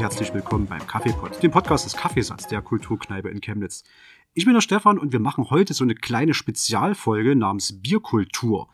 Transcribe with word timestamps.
und 0.00 0.04
herzlich 0.04 0.32
willkommen 0.32 0.66
beim 0.66 0.86
Kaffeepot, 0.86 1.42
dem 1.42 1.50
Podcast 1.50 1.84
des 1.84 1.94
Kaffeesatz 1.94 2.46
der 2.46 2.62
Kulturkneipe 2.62 3.28
in 3.28 3.42
Chemnitz. 3.42 3.84
Ich 4.32 4.46
bin 4.46 4.54
der 4.54 4.62
Stefan 4.62 4.98
und 4.98 5.12
wir 5.12 5.20
machen 5.20 5.50
heute 5.50 5.74
so 5.74 5.84
eine 5.84 5.94
kleine 5.94 6.32
Spezialfolge 6.32 7.36
namens 7.36 7.82
Bierkultur. 7.82 8.70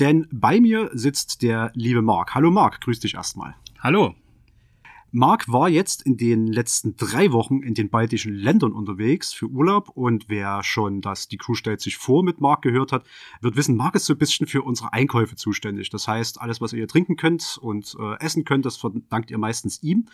Denn 0.00 0.26
bei 0.32 0.60
mir 0.60 0.90
sitzt 0.92 1.42
der 1.42 1.70
liebe 1.74 2.02
Marc. 2.02 2.34
Hallo 2.34 2.50
Marc, 2.50 2.80
grüß 2.80 2.98
dich 2.98 3.14
erstmal. 3.14 3.54
Hallo. 3.78 4.16
Marc 5.12 5.46
war 5.46 5.68
jetzt 5.68 6.02
in 6.02 6.16
den 6.16 6.48
letzten 6.48 6.96
drei 6.96 7.30
Wochen 7.30 7.62
in 7.62 7.74
den 7.74 7.88
baltischen 7.88 8.34
Ländern 8.34 8.72
unterwegs 8.72 9.32
für 9.32 9.46
Urlaub 9.46 9.90
und 9.90 10.28
wer 10.28 10.64
schon 10.64 11.02
das 11.02 11.28
Die 11.28 11.36
Crew 11.36 11.54
stellt 11.54 11.82
sich 11.82 11.98
vor 11.98 12.24
mit 12.24 12.40
Marc 12.40 12.62
gehört 12.62 12.90
hat, 12.90 13.04
wird 13.40 13.54
wissen, 13.54 13.76
Marc 13.76 13.94
ist 13.94 14.06
so 14.06 14.14
ein 14.14 14.18
bisschen 14.18 14.48
für 14.48 14.62
unsere 14.62 14.92
Einkäufe 14.92 15.36
zuständig. 15.36 15.88
Das 15.90 16.08
heißt, 16.08 16.40
alles, 16.40 16.60
was 16.60 16.72
ihr 16.72 16.88
trinken 16.88 17.14
könnt 17.14 17.60
und 17.62 17.94
äh, 17.96 18.18
essen 18.18 18.44
könnt, 18.44 18.66
das 18.66 18.76
verdankt 18.76 19.30
ihr 19.30 19.38
meistens 19.38 19.80
ihm. 19.84 20.06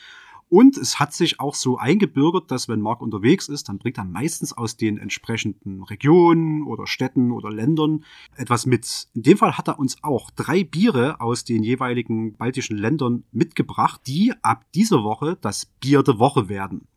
Und 0.51 0.77
es 0.77 0.99
hat 0.99 1.15
sich 1.15 1.39
auch 1.39 1.55
so 1.55 1.79
eingebürgert, 1.79 2.51
dass 2.51 2.69
wenn 2.69 2.81
Marc 2.81 3.01
unterwegs 3.01 3.49
ist, 3.49 3.69
dann 3.69 3.79
bringt 3.79 3.99
er 3.99 4.05
meistens 4.05 4.53
aus 4.53 4.77
den 4.77 4.99
entsprechenden 4.99 5.85
Regionen 5.85 6.65
oder 6.65 6.89
Städten 6.89 7.31
oder 7.31 7.53
Ländern 7.53 8.05
etwas 8.35 8.67
mit. 8.67 9.07
In 9.15 9.23
dem 9.23 9.39
Fall 9.39 9.57
hat 9.57 9.69
er 9.69 9.79
uns 9.79 10.03
auch 10.03 10.33
drei 10.33 10.65
Biere 10.65 11.21
aus 11.21 11.45
den 11.45 11.63
jeweiligen 11.63 12.35
baltischen 12.37 12.77
Ländern 12.77 13.23
mitgebracht, 13.31 14.01
die 14.09 14.35
ab 14.43 14.65
dieser 14.75 15.05
Woche 15.05 15.39
das 15.41 15.67
Bier 15.67 16.03
der 16.03 16.19
Woche 16.19 16.49
werden. 16.49 16.89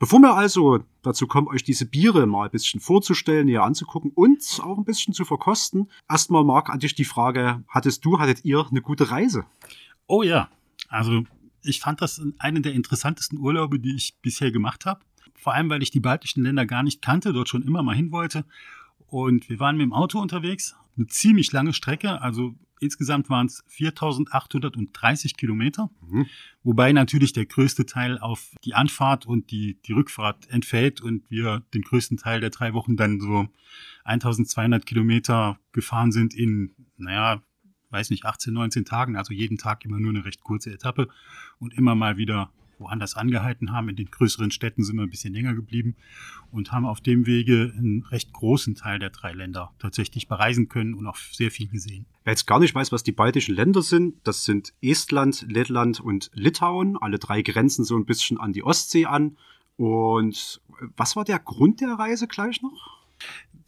Bevor 0.00 0.18
wir 0.18 0.34
also 0.34 0.80
dazu 1.02 1.28
kommen, 1.28 1.46
euch 1.46 1.62
diese 1.62 1.86
Biere 1.86 2.26
mal 2.26 2.46
ein 2.46 2.50
bisschen 2.50 2.80
vorzustellen, 2.80 3.46
näher 3.46 3.62
anzugucken 3.62 4.10
und 4.12 4.60
auch 4.62 4.76
ein 4.76 4.84
bisschen 4.84 5.14
zu 5.14 5.24
verkosten, 5.24 5.88
erstmal, 6.08 6.42
Marc, 6.42 6.68
an 6.68 6.80
dich 6.80 6.96
die 6.96 7.04
Frage, 7.04 7.62
hattest 7.68 8.04
du, 8.04 8.18
hattet 8.18 8.44
ihr 8.44 8.66
eine 8.68 8.82
gute 8.82 9.12
Reise? 9.12 9.44
Oh 10.08 10.24
ja, 10.24 10.48
also 10.88 11.22
ich 11.62 11.80
fand 11.80 12.00
das 12.00 12.20
einen 12.38 12.62
der 12.62 12.74
interessantesten 12.74 13.38
Urlaube, 13.38 13.80
die 13.80 13.94
ich 13.94 14.16
bisher 14.22 14.50
gemacht 14.50 14.86
habe. 14.86 15.00
Vor 15.34 15.54
allem, 15.54 15.70
weil 15.70 15.82
ich 15.82 15.90
die 15.90 16.00
baltischen 16.00 16.42
Länder 16.42 16.66
gar 16.66 16.82
nicht 16.82 17.02
kannte, 17.02 17.32
dort 17.32 17.48
schon 17.48 17.62
immer 17.62 17.82
mal 17.82 17.94
hin 17.94 18.12
wollte. 18.12 18.44
Und 19.06 19.48
wir 19.48 19.60
waren 19.60 19.76
mit 19.76 19.84
dem 19.84 19.92
Auto 19.92 20.20
unterwegs, 20.20 20.76
eine 20.96 21.06
ziemlich 21.06 21.52
lange 21.52 21.72
Strecke, 21.72 22.20
also 22.20 22.54
insgesamt 22.80 23.30
waren 23.30 23.46
es 23.46 23.64
4830 23.68 25.36
Kilometer, 25.36 25.90
mhm. 26.00 26.26
wobei 26.62 26.92
natürlich 26.92 27.32
der 27.32 27.46
größte 27.46 27.86
Teil 27.86 28.18
auf 28.18 28.54
die 28.64 28.74
Anfahrt 28.74 29.26
und 29.26 29.50
die, 29.50 29.80
die 29.82 29.92
Rückfahrt 29.92 30.48
entfällt 30.50 31.00
und 31.00 31.28
wir 31.30 31.62
den 31.74 31.82
größten 31.82 32.16
Teil 32.16 32.40
der 32.40 32.50
drei 32.50 32.74
Wochen 32.74 32.96
dann 32.96 33.20
so 33.20 33.48
1200 34.04 34.86
Kilometer 34.86 35.58
gefahren 35.72 36.12
sind 36.12 36.34
in, 36.34 36.74
naja, 36.96 37.42
weiß 37.90 38.10
nicht, 38.10 38.24
18, 38.24 38.52
19 38.52 38.84
Tagen, 38.84 39.16
also 39.16 39.32
jeden 39.32 39.58
Tag 39.58 39.84
immer 39.84 39.98
nur 39.98 40.10
eine 40.10 40.24
recht 40.24 40.42
kurze 40.42 40.72
Etappe 40.72 41.08
und 41.58 41.74
immer 41.74 41.94
mal 41.94 42.16
wieder 42.16 42.50
woanders 42.78 43.16
angehalten 43.16 43.72
haben. 43.72 43.88
In 43.88 43.96
den 43.96 44.10
größeren 44.10 44.50
Städten 44.50 44.84
sind 44.84 44.96
wir 44.96 45.02
ein 45.02 45.10
bisschen 45.10 45.34
länger 45.34 45.54
geblieben 45.54 45.96
und 46.50 46.72
haben 46.72 46.86
auf 46.86 47.00
dem 47.00 47.26
Wege 47.26 47.72
einen 47.76 48.04
recht 48.04 48.32
großen 48.32 48.74
Teil 48.74 48.98
der 48.98 49.10
drei 49.10 49.32
Länder 49.32 49.72
tatsächlich 49.78 50.28
bereisen 50.28 50.68
können 50.68 50.94
und 50.94 51.06
auch 51.06 51.16
sehr 51.16 51.50
viel 51.50 51.68
gesehen. 51.68 52.06
Wer 52.24 52.32
jetzt 52.32 52.46
gar 52.46 52.60
nicht 52.60 52.74
weiß, 52.74 52.92
was 52.92 53.02
die 53.02 53.12
baltischen 53.12 53.54
Länder 53.54 53.82
sind, 53.82 54.14
das 54.24 54.44
sind 54.44 54.74
Estland, 54.80 55.46
Lettland 55.48 56.00
und 56.00 56.30
Litauen. 56.34 56.96
Alle 56.96 57.18
drei 57.18 57.42
grenzen 57.42 57.84
so 57.84 57.96
ein 57.96 58.06
bisschen 58.06 58.38
an 58.38 58.52
die 58.52 58.62
Ostsee 58.62 59.06
an. 59.06 59.36
Und 59.76 60.60
was 60.96 61.16
war 61.16 61.24
der 61.24 61.38
Grund 61.38 61.80
der 61.80 61.94
Reise 61.94 62.26
gleich 62.26 62.62
noch? 62.62 62.98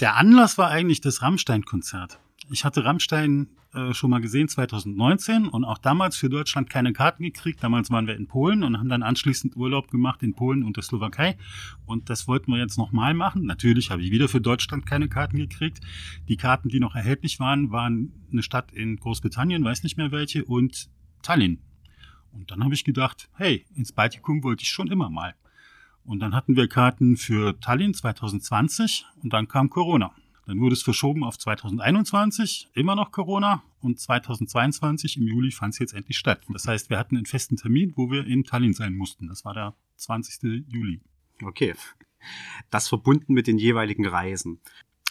Der 0.01 0.17
Anlass 0.17 0.59
war 0.59 0.71
eigentlich 0.71 1.01
das 1.01 1.23
Rammstein-Konzert. 1.23 2.21
Ich 2.53 2.65
hatte 2.65 2.85
Rammstein 2.85 3.47
äh, 3.75 3.95
schon 3.95 4.11
mal 4.11 4.21
gesehen 4.21 4.49
2019 4.49 5.47
und 5.47 5.65
auch 5.65 5.79
damals 5.79 6.17
für 6.17 6.29
Deutschland 6.29 6.69
keine 6.69 6.93
Karten 6.93 7.23
gekriegt. 7.23 7.63
Damals 7.63 7.93
waren 7.93 8.09
wir 8.09 8.17
in 8.17 8.27
Polen 8.27 8.65
und 8.65 8.77
haben 8.77 8.89
dann 8.89 9.05
anschließend 9.05 9.55
Urlaub 9.55 9.89
gemacht 9.89 10.25
in 10.25 10.35
Polen 10.35 10.65
und 10.65 10.77
der 10.77 10.83
Slowakei. 10.83 11.39
Und 11.87 12.11
das 12.11 12.27
wollten 12.27 12.51
wir 12.51 12.59
jetzt 12.59 12.77
nochmal 12.77 13.15
machen. 13.15 13.45
Natürlich 13.45 13.93
habe 13.93 14.03
ich 14.03 14.11
wieder 14.11 14.27
für 14.27 14.41
Deutschland 14.41 14.85
keine 14.85 15.09
Karten 15.09 15.37
gekriegt. 15.37 15.81
Die 16.29 16.37
Karten, 16.37 16.69
die 16.69 16.81
noch 16.81 16.97
erhältlich 16.97 17.39
waren, 17.39 17.71
waren 17.71 18.13
eine 18.33 18.43
Stadt 18.43 18.73
in 18.73 18.97
Großbritannien, 18.97 19.63
weiß 19.63 19.85
nicht 19.85 19.97
mehr 19.97 20.11
welche, 20.11 20.45
und 20.45 20.91
Tallinn. 21.23 21.61
Und 22.33 22.51
dann 22.51 22.65
habe 22.65 22.75
ich 22.75 22.83
gedacht, 22.83 23.31
hey, 23.35 23.65
ins 23.77 23.93
Baltikum 23.93 24.43
wollte 24.43 24.65
ich 24.65 24.71
schon 24.71 24.89
immer 24.89 25.09
mal. 25.09 25.37
Und 26.03 26.19
dann 26.19 26.35
hatten 26.35 26.57
wir 26.57 26.67
Karten 26.67 27.17
für 27.17 27.61
Tallinn 27.61 27.95
2020 27.95 29.07
und 29.23 29.33
dann 29.33 29.47
kam 29.47 29.71
Corona. 29.71 30.13
Dann 30.51 30.59
wurde 30.59 30.73
es 30.73 30.83
verschoben 30.83 31.23
auf 31.23 31.39
2021, 31.39 32.71
immer 32.75 32.97
noch 32.97 33.13
Corona. 33.13 33.63
Und 33.81 34.01
2022 34.01 35.19
im 35.19 35.29
Juli 35.29 35.53
fand 35.53 35.75
es 35.75 35.79
jetzt 35.79 35.95
endlich 35.95 36.19
statt. 36.19 36.43
Das 36.49 36.67
heißt, 36.67 36.91
wir 36.91 36.99
hatten 36.99 37.17
einen 37.17 37.25
festen 37.25 37.55
Termin, 37.55 37.93
wo 37.95 38.11
wir 38.11 38.27
in 38.27 38.43
Tallinn 38.43 38.73
sein 38.73 38.97
mussten. 38.97 39.29
Das 39.29 39.45
war 39.45 39.55
der 39.55 39.77
20. 39.95 40.65
Juli. 40.67 41.03
Okay. 41.45 41.77
Das 42.69 42.89
verbunden 42.89 43.33
mit 43.33 43.47
den 43.47 43.59
jeweiligen 43.59 44.05
Reisen. 44.05 44.59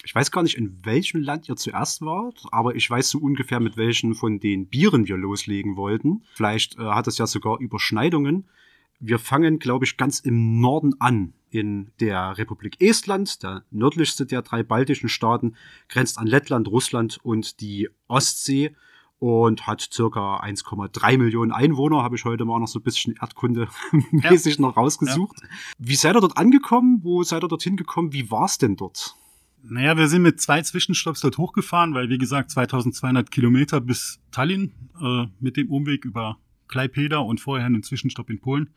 Ich 0.04 0.14
weiß 0.14 0.30
gar 0.30 0.44
nicht, 0.44 0.58
in 0.58 0.84
welchem 0.84 1.22
Land 1.22 1.48
ihr 1.48 1.56
zuerst 1.56 2.02
wart, 2.02 2.44
aber 2.52 2.76
ich 2.76 2.90
weiß 2.90 3.10
so 3.10 3.20
ungefähr, 3.20 3.62
mit 3.62 3.78
welchen 3.78 4.16
von 4.16 4.42
den 4.42 4.68
Bieren 4.68 5.08
wir 5.08 5.16
loslegen 5.16 5.78
wollten. 5.78 6.26
Vielleicht 6.34 6.78
äh, 6.78 6.82
hat 6.82 7.08
es 7.08 7.18
ja 7.18 7.28
sogar 7.28 7.62
Überschneidungen. 7.62 8.50
Wir 9.00 9.20
fangen, 9.20 9.60
glaube 9.60 9.86
ich, 9.86 9.98
ganz 9.98 10.20
im 10.20 10.60
Norden 10.60 10.94
an 11.00 11.34
in 11.50 11.92
der 12.00 12.38
Republik 12.38 12.82
Estland, 12.82 13.42
der 13.44 13.64
nördlichste 13.72 14.26
der 14.26 14.42
drei 14.42 14.62
baltischen 14.62 15.10
Staaten, 15.10 15.56
grenzt 15.88 16.18
an 16.18 16.28
Lettland, 16.28 16.68
Russland 16.68 17.20
und 17.24 17.62
die 17.62 17.90
Ostsee 18.08 18.76
und 19.20 19.68
hat 19.68 19.82
circa 19.82 20.40
1,3 20.42 21.18
Millionen 21.18 21.52
Einwohner, 21.52 22.04
habe 22.04 22.16
ich 22.16 22.26
heute 22.26 22.46
mal 22.46 22.60
noch 22.60 22.68
so 22.68 22.80
ein 22.80 22.84
bisschen 22.84 23.16
erdkundemäßig 23.20 24.56
ja. 24.58 24.62
noch 24.62 24.78
rausgesucht. 24.78 25.42
Ja. 25.42 25.48
Wie 25.78 25.96
seid 25.96 26.16
ihr 26.16 26.22
dort 26.22 26.38
angekommen? 26.38 27.00
Wo 27.04 27.24
seid 27.24 27.44
ihr 27.44 27.50
dorthin 27.50 27.78
gekommen? 27.78 28.14
Wie 28.14 28.32
war 28.32 28.46
es 28.46 28.58
denn 28.58 28.76
dort? 28.76 29.16
Naja, 29.62 29.98
wir 29.98 30.08
sind 30.08 30.22
mit 30.22 30.40
zwei 30.40 30.62
Zwischenstopps 30.62 31.20
dort 31.20 31.38
hochgefahren, 31.38 31.94
weil 31.94 32.10
wie 32.10 32.18
gesagt 32.18 32.52
2200 32.52 33.30
Kilometer 33.30 33.82
bis 33.82 34.20
Tallinn 34.32 34.72
äh, 35.02 35.26
mit 35.40 35.58
dem 35.58 35.70
Umweg 35.70 36.06
über 36.06 36.38
Klaipeda 36.70 37.18
und 37.18 37.42
vorher 37.42 37.66
einen 37.66 37.84
Zwischenstopp 37.84 38.30
in 38.30 38.40
Polen. 38.40 38.70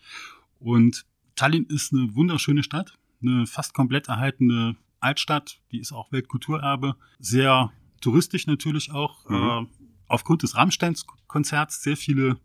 Und 0.59 1.07
Tallinn 1.37 1.67
ist 1.67 1.93
eine 1.93 2.15
wunderschöne 2.15 2.65
Stadt, 2.65 2.99
eine 3.23 3.47
fast 3.47 3.75
komplett 3.75 4.09
erhaltene 4.09 4.77
Altstadt, 5.01 5.61
die 5.71 5.79
ist 5.79 5.93
auch 5.93 6.11
Weltkulturerbe, 6.13 6.97
sehr 7.19 7.73
touristisch 8.01 8.47
natürlich 8.47 8.91
auch. 8.91 9.29
Mhm. 9.29 9.37
Äh, 9.37 9.67
aufgrund 10.09 10.43
des 10.43 10.57
Rammsteins-Konzerts 10.57 11.83
sehr 11.83 11.97
viele 11.97 12.39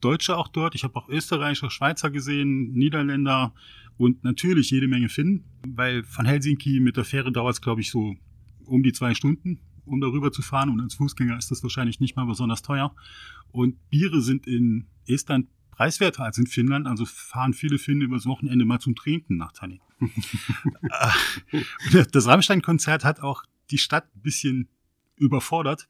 Deutsche 0.00 0.36
auch 0.36 0.48
dort. 0.48 0.74
Ich 0.74 0.84
habe 0.84 0.96
auch 0.96 1.08
Österreicher, 1.08 1.70
Schweizer 1.70 2.10
gesehen, 2.10 2.72
Niederländer 2.72 3.54
und 3.98 4.24
natürlich 4.24 4.70
jede 4.70 4.88
Menge 4.88 5.08
Finnen, 5.08 5.44
weil 5.66 6.02
von 6.04 6.26
Helsinki 6.26 6.80
mit 6.80 6.96
der 6.96 7.04
Fähre 7.04 7.30
dauert 7.30 7.54
es, 7.54 7.60
glaube 7.60 7.80
ich, 7.80 7.90
so 7.90 8.16
um 8.64 8.82
die 8.82 8.92
zwei 8.92 9.14
Stunden, 9.14 9.60
um 9.84 10.00
darüber 10.00 10.32
zu 10.32 10.42
fahren. 10.42 10.70
Und 10.70 10.80
als 10.80 10.94
Fußgänger 10.94 11.36
ist 11.36 11.50
das 11.50 11.62
wahrscheinlich 11.62 12.00
nicht 12.00 12.16
mal 12.16 12.26
besonders 12.26 12.62
teuer. 12.62 12.94
Und 13.50 13.90
Biere 13.90 14.20
sind 14.20 14.46
in 14.46 14.86
Estland 15.06 15.48
preiswerter 15.70 16.24
als 16.24 16.38
in 16.38 16.46
Finnland. 16.46 16.86
Also 16.86 17.04
fahren 17.04 17.54
viele 17.54 17.78
Finnen 17.78 18.02
übers 18.02 18.26
Wochenende 18.26 18.64
mal 18.64 18.78
zum 18.78 18.94
Trinken 18.94 19.36
nach 19.36 19.52
Tallinn. 19.52 19.80
Äh, 21.92 22.04
das 22.10 22.26
Rammstein-Konzert 22.26 23.04
hat 23.04 23.20
auch 23.20 23.44
die 23.70 23.78
Stadt 23.78 24.08
ein 24.16 24.22
bisschen 24.22 24.68
überfordert. 25.16 25.88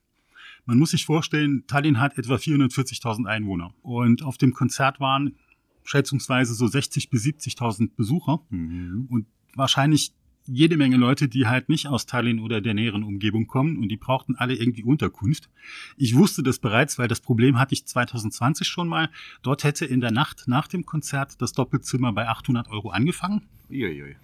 Man 0.64 0.78
muss 0.78 0.90
sich 0.90 1.04
vorstellen, 1.04 1.64
Tallinn 1.66 2.00
hat 2.00 2.18
etwa 2.18 2.34
440.000 2.34 3.26
Einwohner. 3.26 3.74
Und 3.82 4.22
auf 4.22 4.38
dem 4.38 4.52
Konzert 4.52 5.00
waren 5.00 5.36
schätzungsweise 5.84 6.54
so 6.54 6.66
60.000 6.66 7.10
bis 7.10 7.24
70.000 7.24 7.90
Besucher. 7.96 8.40
Mhm. 8.50 9.06
Und 9.08 9.26
wahrscheinlich 9.54 10.12
jede 10.46 10.76
Menge 10.76 10.96
Leute, 10.96 11.28
die 11.28 11.46
halt 11.46 11.68
nicht 11.68 11.86
aus 11.86 12.06
Tallinn 12.06 12.40
oder 12.40 12.60
der 12.60 12.74
näheren 12.74 13.02
Umgebung 13.02 13.46
kommen 13.46 13.78
und 13.78 13.88
die 13.88 13.96
brauchten 13.96 14.36
alle 14.36 14.54
irgendwie 14.54 14.82
Unterkunft. 14.82 15.48
Ich 15.96 16.16
wusste 16.16 16.42
das 16.42 16.58
bereits, 16.58 16.98
weil 16.98 17.08
das 17.08 17.20
Problem 17.20 17.58
hatte 17.58 17.74
ich 17.74 17.86
2020 17.86 18.66
schon 18.66 18.88
mal. 18.88 19.10
Dort 19.42 19.64
hätte 19.64 19.84
in 19.84 20.00
der 20.00 20.10
Nacht 20.10 20.44
nach 20.46 20.68
dem 20.68 20.84
Konzert 20.84 21.40
das 21.40 21.52
Doppelzimmer 21.52 22.12
bei 22.12 22.28
800 22.28 22.68
Euro 22.68 22.90
angefangen. 22.90 23.42
Uiuiui. 23.70 24.16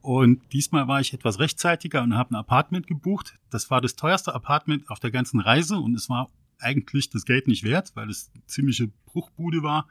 Und 0.00 0.40
diesmal 0.52 0.88
war 0.88 1.00
ich 1.00 1.12
etwas 1.12 1.38
rechtzeitiger 1.38 2.02
und 2.02 2.16
habe 2.16 2.32
ein 2.32 2.36
Apartment 2.36 2.88
gebucht. 2.88 3.38
Das 3.50 3.70
war 3.70 3.80
das 3.80 3.94
teuerste 3.94 4.34
Apartment 4.34 4.90
auf 4.90 4.98
der 4.98 5.12
ganzen 5.12 5.38
Reise 5.38 5.76
und 5.76 5.94
es 5.94 6.08
war 6.08 6.28
eigentlich 6.58 7.10
das 7.10 7.24
Geld 7.24 7.46
nicht 7.46 7.64
wert, 7.64 7.92
weil 7.94 8.08
es 8.08 8.30
eine 8.34 8.44
ziemliche 8.46 8.90
Bruchbude 9.06 9.62
war. 9.62 9.86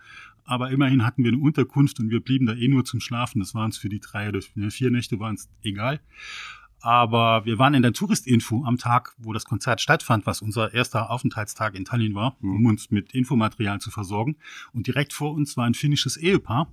Aber 0.52 0.70
immerhin 0.70 1.06
hatten 1.06 1.24
wir 1.24 1.32
eine 1.32 1.42
Unterkunft 1.42 2.02
und 2.02 2.10
wir 2.10 2.20
blieben 2.20 2.46
da 2.46 2.54
eh 2.54 2.68
nur 2.68 2.84
zum 2.84 3.00
Schlafen. 3.00 3.40
Das 3.40 3.56
waren 3.56 3.70
es 3.70 3.78
für 3.78 3.88
die 3.88 4.02
drei 4.02 4.28
oder 4.28 4.42
vier 4.42 4.92
Nächte 4.92 5.18
waren 5.18 5.36
es 5.36 5.50
egal. 5.64 6.02
Aber 6.82 7.46
wir 7.46 7.58
waren 7.58 7.74
in 7.74 7.82
der 7.82 7.94
Touristinfo 7.94 8.66
am 8.66 8.78
Tag, 8.78 9.16
wo 9.18 9.32
das 9.32 9.46
Konzert 9.46 9.80
stattfand, 9.80 10.26
was 10.26 10.42
unser 10.42 10.74
erster 10.74 11.10
Aufenthaltstag 11.10 11.74
in 11.74 11.86
Tallinn 11.86 12.16
war, 12.16 12.36
mhm. 12.42 12.56
um 12.58 12.66
uns 12.66 12.92
mit 12.92 13.14
Infomaterial 13.14 13.80
zu 13.80 13.92
versorgen. 13.92 14.36
Und 14.74 14.88
direkt 14.88 15.14
vor 15.14 15.32
uns 15.32 15.56
war 15.56 15.64
ein 15.64 15.74
finnisches 15.74 16.18
Ehepaar. 16.18 16.70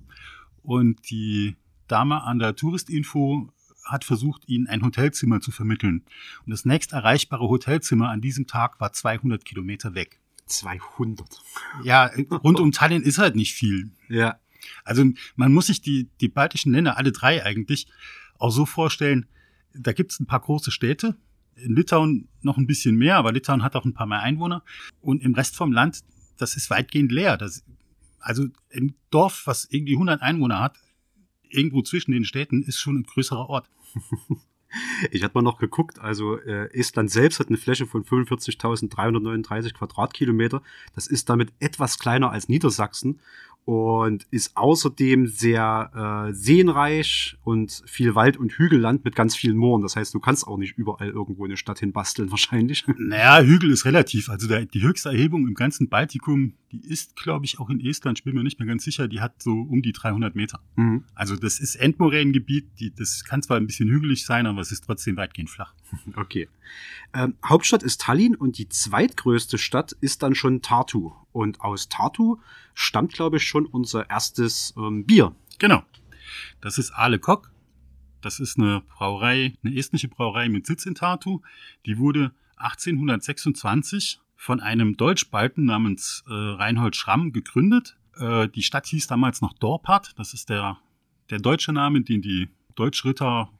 Und 0.61 1.09
die 1.09 1.55
Dame 1.87 2.23
an 2.23 2.37
der 2.37 2.57
Touristinfo 2.57 3.47
hat 3.85 4.03
versucht, 4.03 4.49
ihnen 4.49 4.67
ein 4.67 4.81
Hotelzimmer 4.81 5.39
zu 5.39 5.51
vermitteln. 5.51 6.03
Und 6.45 6.51
das 6.51 6.65
nächst 6.65 6.91
erreichbare 6.91 7.47
Hotelzimmer 7.47 8.09
an 8.09 8.19
diesem 8.19 8.45
Tag 8.45 8.81
war 8.81 8.91
200 8.91 9.45
Kilometer 9.45 9.95
weg. 9.95 10.19
200. 10.51 11.27
Ja, 11.83 12.11
rund 12.43 12.59
um 12.59 12.71
Tallinn 12.71 13.03
ist 13.03 13.17
halt 13.17 13.35
nicht 13.35 13.53
viel. 13.53 13.91
Ja. 14.07 14.39
Also 14.83 15.05
man 15.35 15.53
muss 15.53 15.67
sich 15.67 15.81
die, 15.81 16.09
die 16.19 16.27
baltischen 16.27 16.73
Länder, 16.73 16.97
alle 16.97 17.11
drei 17.11 17.43
eigentlich, 17.43 17.87
auch 18.37 18.51
so 18.51 18.65
vorstellen, 18.65 19.25
da 19.73 19.93
gibt 19.93 20.11
es 20.11 20.19
ein 20.19 20.25
paar 20.25 20.41
große 20.41 20.71
Städte, 20.71 21.15
in 21.55 21.75
Litauen 21.75 22.27
noch 22.41 22.57
ein 22.57 22.67
bisschen 22.67 22.95
mehr, 22.95 23.17
aber 23.17 23.31
Litauen 23.31 23.63
hat 23.63 23.75
auch 23.75 23.85
ein 23.85 23.93
paar 23.93 24.07
mehr 24.07 24.21
Einwohner. 24.21 24.63
Und 25.01 25.21
im 25.23 25.33
Rest 25.33 25.55
vom 25.55 25.71
Land, 25.71 26.01
das 26.37 26.55
ist 26.55 26.69
weitgehend 26.69 27.11
leer. 27.11 27.37
Das, 27.37 27.63
also 28.19 28.45
ein 28.73 28.95
Dorf, 29.09 29.43
was 29.45 29.67
irgendwie 29.69 29.93
100 29.93 30.21
Einwohner 30.21 30.59
hat, 30.59 30.77
irgendwo 31.49 31.81
zwischen 31.81 32.11
den 32.11 32.25
Städten, 32.25 32.63
ist 32.63 32.79
schon 32.79 32.97
ein 32.97 33.03
größerer 33.03 33.49
Ort. 33.49 33.69
Ich 35.11 35.23
hatte 35.23 35.35
mal 35.35 35.41
noch 35.41 35.57
geguckt, 35.57 35.99
also 35.99 36.37
äh, 36.37 36.71
Estland 36.73 37.09
selbst 37.09 37.39
hat 37.39 37.47
eine 37.47 37.57
Fläche 37.57 37.85
von 37.85 38.03
45.339 38.03 39.73
Quadratkilometer. 39.73 40.61
Das 40.93 41.07
ist 41.07 41.29
damit 41.29 41.53
etwas 41.59 41.99
kleiner 41.99 42.31
als 42.31 42.49
Niedersachsen 42.49 43.19
und 43.69 44.25
ist 44.31 44.57
außerdem 44.57 45.27
sehr 45.27 46.27
äh, 46.29 46.33
seenreich 46.33 47.37
und 47.43 47.83
viel 47.85 48.15
Wald- 48.15 48.37
und 48.37 48.51
Hügelland 48.53 49.05
mit 49.05 49.15
ganz 49.15 49.35
vielen 49.35 49.57
Mooren. 49.57 49.83
Das 49.83 49.95
heißt, 49.95 50.11
du 50.13 50.19
kannst 50.19 50.47
auch 50.47 50.57
nicht 50.57 50.75
überall 50.77 51.09
irgendwo 51.09 51.45
eine 51.45 51.55
Stadt 51.55 51.77
hinbasteln, 51.77 52.31
wahrscheinlich. 52.31 52.85
Naja, 52.97 53.41
Hügel 53.41 53.69
ist 53.69 53.85
relativ. 53.85 54.29
Also 54.29 54.47
der, 54.47 54.65
die 54.65 54.81
höchste 54.81 55.09
Erhebung 55.09 55.47
im 55.47 55.53
ganzen 55.53 55.87
Baltikum, 55.87 56.53
die 56.71 56.85
ist, 56.87 57.15
glaube 57.15 57.45
ich, 57.45 57.59
auch 57.59 57.69
in 57.69 57.79
Estland, 57.79 58.19
ich 58.19 58.23
bin 58.23 58.35
mir 58.35 58.43
nicht 58.43 58.59
mehr 58.59 58.67
ganz 58.67 58.83
sicher, 58.83 59.07
die 59.07 59.21
hat 59.21 59.41
so 59.41 59.51
um 59.51 59.81
die 59.81 59.91
300 59.91 60.35
Meter. 60.35 60.61
Mhm. 60.75 61.03
Also 61.15 61.35
das 61.35 61.59
ist 61.59 61.75
Endmoränengebiet, 61.75 62.67
die, 62.79 62.93
das 62.93 63.23
kann 63.23 63.41
zwar 63.41 63.57
ein 63.57 63.65
bisschen 63.65 63.89
hügelig 63.89 64.25
sein, 64.25 64.45
aber 64.45 64.61
es 64.61 64.71
ist 64.71 64.85
trotzdem 64.85 65.17
weitgehend 65.17 65.49
flach. 65.49 65.73
Okay. 66.15 66.49
Ähm, 67.13 67.35
Hauptstadt 67.43 67.83
ist 67.83 68.01
Tallinn 68.01 68.35
und 68.35 68.57
die 68.57 68.67
zweitgrößte 68.67 69.57
Stadt 69.57 69.93
ist 70.01 70.21
dann 70.21 70.35
schon 70.35 70.61
Tartu. 70.61 71.13
Und 71.31 71.61
aus 71.61 71.87
Tartu 71.89 72.37
stammt, 72.73 73.13
glaube 73.13 73.37
ich, 73.37 73.43
schon 73.43 73.65
unser 73.65 74.09
erstes 74.09 74.73
ähm, 74.77 75.05
Bier. 75.05 75.35
Genau. 75.59 75.83
Das 76.61 76.77
ist 76.77 76.91
Ale 76.91 77.19
Kok. 77.19 77.51
Das 78.21 78.39
ist 78.39 78.57
eine 78.57 78.81
Brauerei, 78.81 79.53
eine 79.63 79.75
estnische 79.75 80.09
Brauerei 80.09 80.49
mit 80.49 80.65
Sitz 80.65 80.85
in 80.85 80.95
Tartu. 80.95 81.41
Die 81.85 81.97
wurde 81.97 82.33
1826 82.57 84.19
von 84.39 84.61
einem 84.61 84.95
Deutschbalten 84.95 85.65
namens 85.65 86.23
äh, 86.25 86.31
Reinhold 86.33 86.95
Schramm 86.95 87.33
gegründet. 87.33 87.97
Äh, 88.15 88.47
die 88.47 88.63
Stadt 88.63 88.87
hieß 88.87 89.05
damals 89.07 89.41
noch 89.41 89.51
Dorpat. 89.51 90.13
Das 90.15 90.33
ist 90.33 90.49
der, 90.49 90.77
der 91.29 91.39
deutsche 91.39 91.73
Name, 91.73 92.03
den 92.03 92.21
die 92.21 92.47
Deutschritter 92.75 93.51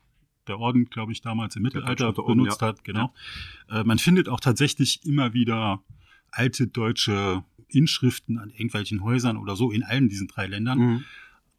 der 0.48 0.58
Orden, 0.58 0.90
glaube 0.90 1.12
ich, 1.12 1.20
damals 1.20 1.58
im 1.58 1.64
Mittelalter 1.64 2.14
benutzt 2.14 2.62
ja. 2.62 2.68
hat. 2.68 2.86
Genau. 2.86 3.14
Ja. 3.70 3.82
Äh, 3.82 3.84
man 3.84 4.00
findet 4.00 4.30
auch 4.30 4.40
tatsächlich 4.40 5.06
immer 5.06 5.34
wieder 5.34 5.84
alte 6.32 6.68
deutsche 6.68 7.44
Inschriften 7.68 8.38
an 8.38 8.50
irgendwelchen 8.50 9.04
Häusern 9.04 9.36
oder 9.36 9.58
so 9.58 9.72
in 9.72 9.84
allen 9.84 10.08
diesen 10.08 10.30
drei 10.30 10.48
Ländern. 10.48 10.80
Mhm. 10.80 11.04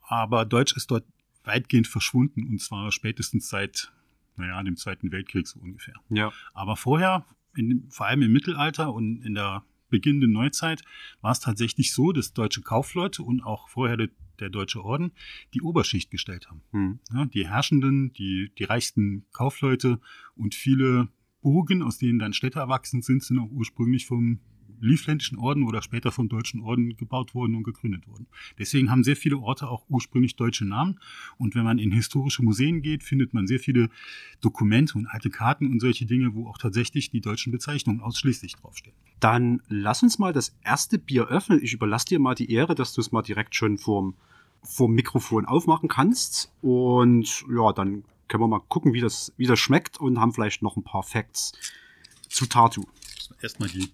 Aber 0.01 0.47
Deutsch 0.47 0.75
ist 0.75 0.91
dort 0.91 1.05
weitgehend 1.45 1.87
verschwunden 1.87 2.47
und 2.47 2.59
zwar 2.63 2.91
spätestens 2.91 3.51
seit, 3.51 3.93
naja, 4.37 4.63
dem 4.63 4.79
Zweiten 4.79 5.13
Weltkrieg 5.13 5.47
so 5.47 5.61
ungefähr. 5.61 5.97
Ja. 6.09 6.33
Aber 6.55 6.77
vorher, 6.77 7.27
in, 7.61 7.87
vor 7.91 8.07
allem 8.07 8.23
im 8.23 8.33
Mittelalter 8.33 8.93
und 8.93 9.23
in 9.25 9.35
der 9.35 9.65
beginnenden 9.91 10.33
Neuzeit, 10.33 10.83
war 11.21 11.33
es 11.33 11.41
tatsächlich 11.41 11.93
so, 11.93 12.13
dass 12.13 12.33
deutsche 12.33 12.63
Kaufleute 12.63 13.23
und 13.23 13.43
auch 13.43 13.69
vorher 13.69 13.97
der, 13.97 14.09
der 14.39 14.49
Deutsche 14.49 14.83
Orden 14.83 15.13
die 15.53 15.63
Oberschicht 15.63 16.11
gestellt 16.11 16.49
haben. 16.49 16.63
Mhm. 16.73 17.01
Ja, 17.13 17.27
die 17.27 17.49
Herrschenden, 17.49 18.13
die, 18.13 18.53
die 18.57 18.65
reichsten 18.65 19.27
Kaufleute 19.33 20.01
und 20.37 20.55
viele 20.55 21.09
Burgen, 21.43 21.83
aus 21.83 21.99
denen 21.99 22.19
dann 22.19 22.33
Städte 22.33 22.61
erwachsen 22.61 23.03
sind, 23.03 23.23
sind 23.23 23.39
auch 23.39 23.51
ursprünglich 23.51 24.07
vom 24.07 24.41
Livländischen 24.81 25.39
Orden 25.39 25.65
oder 25.65 25.83
später 25.83 26.13
vom 26.13 26.29
Deutschen 26.29 26.61
Orden 26.61 26.97
gebaut 26.97 27.35
worden 27.35 27.55
und 27.55 27.63
gegründet 27.63 28.07
worden. 28.09 28.27
Deswegen 28.59 28.91
haben 28.91 29.05
sehr 29.05 29.17
viele 29.17 29.39
Orte 29.39 29.69
auch 29.69 29.85
ursprünglich 29.89 30.37
deutsche 30.37 30.65
Namen. 30.65 30.99
Und 31.39 31.55
wenn 31.55 31.65
man 31.65 31.79
in 31.79 31.93
historische 31.93 32.43
Museen 32.43 32.83
geht, 32.83 33.03
findet 33.03 33.35
man 33.35 33.47
sehr 33.47 33.61
viele 33.61 33.91
Dokumente 34.41 34.99
und 34.99 35.07
alte 35.07 35.31
Karten 35.31 35.71
und 35.71 35.81
solche 35.81 36.07
Dinge, 36.07 36.35
wo 36.35 36.49
auch 36.49 36.59
tatsächlich 36.59 37.11
die 37.11 37.21
deutschen 37.21 37.53
Bezeichnungen 37.53 38.01
ausschließlich 38.01 38.57
draufstehen. 38.57 38.97
Dann 39.21 39.63
lass 39.69 40.03
uns 40.03 40.19
mal 40.19 40.33
das 40.33 40.57
erste 40.65 40.99
Bier 40.99 41.29
öffnen. 41.29 41.63
Ich 41.63 41.73
überlasse 41.73 42.07
dir 42.07 42.19
mal 42.19 42.35
die 42.35 42.51
Ehre, 42.51 42.75
dass 42.75 42.93
du 42.95 43.01
es 43.01 43.13
mal 43.13 43.23
direkt 43.23 43.55
schon 43.55 43.79
vorm, 43.79 44.15
vorm 44.63 44.93
Mikrofon 44.93 45.47
aufmachen 45.47 45.89
kannst. 45.89 46.53
Und 46.63 47.45
ja, 47.51 47.73
dann 47.73 48.05
können 48.29 48.43
wir 48.43 48.49
mal 48.49 48.61
gucken, 48.61 48.95
wie 48.95 49.01
das, 49.01 49.33
wie 49.37 49.47
das 49.47 49.59
schmeckt 49.59 49.99
und 49.99 50.19
haben 50.19 50.33
vielleicht 50.33 50.63
noch 50.63 50.77
ein 50.77 50.85
paar 50.85 51.03
Facts 51.03 51.53
zu 52.29 52.47
Tartu. 52.47 52.85
Erstmal 53.43 53.69
die 53.69 53.91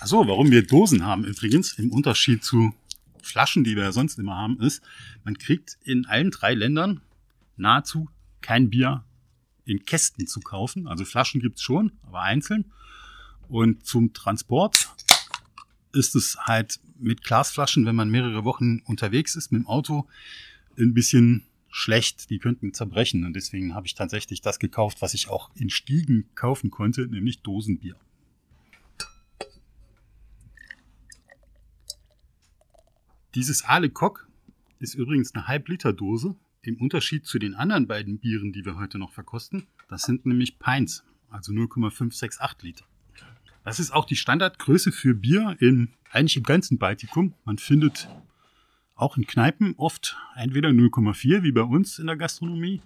Achso, 0.00 0.26
warum 0.26 0.50
wir 0.50 0.66
Dosen 0.66 1.04
haben 1.04 1.24
übrigens, 1.24 1.72
im 1.78 1.90
Unterschied 1.92 2.44
zu 2.44 2.74
Flaschen, 3.22 3.64
die 3.64 3.76
wir 3.76 3.84
ja 3.84 3.92
sonst 3.92 4.18
immer 4.18 4.36
haben, 4.36 4.60
ist, 4.60 4.82
man 5.24 5.36
kriegt 5.36 5.78
in 5.82 6.06
allen 6.06 6.30
drei 6.30 6.54
Ländern 6.54 7.00
nahezu 7.56 8.08
kein 8.40 8.70
Bier 8.70 9.04
in 9.64 9.84
Kästen 9.84 10.26
zu 10.26 10.40
kaufen. 10.40 10.86
Also 10.86 11.04
Flaschen 11.04 11.40
gibt's 11.40 11.62
schon, 11.62 11.92
aber 12.02 12.22
einzeln. 12.22 12.72
Und 13.48 13.84
zum 13.84 14.12
Transport 14.12 14.88
ist 15.92 16.14
es 16.14 16.36
halt 16.38 16.80
mit 16.98 17.22
Glasflaschen, 17.22 17.84
wenn 17.86 17.96
man 17.96 18.08
mehrere 18.08 18.44
Wochen 18.44 18.80
unterwegs 18.84 19.34
ist 19.36 19.52
mit 19.52 19.62
dem 19.62 19.66
Auto, 19.66 20.06
ein 20.78 20.94
bisschen 20.94 21.44
schlecht. 21.68 22.30
Die 22.30 22.38
könnten 22.38 22.72
zerbrechen. 22.72 23.24
Und 23.24 23.34
deswegen 23.34 23.74
habe 23.74 23.86
ich 23.86 23.94
tatsächlich 23.94 24.40
das 24.40 24.58
gekauft, 24.58 25.02
was 25.02 25.14
ich 25.14 25.28
auch 25.28 25.50
in 25.54 25.70
Stiegen 25.70 26.28
kaufen 26.34 26.70
konnte, 26.70 27.06
nämlich 27.06 27.42
Dosenbier. 27.42 27.96
Dieses 33.36 33.66
Ale 33.66 33.90
Kock 33.90 34.26
ist 34.78 34.94
übrigens 34.94 35.34
eine 35.34 35.46
Halb-Liter-Dose. 35.46 36.34
Im 36.62 36.80
Unterschied 36.80 37.26
zu 37.26 37.38
den 37.38 37.54
anderen 37.54 37.86
beiden 37.86 38.18
Bieren, 38.18 38.50
die 38.50 38.64
wir 38.64 38.76
heute 38.76 38.98
noch 38.98 39.12
verkosten. 39.12 39.66
Das 39.90 40.04
sind 40.04 40.24
nämlich 40.24 40.58
Pints, 40.58 41.04
also 41.28 41.52
0,568 41.52 42.62
Liter. 42.62 42.86
Das 43.62 43.78
ist 43.78 43.90
auch 43.90 44.06
die 44.06 44.16
Standardgröße 44.16 44.90
für 44.90 45.14
Bier 45.14 45.54
in 45.60 45.90
eigentlich 46.10 46.38
im 46.38 46.44
ganzen 46.44 46.78
Baltikum. 46.78 47.34
Man 47.44 47.58
findet 47.58 48.08
auch 48.94 49.18
in 49.18 49.26
Kneipen 49.26 49.74
oft 49.76 50.16
entweder 50.34 50.70
0,4 50.70 51.42
wie 51.42 51.52
bei 51.52 51.60
uns 51.60 51.98
in 51.98 52.06
der 52.06 52.16
Gastronomie 52.16 52.80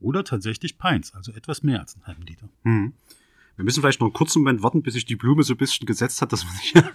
oder 0.00 0.22
tatsächlich 0.22 0.76
Pints, 0.76 1.14
also 1.14 1.32
etwas 1.32 1.62
mehr 1.62 1.80
als 1.80 1.94
einen 1.94 2.06
halben 2.06 2.26
Liter. 2.26 2.50
Mhm. 2.64 2.92
Wir 3.56 3.64
müssen 3.64 3.80
vielleicht 3.80 4.00
noch 4.00 4.08
einen 4.08 4.14
kurzen 4.14 4.40
Moment 4.40 4.62
warten, 4.62 4.82
bis 4.82 4.94
sich 4.94 5.04
die 5.04 5.16
Blume 5.16 5.42
so 5.44 5.54
ein 5.54 5.58
bisschen 5.58 5.86
gesetzt 5.86 6.20
hat, 6.20 6.32
dass 6.32 6.44
wir 6.44 6.92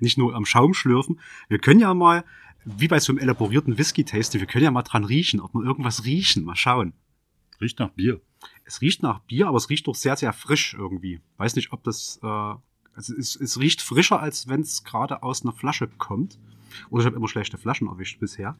nicht 0.00 0.18
nur 0.18 0.34
am 0.34 0.44
Schaum 0.44 0.74
schlürfen. 0.74 1.20
Wir 1.48 1.58
können 1.58 1.80
ja 1.80 1.94
mal 1.94 2.24
wie 2.64 2.88
bei 2.88 3.00
so 3.00 3.12
einem 3.12 3.18
elaborierten 3.18 3.78
Whisky-Taste, 3.78 4.40
wir 4.40 4.46
können 4.46 4.64
ja 4.64 4.70
mal 4.70 4.82
dran 4.82 5.04
riechen, 5.04 5.40
ob 5.40 5.54
wir 5.54 5.64
irgendwas 5.64 6.04
riechen. 6.04 6.44
Mal 6.44 6.56
schauen. 6.56 6.92
Riecht 7.60 7.78
nach 7.78 7.90
Bier. 7.90 8.20
Es 8.64 8.80
riecht 8.80 9.02
nach 9.02 9.20
Bier, 9.20 9.48
aber 9.48 9.56
es 9.56 9.68
riecht 9.68 9.86
doch 9.86 9.94
sehr, 9.94 10.16
sehr 10.16 10.32
frisch 10.32 10.74
irgendwie. 10.74 11.20
Weiß 11.36 11.56
nicht, 11.56 11.72
ob 11.72 11.82
das, 11.84 12.20
äh, 12.22 12.26
also 12.26 13.14
es, 13.18 13.36
es 13.36 13.58
riecht 13.58 13.82
frischer, 13.82 14.20
als 14.20 14.48
wenn 14.48 14.60
es 14.60 14.84
gerade 14.84 15.22
aus 15.22 15.42
einer 15.42 15.52
Flasche 15.52 15.88
kommt. 15.88 16.38
Oder 16.90 17.02
ich 17.02 17.06
habe 17.06 17.16
immer 17.16 17.28
schlechte 17.28 17.58
Flaschen 17.58 17.88
erwischt 17.88 18.20
bisher. 18.20 18.58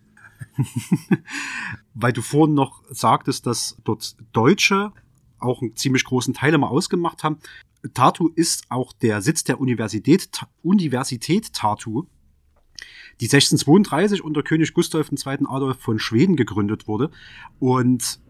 Weil 1.94 2.12
du 2.12 2.22
vorhin 2.22 2.54
noch 2.54 2.82
sagtest, 2.90 3.46
dass 3.46 3.76
dort 3.84 4.16
Deutsche 4.32 4.92
auch 5.38 5.62
einen 5.62 5.76
ziemlich 5.76 6.04
großen 6.04 6.34
Teil 6.34 6.54
immer 6.54 6.70
ausgemacht 6.70 7.22
haben. 7.22 7.38
Tartu 7.94 8.28
ist 8.34 8.70
auch 8.70 8.92
der 8.92 9.22
Sitz 9.22 9.44
der 9.44 9.60
Universität, 9.60 10.28
Universität 10.62 11.52
Tartu 11.52 12.06
die 13.20 13.26
1632 13.26 14.22
unter 14.22 14.42
König 14.42 14.72
Gustav 14.74 15.10
II. 15.10 15.46
Adolf 15.46 15.78
von 15.78 15.98
Schweden 15.98 16.36
gegründet 16.36 16.88
wurde. 16.88 17.10
Und 17.58 18.20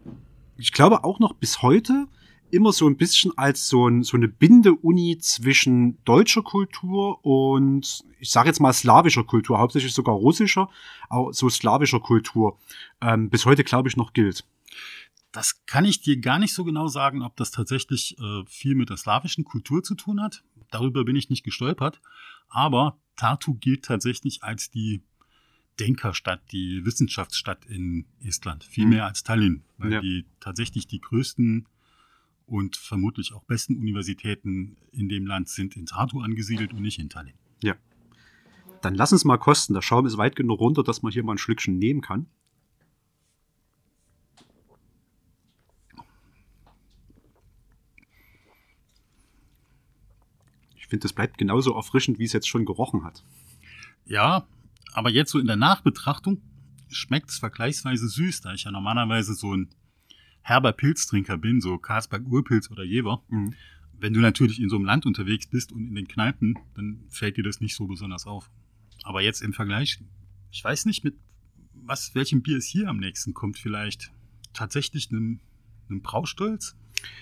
ich 0.57 0.71
glaube 0.71 1.03
auch 1.03 1.19
noch 1.19 1.33
bis 1.33 1.61
heute 1.61 2.07
immer 2.51 2.73
so 2.73 2.87
ein 2.87 2.97
bisschen 2.97 3.37
als 3.37 3.67
so, 3.67 3.87
ein, 3.87 4.03
so 4.03 4.17
eine 4.17 4.27
Binde-Uni 4.27 5.17
zwischen 5.19 6.03
deutscher 6.03 6.43
Kultur 6.43 7.25
und 7.25 8.03
ich 8.19 8.29
sage 8.29 8.49
jetzt 8.49 8.59
mal 8.59 8.73
slawischer 8.73 9.23
Kultur, 9.23 9.57
hauptsächlich 9.59 9.93
sogar 9.93 10.15
russischer, 10.15 10.69
auch 11.09 11.31
so 11.31 11.49
slawischer 11.49 11.99
Kultur, 11.99 12.59
ähm, 13.01 13.29
bis 13.29 13.45
heute 13.45 13.63
glaube 13.63 13.89
ich 13.89 13.97
noch 13.97 14.13
gilt. 14.13 14.45
Das 15.31 15.65
kann 15.65 15.85
ich 15.85 16.01
dir 16.01 16.19
gar 16.19 16.39
nicht 16.39 16.53
so 16.53 16.65
genau 16.65 16.87
sagen, 16.87 17.21
ob 17.21 17.37
das 17.37 17.51
tatsächlich 17.51 18.17
äh, 18.19 18.43
viel 18.47 18.75
mit 18.75 18.89
der 18.89 18.97
slawischen 18.97 19.45
Kultur 19.45 19.81
zu 19.81 19.95
tun 19.95 20.21
hat. 20.21 20.43
Darüber 20.71 21.05
bin 21.05 21.15
ich 21.15 21.29
nicht 21.29 21.43
gestolpert. 21.43 22.01
Aber 22.49 22.97
Tartu 23.15 23.53
gilt 23.55 23.85
tatsächlich 23.85 24.43
als 24.43 24.71
die 24.71 25.03
Denkerstadt, 25.79 26.41
die 26.51 26.85
Wissenschaftsstadt 26.85 27.65
in 27.65 28.05
Estland. 28.23 28.63
Viel 28.63 28.85
mhm. 28.85 28.89
mehr 28.91 29.05
als 29.05 29.23
Tallinn, 29.23 29.63
weil 29.77 29.93
ja. 29.93 30.01
die 30.01 30.25
tatsächlich 30.39 30.87
die 30.87 30.99
größten 30.99 31.67
und 32.45 32.75
vermutlich 32.75 33.33
auch 33.33 33.43
besten 33.43 33.77
Universitäten 33.77 34.75
in 34.91 35.07
dem 35.07 35.25
Land 35.25 35.47
sind 35.47 35.77
in 35.77 35.85
Tartu 35.85 36.19
angesiedelt 36.19 36.73
und 36.73 36.81
nicht 36.81 36.99
in 36.99 37.09
Tallinn. 37.09 37.35
Ja. 37.63 37.75
Dann 38.81 38.95
lass 38.95 39.13
uns 39.13 39.23
mal 39.23 39.37
kosten. 39.37 39.73
Der 39.73 39.81
Schaum 39.81 40.05
ist 40.05 40.17
weit 40.17 40.35
genug 40.35 40.59
runter, 40.59 40.83
dass 40.83 41.01
man 41.01 41.13
hier 41.13 41.23
mal 41.23 41.35
ein 41.35 41.37
Schlückchen 41.37 41.77
nehmen 41.77 42.01
kann. 42.01 42.27
Finde, 50.91 51.03
das 51.03 51.13
bleibt 51.13 51.39
genauso 51.39 51.73
erfrischend, 51.73 52.19
wie 52.19 52.25
es 52.25 52.33
jetzt 52.33 52.47
schon 52.47 52.65
gerochen 52.65 53.03
hat. 53.03 53.23
Ja, 54.05 54.45
aber 54.93 55.09
jetzt 55.09 55.31
so 55.31 55.39
in 55.39 55.47
der 55.47 55.55
Nachbetrachtung 55.55 56.41
schmeckt 56.89 57.29
es 57.29 57.39
vergleichsweise 57.39 58.07
süß, 58.07 58.41
da 58.41 58.53
ich 58.53 58.65
ja 58.65 58.71
normalerweise 58.71 59.33
so 59.33 59.55
ein 59.55 59.69
herber 60.41 60.73
Pilztrinker 60.73 61.37
bin, 61.37 61.61
so 61.61 61.77
Karlsberg 61.77 62.25
Urpilz 62.27 62.69
oder 62.69 62.83
Jever. 62.83 63.23
Mhm. 63.29 63.55
Wenn 63.93 64.13
du 64.13 64.19
natürlich 64.19 64.59
in 64.59 64.69
so 64.69 64.75
einem 64.75 64.85
Land 64.85 65.05
unterwegs 65.05 65.47
bist 65.47 65.71
und 65.71 65.87
in 65.87 65.95
den 65.95 66.07
Kneipen, 66.07 66.57
dann 66.75 67.03
fällt 67.09 67.37
dir 67.37 67.43
das 67.43 67.61
nicht 67.61 67.75
so 67.75 67.87
besonders 67.87 68.27
auf. 68.27 68.49
Aber 69.03 69.21
jetzt 69.21 69.41
im 69.41 69.53
Vergleich, 69.53 69.99
ich 70.51 70.63
weiß 70.63 70.85
nicht, 70.85 71.03
mit 71.03 71.15
was, 71.73 72.13
welchem 72.15 72.41
Bier 72.41 72.57
es 72.57 72.65
hier 72.65 72.89
am 72.89 72.97
nächsten 72.97 73.33
kommt, 73.33 73.57
vielleicht 73.57 74.11
tatsächlich 74.53 75.09
einem, 75.11 75.39
einem 75.89 76.01
Braustolz? 76.01 76.75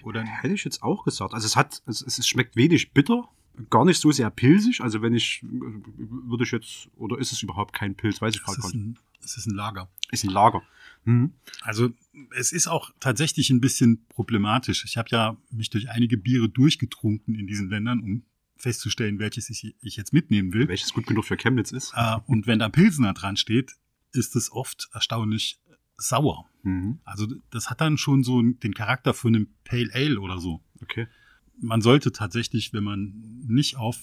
Oder 0.03 0.23
Hätte 0.23 0.53
ich 0.53 0.63
jetzt 0.65 0.81
auch 0.81 1.05
gesagt. 1.05 1.33
Also 1.33 1.45
es 1.45 1.55
hat, 1.55 1.83
es, 1.85 2.01
es 2.01 2.27
schmeckt 2.27 2.55
wenig 2.55 2.91
bitter, 2.91 3.29
gar 3.69 3.85
nicht 3.85 3.99
so 3.99 4.11
sehr 4.11 4.29
pilzig. 4.29 4.81
Also 4.81 5.01
wenn 5.01 5.13
ich, 5.13 5.43
würde 5.43 6.43
ich 6.43 6.51
jetzt, 6.51 6.89
oder 6.95 7.17
ist 7.17 7.31
es 7.31 7.43
überhaupt 7.43 7.73
kein 7.73 7.95
Pilz, 7.95 8.21
weiß 8.21 8.35
ich 8.35 8.43
gerade 8.43 8.61
gar 8.61 8.73
nicht. 8.73 8.99
Es 9.23 9.37
ist 9.37 9.47
ein 9.47 9.55
Lager. 9.55 9.89
Ist 10.11 10.23
ein 10.23 10.31
Lager. 10.31 10.63
Mhm. 11.05 11.33
Also 11.61 11.89
es 12.35 12.51
ist 12.51 12.67
auch 12.67 12.91
tatsächlich 12.99 13.49
ein 13.49 13.61
bisschen 13.61 14.05
problematisch. 14.07 14.85
Ich 14.85 14.97
habe 14.97 15.09
ja 15.11 15.37
mich 15.51 15.69
durch 15.69 15.89
einige 15.89 16.17
Biere 16.17 16.49
durchgetrunken 16.49 17.35
in 17.35 17.47
diesen 17.47 17.69
Ländern, 17.69 17.99
um 17.99 18.23
festzustellen, 18.55 19.19
welches 19.19 19.49
ich, 19.49 19.75
ich 19.81 19.95
jetzt 19.95 20.13
mitnehmen 20.13 20.53
will. 20.53 20.67
Welches 20.67 20.93
gut 20.93 21.07
genug 21.07 21.25
für 21.25 21.37
Chemnitz 21.37 21.71
ist. 21.71 21.93
Äh, 21.95 22.17
und 22.27 22.47
wenn 22.47 22.59
da 22.59 22.69
Pilsener 22.69 23.13
dran 23.13 23.37
steht, 23.37 23.75
ist 24.11 24.35
es 24.35 24.51
oft 24.51 24.89
erstaunlich 24.93 25.59
sauer. 25.97 26.49
Mhm. 26.63 26.99
Also 27.03 27.27
das 27.51 27.69
hat 27.69 27.81
dann 27.81 27.97
schon 27.97 28.23
so 28.23 28.41
den 28.41 28.73
Charakter 28.73 29.13
von 29.13 29.35
einem 29.35 29.47
Pale 29.63 29.89
Ale 29.93 30.19
oder 30.19 30.39
so. 30.39 30.61
Okay. 30.81 31.07
Man 31.61 31.81
sollte 31.81 32.11
tatsächlich, 32.11 32.73
wenn 32.73 32.83
man 32.83 33.13
nicht 33.47 33.77
auf 33.77 33.97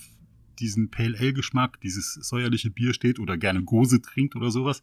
diesen 0.58 0.90
Pale 0.90 1.18
Ale 1.18 1.32
Geschmack, 1.32 1.80
dieses 1.80 2.14
säuerliche 2.14 2.70
Bier 2.70 2.94
steht 2.94 3.18
oder 3.18 3.36
gerne 3.36 3.62
Gose 3.62 4.00
trinkt 4.00 4.36
oder 4.36 4.50
sowas, 4.50 4.82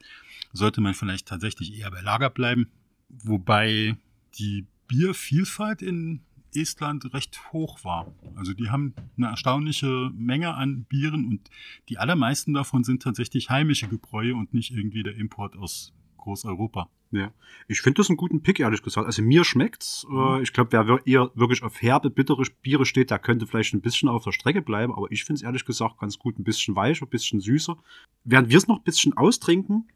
sollte 0.51 0.81
man 0.81 0.93
vielleicht 0.93 1.27
tatsächlich 1.27 1.77
eher 1.77 1.91
bei 1.91 2.01
Lager 2.01 2.29
bleiben. 2.29 2.67
Wobei 3.09 3.97
die 4.37 4.65
Biervielfalt 4.87 5.81
in 5.81 6.21
Estland 6.55 7.13
recht 7.13 7.51
hoch 7.51 7.83
war. 7.83 8.13
Also 8.35 8.53
die 8.53 8.69
haben 8.69 8.93
eine 9.17 9.27
erstaunliche 9.27 10.11
Menge 10.13 10.53
an 10.53 10.83
Bieren 10.83 11.25
und 11.25 11.49
die 11.89 11.97
allermeisten 11.97 12.53
davon 12.53 12.83
sind 12.83 13.01
tatsächlich 13.01 13.49
heimische 13.49 13.87
Gebräue 13.87 14.35
und 14.35 14.53
nicht 14.53 14.71
irgendwie 14.71 15.03
der 15.03 15.15
Import 15.15 15.55
aus 15.55 15.93
Großeuropa. 16.17 16.89
Ja, 17.13 17.31
ich 17.67 17.81
finde 17.81 17.99
das 17.99 18.09
einen 18.09 18.17
guten 18.17 18.41
Pick, 18.41 18.59
ehrlich 18.59 18.81
gesagt. 18.81 19.05
Also 19.05 19.21
mir 19.21 19.43
schmeckt's. 19.43 20.03
Mhm. 20.09 20.39
Ich 20.41 20.51
glaube, 20.51 20.71
wer 20.71 20.99
eher 21.05 21.29
wirklich 21.35 21.61
auf 21.61 21.79
herbe, 21.79 22.09
bittere 22.09 22.43
Biere 22.63 22.87
steht, 22.87 23.11
der 23.11 23.19
könnte 23.19 23.45
vielleicht 23.45 23.75
ein 23.75 23.81
bisschen 23.81 24.09
auf 24.09 24.23
der 24.23 24.31
Strecke 24.31 24.63
bleiben. 24.63 24.91
Aber 24.93 25.11
ich 25.11 25.23
finde 25.23 25.37
es 25.37 25.43
ehrlich 25.43 25.63
gesagt 25.63 25.99
ganz 25.99 26.17
gut. 26.17 26.39
Ein 26.39 26.43
bisschen 26.43 26.75
weicher, 26.75 27.05
ein 27.05 27.09
bisschen 27.09 27.39
süßer. 27.39 27.77
Während 28.23 28.49
wir 28.49 28.57
es 28.57 28.67
noch 28.67 28.77
ein 28.77 28.83
bisschen 28.83 29.15
austrinken, 29.15 29.87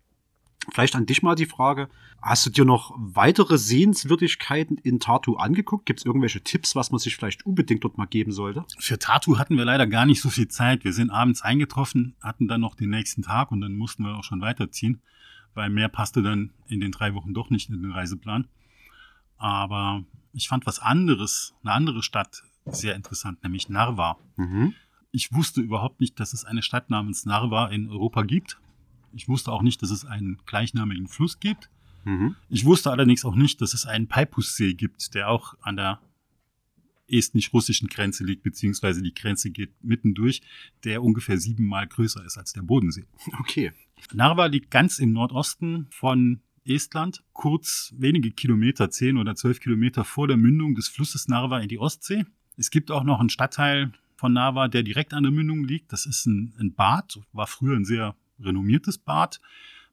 vielleicht 0.72 0.96
an 0.96 1.08
dich 1.08 1.24
mal 1.24 1.34
die 1.34 1.48
Frage. 1.48 1.90
Hast 2.22 2.46
du 2.46 2.52
dir 2.52 2.66
noch 2.66 2.94
weitere 2.96 3.58
Sehenswürdigkeiten 3.58 4.78
in 4.78 5.00
Tartu 5.00 5.38
angeguckt? 5.38 5.88
Gibt 5.88 6.02
es 6.02 6.06
irgendwelche 6.06 6.42
Tipps, 6.42 6.76
was 6.76 6.92
man 6.92 7.00
sich 7.00 7.16
vielleicht 7.16 7.48
unbedingt 7.48 7.84
dort 7.84 7.98
mal 7.98 8.06
geben 8.06 8.32
sollte? 8.32 8.64
Für 8.78 9.00
Tartu 9.00 9.40
hatten 9.40 9.58
wir 9.58 9.66
leider 9.66 9.88
gar 9.88 10.06
nicht 10.06 10.22
so 10.22 10.30
viel 10.30 10.50
Zeit. 10.50 10.84
Wir 10.84 10.94
sind 10.94 11.10
abends 11.10 11.42
eingetroffen, 11.42 12.16
hatten 12.22 12.48
dann 12.48 12.62
noch 12.62 12.76
den 12.76 12.92
nächsten 12.92 13.24
Tag 13.24 13.52
und 13.52 13.62
dann 13.62 13.76
mussten 13.76 14.04
wir 14.04 14.18
auch 14.18 14.24
schon 14.24 14.42
weiterziehen 14.42 15.02
weil 15.58 15.70
mehr 15.70 15.90
passte 15.90 16.22
dann 16.22 16.52
in 16.68 16.80
den 16.80 16.92
drei 16.92 17.14
Wochen 17.16 17.34
doch 17.34 17.50
nicht 17.50 17.70
in 17.70 17.82
den 17.82 17.92
Reiseplan. 17.92 18.48
Aber 19.38 20.04
ich 20.32 20.48
fand 20.48 20.66
was 20.66 20.80
anderes, 20.80 21.56
eine 21.64 21.74
andere 21.74 22.04
Stadt 22.04 22.44
sehr 22.66 22.96
interessant, 22.96 23.44
nämlich 23.44 23.68
Narva. 23.68 24.18
Mhm. 24.36 24.76
Ich 25.12 25.34
wusste 25.34 25.62
überhaupt 25.62 26.00
nicht, 26.00 26.20
dass 26.20 26.34
es 26.34 26.46
eine 26.46 26.62
Stadt 26.62 26.90
namens 26.90 27.26
Narva 27.26 27.68
in 27.68 27.90
Europa 27.90 28.22
gibt. 28.24 28.60
Ich 29.14 29.28
wusste 29.28 29.52
auch 29.52 29.64
nicht, 29.64 29.82
dass 29.82 29.90
es 29.90 30.06
einen 30.06 30.38
gleichnamigen 30.46 31.08
Fluss 31.08 31.40
gibt. 31.40 31.70
Mhm. 32.04 32.36
Ich 32.50 32.66
wusste 32.66 32.92
allerdings 32.92 33.26
auch 33.26 33.36
nicht, 33.36 33.60
dass 33.60 33.74
es 33.74 33.86
einen 33.86 34.08
Peipussee 34.08 34.76
gibt, 34.76 35.16
der 35.16 35.30
auch 35.30 35.56
an 35.62 35.76
der 35.76 36.00
estnisch-russischen 37.08 37.88
Grenze 37.88 38.24
liegt, 38.24 38.44
beziehungsweise 38.44 39.02
die 39.02 39.14
Grenze 39.14 39.50
geht 39.50 39.72
mittendurch, 39.82 40.42
der 40.84 41.04
ungefähr 41.04 41.38
siebenmal 41.38 41.88
größer 41.88 42.24
ist 42.26 42.38
als 42.38 42.54
der 42.54 42.62
Bodensee. 42.62 43.06
Okay. 43.40 43.72
Narva 44.14 44.46
liegt 44.46 44.72
ganz 44.72 45.00
im 45.00 45.14
Nordosten 45.14 45.88
von 45.90 46.42
Estland, 46.66 47.24
kurz 47.34 47.94
wenige 47.98 48.32
Kilometer, 48.32 48.90
zehn 48.90 49.18
oder 49.18 49.36
zwölf 49.36 49.60
Kilometer 49.60 50.04
vor 50.04 50.28
der 50.28 50.38
Mündung 50.38 50.76
des 50.76 50.90
Flusses 50.90 51.28
Narva 51.28 51.60
in 51.60 51.70
die 51.70 51.80
Ostsee. 51.80 52.26
Es 52.58 52.72
gibt 52.72 52.92
auch 52.92 53.04
noch 53.04 53.20
einen 53.20 53.30
Stadtteil 53.30 53.94
von 54.18 54.34
Narva, 54.34 54.68
der 54.68 54.84
direkt 54.84 55.14
an 55.14 55.24
der 55.24 55.32
Mündung 55.32 55.64
liegt. 55.64 55.94
Das 55.94 56.06
ist 56.06 56.26
ein, 56.26 56.54
ein 56.60 56.74
Bad, 56.74 57.20
war 57.32 57.48
früher 57.48 57.76
ein 57.76 57.86
sehr 57.86 58.16
renommiertes 58.40 58.98
Bad. 58.98 59.40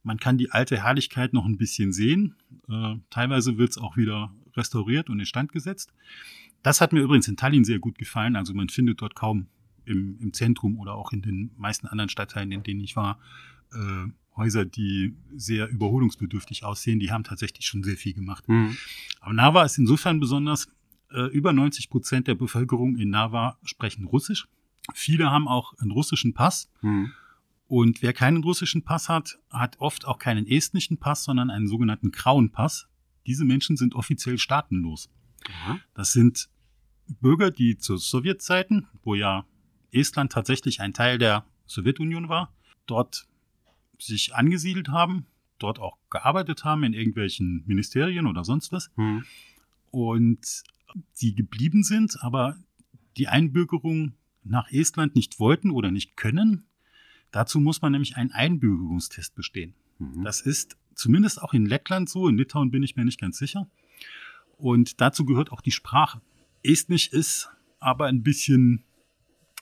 Man 0.02 0.18
kann 0.18 0.38
die 0.38 0.50
alte 0.50 0.82
Herrlichkeit 0.82 1.32
noch 1.32 1.46
ein 1.46 1.56
bisschen 1.56 1.92
sehen. 1.92 2.34
Äh, 2.68 2.96
teilweise 3.10 3.56
wird 3.56 3.70
es 3.70 3.78
auch 3.78 3.96
wieder 3.96 4.32
restauriert 4.56 5.10
und 5.10 5.20
instand 5.20 5.52
gesetzt. 5.52 5.92
Das 6.64 6.80
hat 6.80 6.94
mir 6.94 7.00
übrigens 7.00 7.28
in 7.28 7.36
Tallinn 7.36 7.64
sehr 7.64 7.78
gut 7.78 7.98
gefallen. 7.98 8.36
Also 8.36 8.54
man 8.54 8.70
findet 8.70 9.02
dort 9.02 9.14
kaum 9.14 9.48
im, 9.84 10.18
im 10.18 10.32
Zentrum 10.32 10.78
oder 10.78 10.94
auch 10.94 11.12
in 11.12 11.20
den 11.20 11.52
meisten 11.58 11.86
anderen 11.86 12.08
Stadtteilen, 12.08 12.50
in 12.50 12.62
denen 12.62 12.80
ich 12.80 12.96
war, 12.96 13.20
äh, 13.72 14.08
Häuser, 14.34 14.64
die 14.64 15.14
sehr 15.36 15.68
überholungsbedürftig 15.68 16.64
aussehen. 16.64 16.98
Die 16.98 17.12
haben 17.12 17.22
tatsächlich 17.22 17.66
schon 17.66 17.84
sehr 17.84 17.96
viel 17.96 18.14
gemacht. 18.14 18.48
Mhm. 18.48 18.76
Aber 19.20 19.34
Narva 19.34 19.62
ist 19.62 19.76
insofern 19.76 20.18
besonders, 20.18 20.66
äh, 21.12 21.26
über 21.28 21.52
90 21.52 21.90
Prozent 21.90 22.28
der 22.28 22.34
Bevölkerung 22.34 22.96
in 22.96 23.10
Narva 23.10 23.58
sprechen 23.62 24.06
Russisch. 24.06 24.48
Viele 24.94 25.30
haben 25.30 25.46
auch 25.46 25.74
einen 25.78 25.90
russischen 25.90 26.32
Pass. 26.32 26.72
Mhm. 26.80 27.12
Und 27.66 28.00
wer 28.00 28.14
keinen 28.14 28.42
russischen 28.42 28.82
Pass 28.82 29.10
hat, 29.10 29.38
hat 29.50 29.78
oft 29.80 30.06
auch 30.06 30.18
keinen 30.18 30.46
estnischen 30.46 30.96
Pass, 30.96 31.24
sondern 31.24 31.50
einen 31.50 31.68
sogenannten 31.68 32.10
grauen 32.10 32.50
Pass. 32.50 32.88
Diese 33.26 33.44
Menschen 33.44 33.76
sind 33.76 33.94
offiziell 33.94 34.38
staatenlos. 34.38 35.10
Mhm. 35.66 35.80
Das 35.92 36.12
sind 36.12 36.48
Bürger, 37.20 37.50
die 37.50 37.76
zu 37.76 37.96
Sowjetzeiten, 37.96 38.86
wo 39.02 39.14
ja 39.14 39.46
Estland 39.92 40.32
tatsächlich 40.32 40.80
ein 40.80 40.92
Teil 40.92 41.18
der 41.18 41.44
Sowjetunion 41.66 42.28
war, 42.28 42.52
dort 42.86 43.26
sich 43.98 44.34
angesiedelt 44.34 44.88
haben, 44.88 45.26
dort 45.58 45.78
auch 45.78 45.98
gearbeitet 46.10 46.64
haben 46.64 46.82
in 46.84 46.92
irgendwelchen 46.92 47.62
Ministerien 47.66 48.26
oder 48.26 48.44
sonst 48.44 48.72
was. 48.72 48.90
Hm. 48.96 49.24
Und 49.90 50.64
die 51.20 51.34
geblieben 51.34 51.82
sind, 51.82 52.22
aber 52.22 52.56
die 53.16 53.28
Einbürgerung 53.28 54.14
nach 54.42 54.70
Estland 54.70 55.14
nicht 55.14 55.40
wollten 55.40 55.70
oder 55.70 55.90
nicht 55.90 56.16
können. 56.16 56.66
Dazu 57.30 57.60
muss 57.60 57.82
man 57.82 57.92
nämlich 57.92 58.16
einen 58.16 58.30
Einbürgerungstest 58.30 59.34
bestehen. 59.34 59.74
Mhm. 59.98 60.22
Das 60.22 60.40
ist 60.40 60.76
zumindest 60.94 61.42
auch 61.42 61.54
in 61.54 61.66
Lettland 61.66 62.08
so, 62.08 62.28
in 62.28 62.36
Litauen 62.36 62.70
bin 62.70 62.82
ich 62.82 62.96
mir 62.96 63.04
nicht 63.04 63.20
ganz 63.20 63.38
sicher. 63.38 63.68
Und 64.56 65.00
dazu 65.00 65.24
gehört 65.24 65.50
auch 65.50 65.60
die 65.60 65.72
Sprache. 65.72 66.20
Estnisch 66.64 67.08
ist 67.08 67.48
aber 67.78 68.06
ein 68.06 68.22
bisschen 68.22 68.84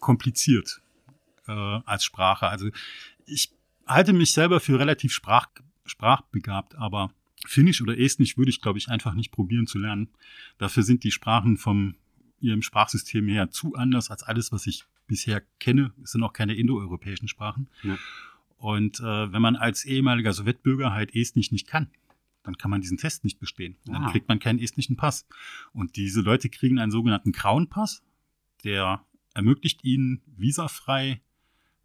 kompliziert 0.00 0.80
äh, 1.47 1.52
als 1.52 2.04
Sprache. 2.04 2.49
Also 2.49 2.71
ich 3.26 3.52
halte 3.87 4.12
mich 4.12 4.32
selber 4.32 4.61
für 4.61 4.78
relativ 4.78 5.12
sprach, 5.12 5.49
sprachbegabt, 5.85 6.76
aber 6.76 7.12
Finnisch 7.44 7.82
oder 7.82 7.99
Estnisch 7.99 8.38
würde 8.38 8.50
ich, 8.50 8.61
glaube 8.61 8.78
ich, 8.78 8.88
einfach 8.88 9.14
nicht 9.14 9.32
probieren 9.32 9.66
zu 9.66 9.78
lernen. 9.78 10.09
Dafür 10.59 10.85
sind 10.85 11.02
die 11.02 11.11
Sprachen 11.11 11.56
vom 11.56 11.97
ihrem 12.40 12.62
Sprachsystem 12.62 13.26
her 13.28 13.50
zu 13.50 13.75
anders 13.75 14.11
als 14.11 14.23
alles, 14.23 14.52
was 14.52 14.66
ich 14.66 14.85
bisher 15.06 15.42
kenne. 15.59 15.92
Es 16.02 16.12
sind 16.12 16.23
auch 16.23 16.32
keine 16.32 16.54
indoeuropäischen 16.54 17.28
Sprachen. 17.28 17.68
Ja. 17.82 17.99
Und 18.59 19.00
äh, 19.00 19.32
wenn 19.32 19.42
man 19.42 19.56
als 19.56 19.85
ehemaliger 19.85 20.32
Sowjetbürger 20.32 20.92
halt 20.92 21.14
Estnisch 21.16 21.50
nicht 21.50 21.66
kann, 21.66 21.90
dann 22.42 22.56
kann 22.56 22.70
man 22.70 22.80
diesen 22.80 22.99
Test 22.99 23.25
nicht 23.25 23.38
bestehen. 23.38 23.76
Dann 23.84 24.04
ah. 24.04 24.11
kriegt 24.11 24.28
man 24.28 24.38
keinen 24.38 24.58
estnischen 24.58 24.96
Pass. 24.96 25.26
Und 25.72 25.96
diese 25.96 26.20
Leute 26.20 26.49
kriegen 26.49 26.78
einen 26.78 26.90
sogenannten 26.90 27.32
grauen 27.32 27.68
Pass, 27.68 28.02
der 28.64 29.04
ermöglicht 29.34 29.84
ihnen, 29.84 30.22
visafrei 30.26 31.20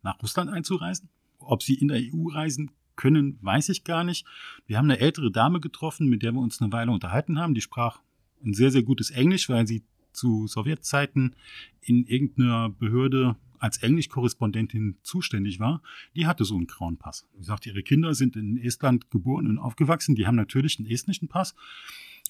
nach 0.02 0.22
Russland 0.22 0.50
einzureisen. 0.50 1.10
Ob 1.40 1.64
sie 1.64 1.76
in 1.76 1.88
der 1.88 2.02
EU 2.02 2.30
reisen 2.30 2.72
können, 2.96 3.38
weiß 3.42 3.70
ich 3.70 3.84
gar 3.84 4.04
nicht. 4.04 4.26
Wir 4.66 4.78
haben 4.78 4.90
eine 4.90 5.00
ältere 5.00 5.32
Dame 5.32 5.60
getroffen, 5.60 6.08
mit 6.08 6.24
der 6.24 6.34
wir 6.34 6.42
uns 6.42 6.62
eine 6.62 6.72
Weile 6.72 6.92
unterhalten 6.92 7.40
haben. 7.40 7.54
Die 7.54 7.62
sprach 7.62 8.02
ein 8.44 8.54
sehr, 8.54 8.72
sehr 8.72 8.84
gutes 8.84 9.12
Englisch, 9.12 9.50
weil 9.50 9.68
sie 9.68 9.84
zu 10.12 10.48
Sowjetzeiten 10.48 11.36
in 11.80 12.06
irgendeiner 12.06 12.70
Behörde 12.70 13.36
als 13.60 13.78
Englischkorrespondentin 13.80 14.98
zuständig 15.04 15.60
war, 15.60 15.82
die 16.16 16.28
hatte 16.28 16.46
so 16.46 16.56
einen 16.56 16.68
grauen 16.68 16.98
Pass. 16.98 17.26
Sie 17.38 17.44
sagt, 17.44 17.66
ihre 17.66 17.84
Kinder 17.84 18.14
sind 18.14 18.36
in 18.36 18.58
Estland 18.58 19.12
geboren 19.12 19.48
und 19.48 19.58
aufgewachsen, 19.58 20.16
die 20.16 20.28
haben 20.28 20.36
natürlich 20.36 20.80
einen 20.80 20.90
estnischen 20.90 21.28
Pass. 21.28 21.56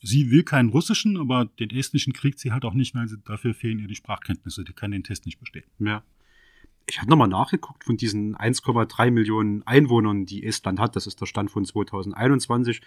Sie 0.02 0.30
will 0.30 0.44
keinen 0.44 0.70
russischen, 0.70 1.18
aber 1.18 1.46
den 1.46 1.72
estnischen 1.72 2.14
kriegt 2.14 2.40
sie 2.40 2.52
halt 2.52 2.66
auch 2.66 2.74
nicht, 2.74 2.94
weil 2.94 3.08
sie, 3.08 3.18
dafür 3.18 3.54
fehlen 3.54 3.80
ihr 3.80 3.88
die 3.88 3.96
Sprachkenntnisse. 3.96 4.64
Die 4.64 4.74
kann 4.74 4.92
den 4.92 5.04
Test 5.04 5.26
nicht 5.26 5.40
bestehen. 5.40 5.66
Ja. 5.80 6.04
Ich 6.90 7.02
habe 7.02 7.10
nochmal 7.10 7.28
nachgeguckt 7.28 7.84
von 7.84 7.98
diesen 7.98 8.38
1,3 8.38 9.12
Millionen 9.12 9.62
Einwohnern, 9.68 10.26
die 10.26 10.46
Estland 10.46 10.80
hat. 10.80 10.96
Das 10.96 11.06
ist 11.06 11.20
der 11.20 11.26
Stand 11.26 11.52
von 11.52 11.66
2021. 11.66 12.82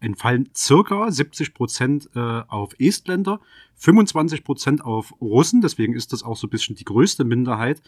entfallen 0.00 0.50
circa 0.56 1.08
70 1.08 1.54
Prozent 1.54 2.10
äh, 2.16 2.18
auf 2.18 2.74
Estländer, 2.80 3.40
25 3.76 4.42
Prozent 4.42 4.84
auf 4.84 5.14
Russen, 5.20 5.60
deswegen 5.60 5.94
ist 5.94 6.12
das 6.12 6.24
auch 6.24 6.36
so 6.36 6.48
ein 6.48 6.50
bisschen 6.50 6.74
die 6.74 6.84
größte 6.84 7.22
Minderheit. 7.22 7.80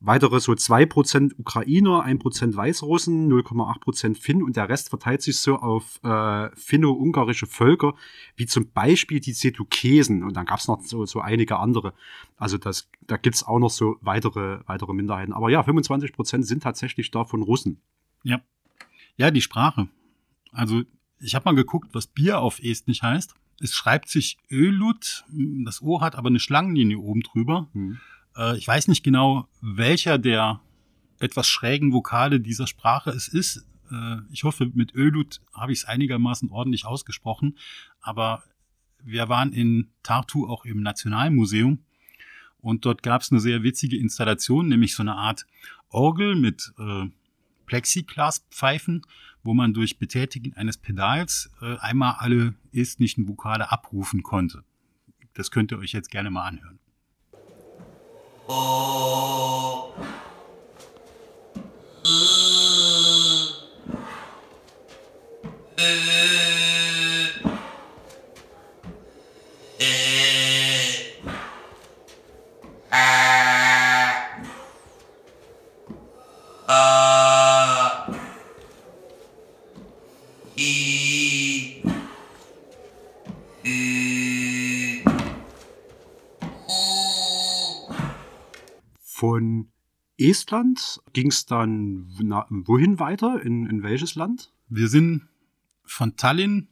Weitere 0.00 0.38
so 0.38 0.52
2% 0.52 1.32
Ukrainer, 1.38 2.06
1% 2.06 2.54
Weißrussen, 2.54 3.28
0,8% 3.32 4.16
Finn 4.16 4.44
und 4.44 4.56
der 4.56 4.68
Rest 4.68 4.90
verteilt 4.90 5.22
sich 5.22 5.38
so 5.40 5.56
auf 5.56 5.98
äh, 6.04 6.50
finno-ungarische 6.54 7.46
Völker, 7.46 7.94
wie 8.36 8.46
zum 8.46 8.70
Beispiel 8.70 9.18
die 9.18 9.32
Setukesen. 9.32 10.22
Und 10.22 10.36
dann 10.36 10.46
gab 10.46 10.60
es 10.60 10.68
noch 10.68 10.82
so, 10.82 11.04
so 11.04 11.20
einige 11.20 11.58
andere. 11.58 11.94
Also 12.36 12.58
das, 12.58 12.88
da 13.08 13.16
gibt's 13.16 13.42
auch 13.42 13.58
noch 13.58 13.70
so 13.70 13.96
weitere, 14.00 14.60
weitere 14.66 14.92
Minderheiten. 14.92 15.32
Aber 15.32 15.50
ja, 15.50 15.62
25% 15.62 16.44
sind 16.44 16.62
tatsächlich 16.62 17.10
davon 17.10 17.42
Russen. 17.42 17.80
Ja. 18.22 18.40
Ja, 19.16 19.32
die 19.32 19.42
Sprache. 19.42 19.88
Also 20.52 20.82
ich 21.18 21.34
habe 21.34 21.44
mal 21.46 21.56
geguckt, 21.56 21.88
was 21.92 22.06
Bier 22.06 22.38
auf 22.38 22.62
Estnisch 22.62 23.02
heißt. 23.02 23.34
Es 23.60 23.74
schreibt 23.74 24.08
sich 24.08 24.38
Ölut, 24.48 25.24
das 25.64 25.82
O 25.82 26.00
hat 26.00 26.14
aber 26.14 26.28
eine 26.28 26.38
Schlangenlinie 26.38 27.00
oben 27.00 27.22
drüber. 27.22 27.66
Hm. 27.72 27.98
Äh, 28.38 28.56
ich 28.56 28.66
weiß 28.66 28.88
nicht 28.88 29.02
genau, 29.02 29.48
welcher 29.60 30.16
der 30.16 30.60
etwas 31.18 31.48
schrägen 31.48 31.92
Vokale 31.92 32.40
dieser 32.40 32.66
Sprache 32.66 33.10
es 33.10 33.28
ist. 33.28 33.66
Äh, 33.90 34.18
ich 34.30 34.44
hoffe, 34.44 34.70
mit 34.72 34.94
Ölut 34.94 35.40
habe 35.52 35.72
ich 35.72 35.80
es 35.80 35.84
einigermaßen 35.84 36.50
ordentlich 36.50 36.86
ausgesprochen. 36.86 37.58
Aber 38.00 38.44
wir 39.02 39.28
waren 39.28 39.52
in 39.52 39.90
Tartu 40.02 40.46
auch 40.48 40.64
im 40.64 40.82
Nationalmuseum 40.82 41.80
und 42.60 42.84
dort 42.84 43.02
gab 43.02 43.22
es 43.22 43.30
eine 43.30 43.40
sehr 43.40 43.62
witzige 43.62 43.98
Installation, 43.98 44.68
nämlich 44.68 44.94
so 44.94 45.02
eine 45.02 45.16
Art 45.16 45.46
Orgel 45.88 46.36
mit 46.36 46.72
äh, 46.78 47.06
Plexiglaspfeifen, 47.66 49.02
wo 49.42 49.54
man 49.54 49.74
durch 49.74 49.98
Betätigen 49.98 50.54
eines 50.54 50.78
Pedals 50.78 51.50
einmal 51.60 52.16
alle 52.18 52.54
estnischen 52.72 53.28
Vokale 53.28 53.70
abrufen 53.70 54.22
konnte. 54.22 54.64
Das 55.34 55.50
könnt 55.50 55.70
ihr 55.70 55.78
euch 55.78 55.92
jetzt 55.92 56.10
gerne 56.10 56.30
mal 56.30 56.46
anhören. 56.46 56.78
Oh. 58.50 58.88
Von 89.18 89.72
Estland 90.16 91.00
ging 91.12 91.26
es 91.26 91.44
dann 91.44 92.06
wohin 92.48 93.00
weiter? 93.00 93.42
In, 93.42 93.66
in 93.66 93.82
welches 93.82 94.14
Land? 94.14 94.52
Wir 94.68 94.86
sind 94.86 95.26
von 95.84 96.14
Tallinn 96.14 96.68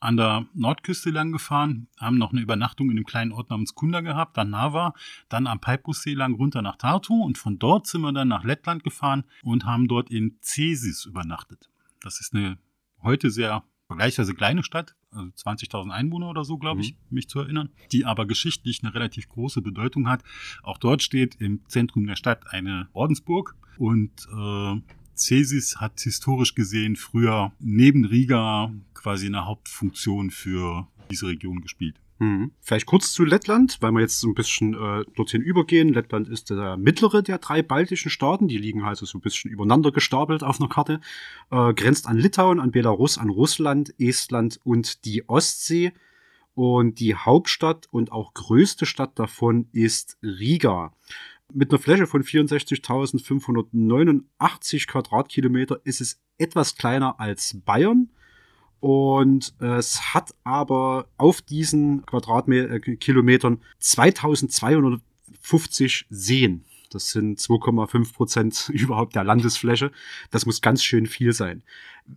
an 0.00 0.16
der 0.16 0.48
Nordküste 0.54 1.10
lang 1.10 1.30
gefahren, 1.30 1.86
haben 2.00 2.18
noch 2.18 2.32
eine 2.32 2.40
Übernachtung 2.40 2.90
in 2.90 2.96
einem 2.96 3.06
kleinen 3.06 3.30
Ort 3.30 3.50
namens 3.50 3.76
Kunda 3.76 4.00
gehabt, 4.00 4.36
dann 4.36 4.50
Nava, 4.50 4.92
dann 5.28 5.46
am 5.46 5.60
Peipussee 5.60 6.14
lang 6.14 6.34
runter 6.34 6.62
nach 6.62 6.74
Tartu 6.74 7.22
und 7.22 7.38
von 7.38 7.60
dort 7.60 7.86
sind 7.86 8.00
wir 8.00 8.12
dann 8.12 8.26
nach 8.26 8.42
Lettland 8.42 8.82
gefahren 8.82 9.22
und 9.44 9.64
haben 9.64 9.86
dort 9.86 10.10
in 10.10 10.36
Cesis 10.40 11.04
übernachtet. 11.04 11.70
Das 12.00 12.20
ist 12.20 12.34
eine 12.34 12.58
heute 13.04 13.30
sehr 13.30 13.62
vergleichsweise 13.94 14.34
kleine 14.34 14.64
Stadt, 14.64 14.96
also 15.12 15.30
20.000 15.30 15.90
Einwohner 15.90 16.28
oder 16.28 16.44
so, 16.44 16.58
glaube 16.58 16.80
ich, 16.80 16.92
mhm. 16.92 16.98
mich 17.14 17.28
zu 17.28 17.38
erinnern, 17.38 17.70
die 17.92 18.04
aber 18.04 18.26
geschichtlich 18.26 18.82
eine 18.82 18.92
relativ 18.92 19.28
große 19.28 19.62
Bedeutung 19.62 20.08
hat. 20.08 20.22
Auch 20.62 20.78
dort 20.78 21.02
steht 21.02 21.36
im 21.36 21.60
Zentrum 21.68 22.06
der 22.06 22.16
Stadt 22.16 22.52
eine 22.52 22.88
Ordensburg 22.92 23.54
und 23.78 24.10
äh, 24.36 24.80
Cesis 25.16 25.76
hat 25.76 26.00
historisch 26.00 26.56
gesehen 26.56 26.96
früher 26.96 27.52
neben 27.60 28.04
Riga 28.04 28.72
quasi 28.94 29.26
eine 29.26 29.46
Hauptfunktion 29.46 30.30
für 30.30 30.88
diese 31.10 31.28
Region 31.28 31.60
gespielt. 31.60 32.00
Mhm. 32.18 32.52
Vielleicht 32.60 32.86
kurz 32.86 33.12
zu 33.12 33.24
Lettland, 33.24 33.78
weil 33.80 33.92
wir 33.92 34.00
jetzt 34.00 34.20
so 34.20 34.28
ein 34.28 34.34
bisschen 34.34 34.74
äh, 34.74 35.04
dorthin 35.16 35.42
übergehen. 35.42 35.92
Lettland 35.92 36.28
ist 36.28 36.50
der 36.50 36.76
mittlere 36.76 37.22
der 37.22 37.38
drei 37.38 37.62
baltischen 37.62 38.10
Staaten. 38.10 38.46
Die 38.46 38.58
liegen 38.58 38.84
also 38.84 39.04
so 39.04 39.18
ein 39.18 39.20
bisschen 39.20 39.50
übereinander 39.50 39.90
gestapelt 39.90 40.44
auf 40.44 40.60
einer 40.60 40.68
Karte. 40.68 41.00
Äh, 41.50 41.74
grenzt 41.74 42.06
an 42.06 42.16
Litauen, 42.16 42.60
an 42.60 42.70
Belarus, 42.70 43.18
an 43.18 43.30
Russland, 43.30 43.92
Estland 43.98 44.60
und 44.62 45.04
die 45.04 45.28
Ostsee. 45.28 45.92
Und 46.54 47.00
die 47.00 47.16
Hauptstadt 47.16 47.88
und 47.90 48.12
auch 48.12 48.32
größte 48.32 48.86
Stadt 48.86 49.18
davon 49.18 49.66
ist 49.72 50.16
Riga. 50.22 50.92
Mit 51.52 51.72
einer 51.72 51.80
Fläche 51.80 52.06
von 52.06 52.22
64.589 52.22 54.86
Quadratkilometer 54.86 55.80
ist 55.82 56.00
es 56.00 56.20
etwas 56.38 56.76
kleiner 56.76 57.18
als 57.18 57.60
Bayern 57.64 58.10
und 58.80 59.54
äh, 59.60 59.76
es 59.76 60.14
hat 60.14 60.34
aber 60.44 61.06
auf 61.16 61.42
diesen 61.42 62.04
Quadratkilometern 62.06 63.60
2250 63.78 66.06
Seen. 66.10 66.64
Das 66.90 67.10
sind 67.10 67.40
2,5 67.40 68.12
Prozent 68.12 68.68
überhaupt 68.72 69.16
der 69.16 69.24
Landesfläche. 69.24 69.90
Das 70.30 70.46
muss 70.46 70.60
ganz 70.60 70.84
schön 70.84 71.06
viel 71.06 71.32
sein. 71.32 71.62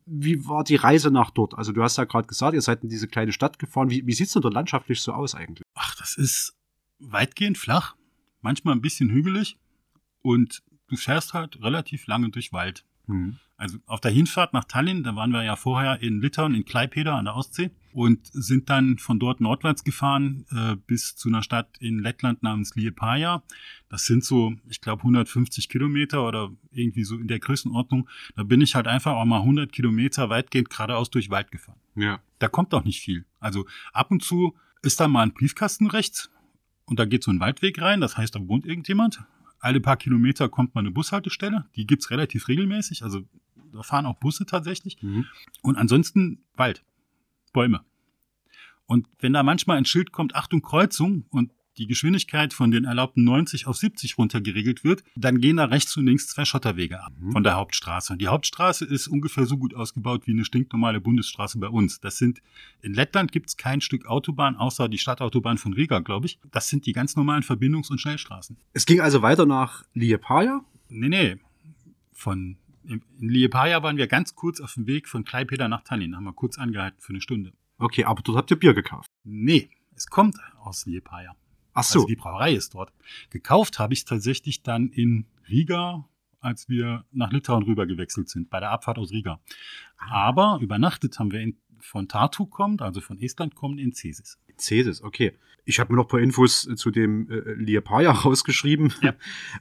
Wie 0.05 0.47
war 0.47 0.63
die 0.63 0.75
Reise 0.75 1.09
nach 1.09 1.31
dort? 1.31 1.57
Also 1.57 1.71
du 1.71 1.81
hast 1.81 1.97
ja 1.97 2.03
gerade 2.03 2.27
gesagt, 2.27 2.53
ihr 2.53 2.61
seid 2.61 2.83
in 2.83 2.89
diese 2.89 3.07
kleine 3.07 3.31
Stadt 3.31 3.57
gefahren. 3.59 3.89
Wie, 3.89 4.05
wie 4.05 4.13
sieht 4.13 4.27
es 4.27 4.33
denn 4.33 4.41
dort 4.41 4.53
landschaftlich 4.53 5.01
so 5.01 5.13
aus 5.13 5.33
eigentlich? 5.33 5.63
Ach, 5.73 5.95
das 5.95 6.17
ist 6.17 6.57
weitgehend 6.99 7.57
flach, 7.57 7.95
manchmal 8.41 8.75
ein 8.75 8.81
bisschen 8.81 9.09
hügelig 9.09 9.57
und 10.21 10.63
du 10.87 10.95
fährst 10.95 11.33
halt 11.33 11.61
relativ 11.61 12.07
lange 12.07 12.29
durch 12.29 12.53
Wald. 12.53 12.85
Mhm. 13.07 13.37
Also 13.59 13.79
auf 13.87 14.01
der 14.01 14.11
Hinfahrt 14.11 14.53
nach 14.53 14.65
Tallinn, 14.65 15.03
da 15.03 15.15
waren 15.15 15.31
wir 15.31 15.43
ja 15.43 15.55
vorher 15.55 15.99
in 16.03 16.21
Litauen, 16.21 16.53
in 16.53 16.63
Klaipeda 16.63 17.17
an 17.17 17.25
der 17.25 17.35
Ostsee 17.35 17.71
und 17.91 18.27
sind 18.27 18.69
dann 18.69 18.99
von 18.99 19.19
dort 19.19 19.41
nordwärts 19.41 19.83
gefahren 19.83 20.45
äh, 20.51 20.75
bis 20.75 21.15
zu 21.15 21.27
einer 21.27 21.41
Stadt 21.41 21.75
in 21.79 21.97
Lettland 21.97 22.43
namens 22.43 22.75
Liepaja. 22.75 23.41
Das 23.89 24.05
sind 24.05 24.23
so, 24.23 24.53
ich 24.69 24.79
glaube, 24.79 25.01
150 25.01 25.69
Kilometer 25.69 26.27
oder 26.27 26.51
irgendwie 26.69 27.03
so 27.03 27.15
in 27.15 27.27
der 27.27 27.39
Größenordnung. 27.39 28.07
Da 28.35 28.43
bin 28.43 28.61
ich 28.61 28.75
halt 28.75 28.85
einfach 28.85 29.13
auch 29.13 29.25
mal 29.25 29.39
100 29.39 29.71
Kilometer 29.71 30.29
weitgehend 30.29 30.69
geradeaus 30.69 31.09
durch 31.09 31.31
Wald 31.31 31.49
gefahren. 31.49 31.79
Ja. 31.95 32.19
Da 32.37 32.49
kommt 32.49 32.75
auch 32.75 32.83
nicht 32.83 33.01
viel. 33.01 33.25
Also 33.39 33.65
ab 33.91 34.11
und 34.11 34.23
zu 34.23 34.55
ist 34.83 34.99
da 34.99 35.07
mal 35.07 35.23
ein 35.23 35.33
Briefkasten 35.33 35.87
rechts 35.87 36.29
und 36.85 36.99
da 36.99 37.05
geht 37.05 37.23
so 37.23 37.31
ein 37.31 37.39
Waldweg 37.39 37.81
rein. 37.81 38.01
Das 38.01 38.17
heißt, 38.17 38.35
da 38.35 38.47
wohnt 38.47 38.67
irgendjemand 38.67 39.23
alle 39.59 39.79
paar 39.79 39.97
Kilometer 39.97 40.49
kommt 40.49 40.75
mal 40.75 40.81
eine 40.81 40.91
Bushaltestelle. 40.91 41.65
Die 41.75 41.87
gibt's 41.87 42.11
relativ 42.11 42.47
regelmäßig. 42.47 43.03
Also 43.03 43.21
da 43.71 43.83
fahren 43.83 44.05
auch 44.05 44.17
Busse 44.17 44.45
tatsächlich. 44.45 45.01
Mhm. 45.01 45.25
Und 45.61 45.77
ansonsten 45.77 46.43
Wald, 46.55 46.83
Bäume. 47.53 47.81
Und 48.85 49.07
wenn 49.19 49.33
da 49.33 49.43
manchmal 49.43 49.77
ein 49.77 49.85
Schild 49.85 50.11
kommt, 50.11 50.35
Achtung 50.35 50.61
Kreuzung 50.61 51.25
und 51.29 51.51
die 51.77 51.87
Geschwindigkeit 51.87 52.53
von 52.53 52.71
den 52.71 52.85
erlaubten 52.85 53.23
90 53.23 53.67
auf 53.67 53.77
70 53.77 54.17
runter 54.17 54.41
geregelt 54.41 54.83
wird, 54.83 55.03
dann 55.15 55.39
gehen 55.39 55.57
da 55.57 55.65
rechts 55.65 55.95
und 55.97 56.05
links 56.05 56.27
zwei 56.27 56.45
Schotterwege 56.45 57.03
ab 57.03 57.13
mhm. 57.19 57.31
von 57.31 57.43
der 57.43 57.55
Hauptstraße. 57.55 58.13
Und 58.13 58.21
die 58.21 58.27
Hauptstraße 58.27 58.85
ist 58.85 59.07
ungefähr 59.07 59.45
so 59.45 59.57
gut 59.57 59.73
ausgebaut 59.73 60.27
wie 60.27 60.31
eine 60.31 60.45
stinknormale 60.45 60.99
Bundesstraße 61.01 61.59
bei 61.59 61.67
uns. 61.67 61.99
Das 61.99 62.17
sind, 62.17 62.41
in 62.81 62.93
Lettland 62.93 63.31
gibt's 63.31 63.57
kein 63.57 63.81
Stück 63.81 64.05
Autobahn, 64.05 64.55
außer 64.55 64.89
die 64.89 64.97
Stadtautobahn 64.97 65.57
von 65.57 65.73
Riga, 65.73 65.99
glaube 65.99 66.25
ich. 66.25 66.39
Das 66.51 66.69
sind 66.69 66.85
die 66.85 66.93
ganz 66.93 67.15
normalen 67.15 67.43
Verbindungs- 67.43 67.91
und 67.91 67.99
Schnellstraßen. 67.99 68.57
Es 68.73 68.85
ging 68.85 69.01
also 69.01 69.21
weiter 69.21 69.45
nach 69.45 69.83
Liepaja? 69.93 70.61
Nee, 70.89 71.09
nee. 71.09 71.37
Von 72.13 72.57
in 72.87 73.01
Liepaja 73.19 73.83
waren 73.83 73.97
wir 73.97 74.07
ganz 74.07 74.35
kurz 74.35 74.61
auf 74.61 74.73
dem 74.75 74.87
Weg 74.87 75.07
von 75.07 75.25
Klaipeda 75.25 75.67
nach 75.67 75.83
Tallinn, 75.83 76.15
haben 76.15 76.23
wir 76.23 76.33
kurz 76.33 76.57
angehalten 76.57 77.01
für 77.01 77.09
eine 77.09 77.21
Stunde. 77.21 77.51
Okay, 77.77 78.05
aber 78.05 78.21
dort 78.23 78.37
habt 78.37 78.51
ihr 78.51 78.57
Bier 78.57 78.73
gekauft? 78.73 79.09
Nee, 79.23 79.69
es 79.93 80.07
kommt 80.07 80.37
aus 80.63 80.85
Liepaja. 80.85 81.35
Ach 81.77 81.83
so. 81.83 81.99
Also 81.99 82.07
die 82.07 82.15
Brauerei 82.15 82.53
ist 82.53 82.73
dort. 82.73 82.91
Gekauft 83.29 83.77
habe 83.77 83.93
ich 83.93 84.03
tatsächlich 84.03 84.63
dann 84.63 84.89
in 84.89 85.27
Riga, 85.47 86.07
als 86.39 86.69
wir 86.69 87.05
nach 87.11 87.31
Litauen 87.31 87.63
rüber 87.63 87.85
gewechselt 87.85 88.29
sind, 88.29 88.49
bei 88.49 88.59
der 88.59 88.71
Abfahrt 88.71 88.97
aus 88.97 89.11
Riga. 89.11 89.39
Ah. 89.97 90.27
Aber 90.27 90.59
übernachtet 90.59 91.19
haben 91.19 91.31
wir 91.31 91.39
in, 91.39 91.57
von 91.79 92.07
Tartu 92.07 92.47
kommt, 92.47 92.81
also 92.81 92.99
von 92.99 93.19
Estland 93.19 93.53
kommt, 93.53 93.79
in 93.79 93.93
Cesis. 93.93 94.39
Cesis, 94.57 95.03
okay. 95.03 95.33
Ich 95.65 95.79
habe 95.79 95.93
mir 95.93 95.97
noch 95.97 96.05
ein 96.05 96.09
paar 96.09 96.19
Infos 96.19 96.67
zu 96.75 96.89
dem 96.89 97.29
äh, 97.29 97.53
Liepaja 97.53 98.11
rausgeschrieben. 98.25 98.93
Ja. 99.01 99.13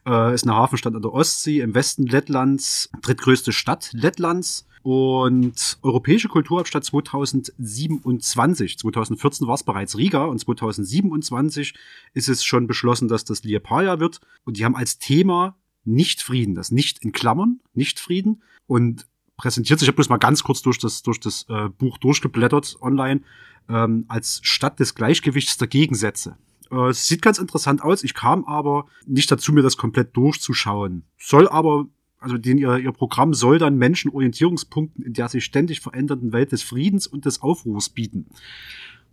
äh, 0.06 0.34
ist 0.34 0.44
eine 0.44 0.54
Hafenstadt 0.54 0.94
an 0.94 1.02
der 1.02 1.12
Ostsee 1.12 1.60
im 1.60 1.74
Westen 1.74 2.06
Lettlands, 2.06 2.90
drittgrößte 3.02 3.52
Stadt 3.52 3.90
Lettlands 3.92 4.66
und 4.86 5.78
Europäische 5.82 6.28
Kulturhauptstadt 6.28 6.84
2027. 6.84 8.78
2014 8.78 9.48
war 9.48 9.54
es 9.54 9.64
bereits 9.64 9.98
Riga 9.98 10.26
und 10.26 10.38
2027 10.38 11.74
ist 12.14 12.28
es 12.28 12.44
schon 12.44 12.68
beschlossen, 12.68 13.08
dass 13.08 13.24
das 13.24 13.42
Liepaja 13.42 13.98
wird. 13.98 14.20
Und 14.44 14.58
die 14.58 14.64
haben 14.64 14.76
als 14.76 15.00
Thema 15.00 15.56
Nicht-Frieden, 15.84 16.54
das 16.54 16.70
Nicht 16.70 17.02
in 17.02 17.10
Klammern, 17.10 17.58
Nicht-Frieden. 17.74 18.44
Und 18.68 19.08
präsentiert 19.36 19.80
sich, 19.80 19.86
ich 19.86 19.90
habe 19.90 19.96
bloß 19.96 20.08
mal 20.08 20.18
ganz 20.18 20.44
kurz 20.44 20.62
durch 20.62 20.78
das, 20.78 21.02
durch 21.02 21.18
das 21.18 21.46
äh, 21.48 21.68
Buch 21.68 21.98
durchgeblättert 21.98 22.76
online, 22.80 23.22
ähm, 23.68 24.04
als 24.06 24.38
Stadt 24.44 24.78
des 24.78 24.94
Gleichgewichts 24.94 25.58
der 25.58 25.66
Gegensätze. 25.66 26.36
Äh, 26.70 26.90
es 26.90 27.08
sieht 27.08 27.22
ganz 27.22 27.38
interessant 27.38 27.82
aus. 27.82 28.04
Ich 28.04 28.14
kam 28.14 28.44
aber 28.44 28.86
nicht 29.04 29.32
dazu, 29.32 29.52
mir 29.52 29.62
das 29.62 29.76
komplett 29.76 30.16
durchzuschauen. 30.16 31.02
Soll 31.18 31.48
aber, 31.48 31.86
also 32.26 32.38
den, 32.38 32.58
ihr, 32.58 32.76
ihr 32.78 32.90
Programm 32.90 33.34
soll 33.34 33.60
dann 33.60 33.76
Menschen 33.76 34.10
Orientierungspunkten 34.10 35.04
in 35.04 35.12
der 35.12 35.28
sich 35.28 35.44
ständig 35.44 35.78
verändernden 35.78 36.32
Welt 36.32 36.50
des 36.50 36.64
Friedens 36.64 37.06
und 37.06 37.24
des 37.24 37.40
Aufruhrs 37.40 37.88
bieten. 37.88 38.26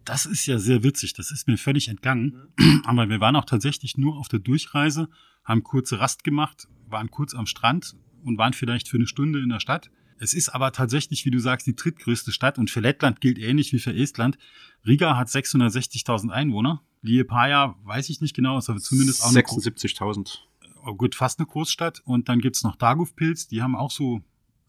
Das 0.04 0.26
ist 0.26 0.47
ja 0.47 0.58
sehr 0.58 0.82
witzig. 0.82 1.13
Das 1.13 1.30
ist 1.30 1.47
mir 1.47 1.60
völlig 1.60 1.89
entgangen. 1.89 2.47
Aber 2.86 3.10
wir 3.10 3.19
waren 3.19 3.36
auch 3.36 3.45
tatsächlich 3.45 3.99
nur 3.99 4.17
auf 4.17 4.30
der 4.30 4.39
Durchreise, 4.39 5.10
haben 5.43 5.62
kurze 5.62 5.99
Rast 5.99 6.23
gemacht, 6.23 6.67
waren 6.89 7.12
kurz 7.12 7.36
am 7.36 7.45
Strand 7.45 7.95
und 8.23 8.39
waren 8.39 8.54
vielleicht 8.54 8.89
für 8.89 8.97
eine 8.97 9.06
Stunde 9.06 9.39
in 9.41 9.49
der 9.49 9.60
Stadt. 9.60 9.91
Es 10.17 10.34
ist 10.34 10.49
aber 10.49 10.71
tatsächlich, 10.71 11.23
wie 11.23 11.32
du 11.32 11.38
sagst, 11.38 11.67
die 11.67 11.76
drittgrößte 11.76 12.32
Stadt 12.32 12.58
und 12.58 12.71
für 12.71 12.80
Lettland 12.80 13.21
gilt 13.21 13.38
ähnlich 13.38 13.73
wie 13.73 13.80
für 13.80 13.93
Estland. 13.93 14.39
Riga 14.88 15.17
hat 15.17 15.28
660.000 15.28 16.30
Einwohner. 16.30 16.82
Liepaja 17.04 17.76
weiß 17.84 18.10
ich 18.10 18.21
nicht 18.21 18.36
genau, 18.36 18.58
ist 18.58 18.71
aber 18.71 18.80
zumindest 18.80 19.23
auch 19.23 19.32
76.000. 19.32 20.39
Oh 20.86 20.96
gut, 20.96 21.15
fast 21.15 21.39
eine 21.39 21.48
Großstadt. 21.48 22.02
Und 22.06 22.30
dann 22.30 22.39
gibt's 22.39 22.63
noch 22.63 22.76
Daguvpils, 22.76 23.48
die 23.48 23.62
haben 23.62 23.76
auch 23.76 23.91
so 23.91 24.22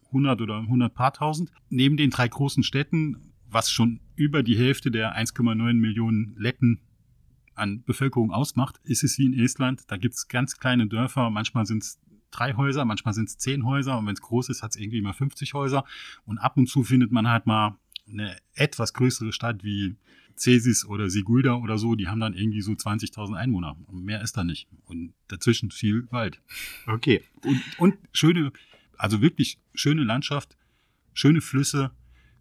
100 0.07 0.41
oder 0.41 0.59
100 0.59 0.93
paar 0.93 1.13
tausend. 1.13 1.51
Neben 1.69 1.97
den 1.97 2.09
drei 2.09 2.27
großen 2.27 2.63
Städten, 2.63 3.33
was 3.47 3.69
schon 3.69 3.99
über 4.15 4.41
die 4.41 4.57
Hälfte 4.57 4.91
der 4.91 5.17
1,9 5.17 5.73
Millionen 5.73 6.35
Letten 6.37 6.81
an 7.53 7.83
Bevölkerung 7.83 8.31
ausmacht, 8.31 8.79
ist 8.83 9.03
es 9.03 9.17
wie 9.17 9.25
in 9.25 9.33
Estland. 9.33 9.83
Da 9.87 9.97
gibt's 9.97 10.27
ganz 10.27 10.57
kleine 10.57 10.87
Dörfer, 10.87 11.29
manchmal 11.29 11.65
sind's 11.65 11.99
drei 12.31 12.53
Häuser, 12.55 12.85
manchmal 12.85 13.13
sind's 13.13 13.37
zehn 13.37 13.65
Häuser 13.65 13.97
und 13.97 14.07
wenn 14.07 14.13
es 14.13 14.21
groß 14.21 14.49
ist, 14.49 14.61
hat's 14.63 14.75
irgendwie 14.75 15.01
mal 15.01 15.13
50 15.13 15.53
Häuser. 15.53 15.85
Und 16.25 16.37
ab 16.37 16.57
und 16.57 16.67
zu 16.67 16.83
findet 16.83 17.11
man 17.11 17.27
halt 17.27 17.45
mal 17.45 17.77
eine 18.07 18.37
etwas 18.53 18.93
größere 18.93 19.31
Stadt 19.33 19.63
wie 19.63 19.95
Cesis 20.35 20.85
oder 20.85 21.09
Sigulda 21.09 21.55
oder 21.55 21.77
so, 21.77 21.95
die 21.95 22.07
haben 22.07 22.19
dann 22.19 22.33
irgendwie 22.33 22.61
so 22.61 22.73
20.000 22.73 23.35
Einwohner. 23.35 23.77
Mehr 23.91 24.21
ist 24.21 24.37
da 24.37 24.43
nicht. 24.43 24.67
Und 24.85 25.13
dazwischen 25.27 25.71
viel 25.71 26.07
Wald. 26.11 26.41
Okay. 26.87 27.23
Und, 27.43 27.61
und 27.77 27.97
schöne, 28.11 28.51
also 28.97 29.21
wirklich 29.21 29.59
schöne 29.73 30.03
Landschaft, 30.03 30.57
schöne 31.13 31.41
Flüsse, 31.41 31.91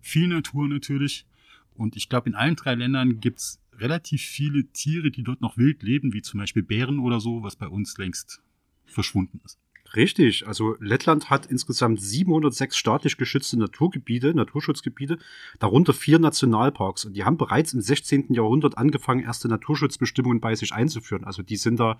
viel 0.00 0.28
Natur 0.28 0.68
natürlich. 0.68 1.26
Und 1.74 1.96
ich 1.96 2.08
glaube, 2.08 2.28
in 2.28 2.34
allen 2.34 2.56
drei 2.56 2.74
Ländern 2.74 3.20
gibt's 3.20 3.60
relativ 3.78 4.22
viele 4.22 4.66
Tiere, 4.72 5.10
die 5.10 5.22
dort 5.22 5.40
noch 5.40 5.56
wild 5.56 5.82
leben, 5.82 6.12
wie 6.12 6.22
zum 6.22 6.38
Beispiel 6.38 6.62
Bären 6.62 6.98
oder 6.98 7.20
so, 7.20 7.42
was 7.42 7.56
bei 7.56 7.66
uns 7.66 7.96
längst 7.98 8.42
verschwunden 8.86 9.40
ist. 9.44 9.58
Richtig, 9.96 10.46
also 10.48 10.74
Lettland 10.80 11.30
hat 11.30 11.46
insgesamt 11.46 12.00
706 12.00 12.76
staatlich 12.76 13.16
geschützte 13.16 13.58
Naturgebiete, 13.58 14.34
Naturschutzgebiete, 14.34 15.18
darunter 15.60 15.92
vier 15.92 16.18
Nationalparks. 16.18 17.04
Und 17.04 17.12
die 17.14 17.24
haben 17.24 17.36
bereits 17.36 17.74
im 17.74 17.80
16. 17.80 18.34
Jahrhundert 18.34 18.76
angefangen, 18.76 19.22
erste 19.22 19.46
Naturschutzbestimmungen 19.46 20.40
bei 20.40 20.56
sich 20.56 20.72
einzuführen. 20.72 21.24
Also 21.24 21.42
die 21.42 21.56
sind 21.56 21.78
da 21.78 21.98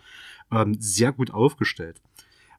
ähm, 0.51 0.75
sehr 0.81 1.13
gut 1.13 1.31
aufgestellt. 1.31 2.01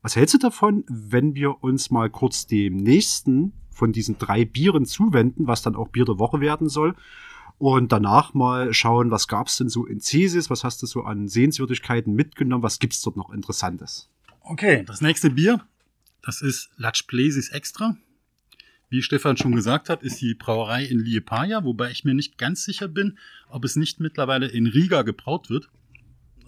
Was 0.02 0.15
hältst 0.15 0.36
du 0.36 0.38
davon, 0.38 0.86
wenn 0.88 1.36
wir 1.36 1.63
uns 1.63 1.91
mal 1.91 2.10
kurz 2.10 2.48
dem 2.48 2.78
nächsten 2.78 3.52
von 3.71 3.91
diesen 3.91 4.17
drei 4.17 4.45
Bieren 4.45 4.86
zuwenden, 4.86 5.48
was 5.48 5.63
dann 5.63 5.76
auch 5.76 5.89
Bier 5.89 6.06
der 6.06 6.19
Woche 6.19 6.39
werden 6.39 6.69
soll? 6.69 6.95
Und 7.58 7.91
danach 7.91 8.34
mal 8.34 8.74
schauen, 8.74 9.12
was 9.12 9.28
gab's 9.28 9.58
denn 9.58 9.69
so 9.69 9.86
in 9.86 10.00
Cesis, 10.00 10.50
was 10.50 10.63
hast 10.63 10.82
du 10.82 10.88
so 10.88 11.04
an 11.04 11.28
Sehenswürdigkeiten 11.28 12.13
mitgenommen, 12.13 12.63
was 12.63 12.80
gibt's 12.80 13.02
dort 13.02 13.17
noch 13.17 13.32
Interessantes? 13.32 14.10
Okay, 14.47 14.84
das 14.86 15.01
nächste 15.01 15.31
Bier, 15.31 15.65
das 16.21 16.43
ist 16.43 16.69
Latsch 16.77 17.08
Plesis 17.08 17.49
Extra. 17.49 17.97
Wie 18.89 19.01
Stefan 19.01 19.38
schon 19.38 19.55
gesagt 19.55 19.89
hat, 19.89 20.03
ist 20.03 20.21
die 20.21 20.36
Brauerei 20.36 20.86
in 20.86 20.99
Liepaja, 20.99 21.63
wobei 21.63 21.89
ich 21.89 22.03
mir 22.03 22.13
nicht 22.13 22.38
ganz 22.38 22.63
sicher 22.63 22.88
bin, 22.88 23.17
ob 23.49 23.65
es 23.65 23.75
nicht 23.75 23.99
mittlerweile 23.99 24.45
in 24.45 24.67
Riga 24.67 25.01
gebraut 25.01 25.49
wird. 25.49 25.71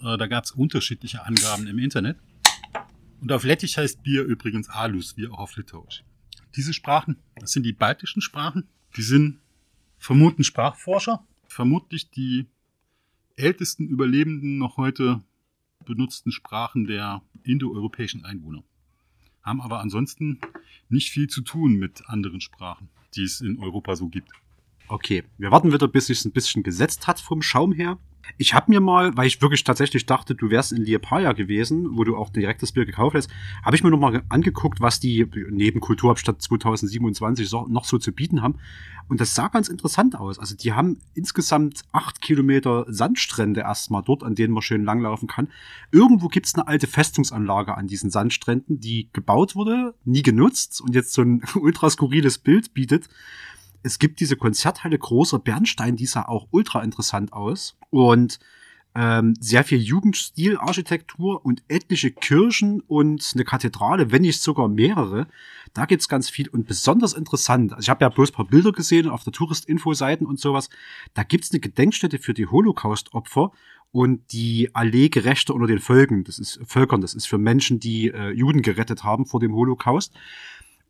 Äh, 0.04 0.16
da 0.16 0.28
gab 0.28 0.44
es 0.44 0.52
unterschiedliche 0.52 1.26
Angaben 1.26 1.66
im 1.66 1.80
Internet. 1.80 2.20
Und 3.20 3.32
auf 3.32 3.44
Lettisch 3.44 3.78
heißt 3.78 4.04
Bier 4.04 4.26
übrigens 4.26 4.70
Alus, 4.70 5.18
wie 5.18 5.28
auch 5.28 5.40
auf 5.40 5.56
Litauisch. 5.56 6.04
Diese 6.56 6.74
Sprachen, 6.74 7.18
das 7.40 7.52
sind 7.52 7.64
die 7.64 7.74
baltischen 7.74 8.22
Sprachen, 8.22 8.68
die 8.96 9.02
sind 9.02 9.40
vermuten 9.98 10.44
Sprachforscher, 10.44 11.26
vermutlich 11.48 12.12
die 12.12 12.46
ältesten 13.38 13.88
Überlebenden 13.88 14.60
noch 14.60 14.78
heute 14.78 15.24
benutzten 15.84 16.32
Sprachen 16.32 16.86
der 16.86 17.24
indoeuropäischen 17.48 18.26
Einwohner. 18.26 18.64
Haben 19.42 19.62
aber 19.62 19.80
ansonsten 19.80 20.40
nicht 20.90 21.10
viel 21.10 21.28
zu 21.28 21.42
tun 21.42 21.74
mit 21.76 22.08
anderen 22.08 22.42
Sprachen, 22.42 22.90
die 23.16 23.24
es 23.24 23.42
in 23.42 23.60
Europa 23.60 23.96
so 23.96 24.08
gibt. 24.10 24.32
Okay, 24.90 25.24
wir 25.38 25.52
warten 25.52 25.74
wieder, 25.74 25.88
bis 25.88 26.10
es 26.10 26.26
ein 26.26 26.32
bisschen 26.32 26.64
gesetzt 26.64 27.08
hat 27.08 27.20
vom 27.20 27.42
Schaum 27.42 27.74
her. 27.74 27.98
Ich 28.38 28.54
habe 28.54 28.72
mir 28.72 28.82
mal, 28.82 29.16
weil 29.16 29.28
ich 29.28 29.42
wirklich 29.42 29.64
tatsächlich 29.64 30.06
dachte, 30.06 30.36
du 30.36 30.50
wärst 30.50 30.72
in 30.72 30.84
Liepaja 30.84 31.34
gewesen, 31.34 31.98
wo 31.98 32.04
du 32.04 32.16
auch 32.16 32.30
direkt 32.30 32.62
das 32.62 32.72
Bier 32.72 32.86
gekauft 32.86 33.16
hast, 33.16 33.30
habe 33.64 33.76
ich 33.76 33.84
mir 33.84 33.90
noch 33.90 34.00
mal 34.00 34.24
angeguckt, 34.30 34.82
was 34.82 35.00
die 35.00 35.26
neben 35.50 35.80
Kulturhauptstadt 35.80 36.42
2027 36.42 37.48
so, 37.48 37.68
noch 37.68 37.86
so 37.86 37.98
zu 37.98 38.12
bieten 38.12 38.42
haben. 38.42 38.56
Und 39.08 39.22
das 39.22 39.36
sah 39.36 39.48
ganz 39.48 39.70
interessant 39.70 40.16
aus. 40.16 40.38
Also 40.38 40.56
die 40.56 40.74
haben 40.74 41.00
insgesamt 41.14 41.84
acht 41.92 42.22
Kilometer 42.22 42.86
Sandstrände 42.90 43.62
erstmal 43.62 44.04
dort, 44.04 44.24
an 44.24 44.36
denen 44.36 44.54
man 44.54 44.62
schön 44.62 44.84
langlaufen 44.84 45.28
kann. 45.28 45.48
Irgendwo 45.92 46.28
gibt's 46.28 46.56
eine 46.56 46.68
alte 46.68 46.88
Festungsanlage 46.88 47.76
an 47.76 47.88
diesen 47.88 48.10
Sandstränden, 48.10 48.80
die 48.80 49.10
gebaut 49.14 49.56
wurde, 49.56 49.96
nie 50.04 50.24
genutzt 50.24 50.82
und 50.82 50.94
jetzt 50.94 51.14
so 51.14 51.22
ein 51.22 51.42
ultra 51.56 51.90
skurriles 51.90 52.38
Bild 52.38 52.74
bietet 52.74 53.08
es 53.88 54.00
gibt 54.00 54.20
diese 54.20 54.36
Konzerthalle 54.36 55.00
Großer 55.00 55.40
Bernstein, 55.40 55.96
die 55.96 56.06
sah 56.06 56.24
auch 56.24 56.48
ultra 56.52 56.84
interessant 56.84 57.34
aus. 57.34 57.78
Und 57.90 58.40
ähm, 58.96 59.36
sehr 59.40 59.64
viel 59.64 59.80
Jugendstilarchitektur 59.80 61.46
und 61.46 61.64
etliche 61.68 62.12
Kirchen 62.12 62.82
und 62.82 63.32
eine 63.34 63.44
Kathedrale, 63.44 64.12
wenn 64.12 64.24
nicht 64.24 64.42
sogar 64.42 64.68
mehrere. 64.68 65.28
Da 65.74 65.86
gibt's 65.86 66.10
ganz 66.10 66.30
viel 66.30 66.50
und 66.50 66.68
besonders 66.68 67.14
interessant. 67.14 67.74
Also 67.74 67.86
ich 67.86 67.90
habe 67.90 68.04
ja 68.04 68.10
bloß 68.10 68.32
paar 68.32 68.48
Bilder 68.48 68.72
gesehen 68.72 69.08
auf 69.08 69.24
der 69.24 69.34
Touristinfo-Seiten 69.34 70.26
und 70.26 70.40
sowas. 70.40 70.70
Da 71.14 71.24
gibt's 71.24 71.52
eine 71.52 71.60
Gedenkstätte 71.60 72.18
für 72.18 72.34
die 72.34 72.48
Holocaust-Opfer 72.48 73.52
und 73.92 74.32
die 74.32 74.74
Allee 74.74 75.10
Gerechte 75.10 75.54
unter 75.54 75.68
den 75.68 75.80
Völkern. 75.80 76.24
Das 76.24 76.40
ist 76.40 76.60
Völkern. 76.66 77.02
Das 77.02 77.14
ist 77.14 77.28
für 77.28 77.38
Menschen, 77.38 77.80
die 77.80 78.10
äh, 78.10 78.32
Juden 78.32 78.62
gerettet 78.62 79.04
haben 79.04 79.26
vor 79.26 79.40
dem 79.40 79.54
Holocaust. 79.54 80.14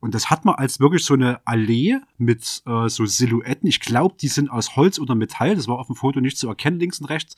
Und 0.00 0.14
das 0.14 0.30
hat 0.30 0.44
man 0.44 0.54
als 0.54 0.78
wirklich 0.78 1.04
so 1.04 1.14
eine 1.14 1.40
Allee 1.44 1.98
mit 2.18 2.62
äh, 2.66 2.88
so 2.88 3.04
Silhouetten. 3.04 3.68
Ich 3.68 3.80
glaube, 3.80 4.14
die 4.20 4.28
sind 4.28 4.48
aus 4.48 4.76
Holz 4.76 5.00
oder 5.00 5.16
Metall. 5.16 5.56
Das 5.56 5.66
war 5.66 5.78
auf 5.78 5.88
dem 5.88 5.96
Foto 5.96 6.20
nicht 6.20 6.38
zu 6.38 6.48
erkennen, 6.48 6.78
links 6.78 7.00
und 7.00 7.06
rechts. 7.06 7.34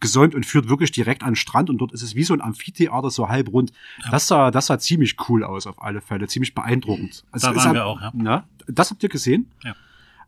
Gesäumt 0.00 0.34
und 0.34 0.46
führt 0.46 0.70
wirklich 0.70 0.90
direkt 0.90 1.22
an 1.22 1.30
den 1.30 1.36
Strand. 1.36 1.68
Und 1.68 1.78
dort 1.78 1.92
ist 1.92 2.02
es 2.02 2.14
wie 2.14 2.24
so 2.24 2.32
ein 2.32 2.40
Amphitheater, 2.40 3.10
so 3.10 3.28
halb 3.28 3.52
rund. 3.52 3.72
Ja. 4.04 4.10
Das, 4.10 4.26
sah, 4.26 4.50
das 4.50 4.66
sah 4.66 4.78
ziemlich 4.78 5.16
cool 5.28 5.44
aus, 5.44 5.66
auf 5.66 5.82
alle 5.82 6.00
Fälle. 6.00 6.26
Ziemlich 6.28 6.54
beeindruckend. 6.54 7.24
Also 7.30 7.48
da 7.48 7.56
waren 7.56 7.64
halt, 7.66 7.74
wir 7.74 7.86
auch, 7.86 8.00
ja. 8.00 8.10
Na, 8.14 8.48
das 8.66 8.90
habt 8.90 9.02
ihr 9.02 9.10
gesehen? 9.10 9.50
Ja. 9.62 9.74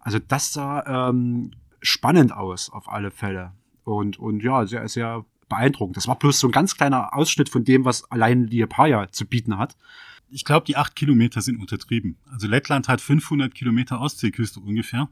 Also 0.01 0.19
das 0.19 0.53
sah 0.53 1.09
ähm, 1.09 1.53
spannend 1.81 2.33
aus, 2.33 2.69
auf 2.69 2.90
alle 2.90 3.11
Fälle. 3.11 3.53
Und, 3.85 4.19
und 4.19 4.43
ja, 4.43 4.66
sehr, 4.66 4.87
sehr 4.88 5.25
beeindruckend. 5.49 5.97
Das 5.97 6.07
war 6.09 6.19
bloß 6.19 6.40
so 6.40 6.49
ein 6.49 6.53
ganz 6.53 6.77
kleiner 6.77 7.14
Ausschnitt 7.14 7.49
von 7.49 7.64
dem, 7.64 7.87
was 7.87 8.11
allein 8.11 8.47
Liepaja 8.47 9.11
zu 9.11 9.25
bieten 9.25 9.57
hat 9.57 9.77
ich 10.31 10.45
glaube, 10.45 10.66
die 10.66 10.77
acht 10.77 10.97
Kilometer 10.97 11.40
sind 11.43 11.59
untertrieben. 11.59 12.16
Also 12.31 12.47
Lettland 12.47 12.88
hat 12.88 13.01
500 13.01 13.55
Kilometer 13.55 14.01
Ostseeküste 14.01 14.61
ungefähr. 14.61 15.09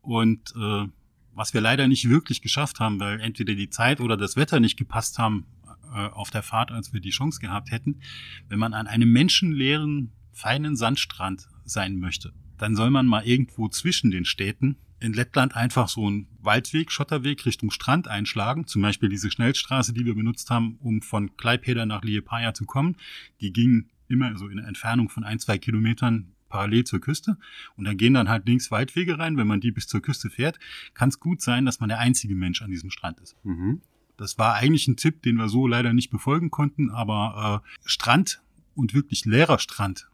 Und 0.00 0.52
äh, 0.56 0.86
was 1.34 1.54
wir 1.54 1.60
leider 1.60 1.88
nicht 1.88 2.08
wirklich 2.08 2.42
geschafft 2.42 2.80
haben, 2.80 3.00
weil 3.00 3.20
entweder 3.20 3.54
die 3.54 3.70
Zeit 3.70 4.00
oder 4.00 4.16
das 4.16 4.36
Wetter 4.36 4.60
nicht 4.60 4.76
gepasst 4.76 5.18
haben 5.18 5.46
äh, 5.94 6.08
auf 6.08 6.30
der 6.30 6.42
Fahrt, 6.42 6.70
als 6.70 6.92
wir 6.92 7.00
die 7.00 7.10
Chance 7.10 7.40
gehabt 7.40 7.70
hätten, 7.70 8.00
wenn 8.48 8.58
man 8.58 8.74
an 8.74 8.86
einem 8.86 9.10
menschenleeren, 9.10 10.12
feinen 10.32 10.76
Sandstrand 10.76 11.48
sein 11.64 11.98
möchte, 11.98 12.32
dann 12.58 12.76
soll 12.76 12.90
man 12.90 13.06
mal 13.06 13.24
irgendwo 13.24 13.68
zwischen 13.68 14.10
den 14.10 14.24
Städten 14.24 14.76
in 15.00 15.12
Lettland 15.12 15.56
einfach 15.56 15.88
so 15.88 16.06
einen 16.06 16.28
Waldweg, 16.40 16.92
Schotterweg 16.92 17.44
Richtung 17.44 17.70
Strand 17.70 18.06
einschlagen. 18.06 18.68
Zum 18.68 18.82
Beispiel 18.82 19.08
diese 19.08 19.30
Schnellstraße, 19.30 19.92
die 19.92 20.06
wir 20.06 20.14
benutzt 20.14 20.48
haben, 20.48 20.78
um 20.80 21.02
von 21.02 21.36
Klaipeda 21.36 21.86
nach 21.86 22.02
Liepaja 22.02 22.54
zu 22.54 22.66
kommen. 22.66 22.96
Die 23.40 23.52
ging 23.52 23.88
immer 24.08 24.36
so 24.36 24.48
in 24.48 24.58
einer 24.58 24.68
Entfernung 24.68 25.08
von 25.08 25.24
ein, 25.24 25.38
zwei 25.38 25.58
Kilometern 25.58 26.32
parallel 26.48 26.84
zur 26.84 27.00
Küste. 27.00 27.38
Und 27.76 27.86
da 27.86 27.94
gehen 27.94 28.14
dann 28.14 28.28
halt 28.28 28.46
links 28.46 28.70
Waldwege 28.70 29.18
rein. 29.18 29.36
Wenn 29.36 29.46
man 29.46 29.60
die 29.60 29.72
bis 29.72 29.88
zur 29.88 30.02
Küste 30.02 30.30
fährt, 30.30 30.60
kann 30.94 31.08
es 31.08 31.18
gut 31.18 31.40
sein, 31.40 31.64
dass 31.64 31.80
man 31.80 31.88
der 31.88 31.98
einzige 31.98 32.34
Mensch 32.34 32.62
an 32.62 32.70
diesem 32.70 32.90
Strand 32.90 33.18
ist. 33.20 33.36
Mhm. 33.42 33.80
Das 34.16 34.38
war 34.38 34.54
eigentlich 34.54 34.86
ein 34.86 34.96
Tipp, 34.96 35.22
den 35.22 35.36
wir 35.36 35.48
so 35.48 35.66
leider 35.66 35.92
nicht 35.92 36.10
befolgen 36.10 36.50
konnten, 36.50 36.90
aber 36.90 37.62
äh, 37.64 37.88
Strand 37.88 38.42
und 38.74 38.94
wirklich 38.94 39.24
leerer 39.24 39.58
Strand, 39.58 40.08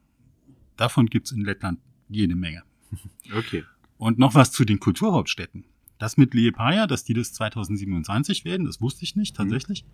davon 0.76 1.06
gibt's 1.06 1.32
in 1.32 1.44
Lettland 1.44 1.80
jede 2.08 2.34
Menge. 2.34 2.62
Okay. 3.34 3.64
Und 3.98 4.18
noch 4.18 4.34
was 4.34 4.52
zu 4.52 4.64
den 4.64 4.80
Kulturhauptstädten. 4.80 5.64
Das 5.98 6.16
mit 6.16 6.32
Liepaja, 6.32 6.86
dass 6.86 7.04
die 7.04 7.12
das 7.12 7.34
2027 7.34 8.46
werden, 8.46 8.64
das 8.64 8.80
wusste 8.80 9.04
ich 9.04 9.16
nicht 9.16 9.36
tatsächlich. 9.36 9.84
Mhm. 9.84 9.88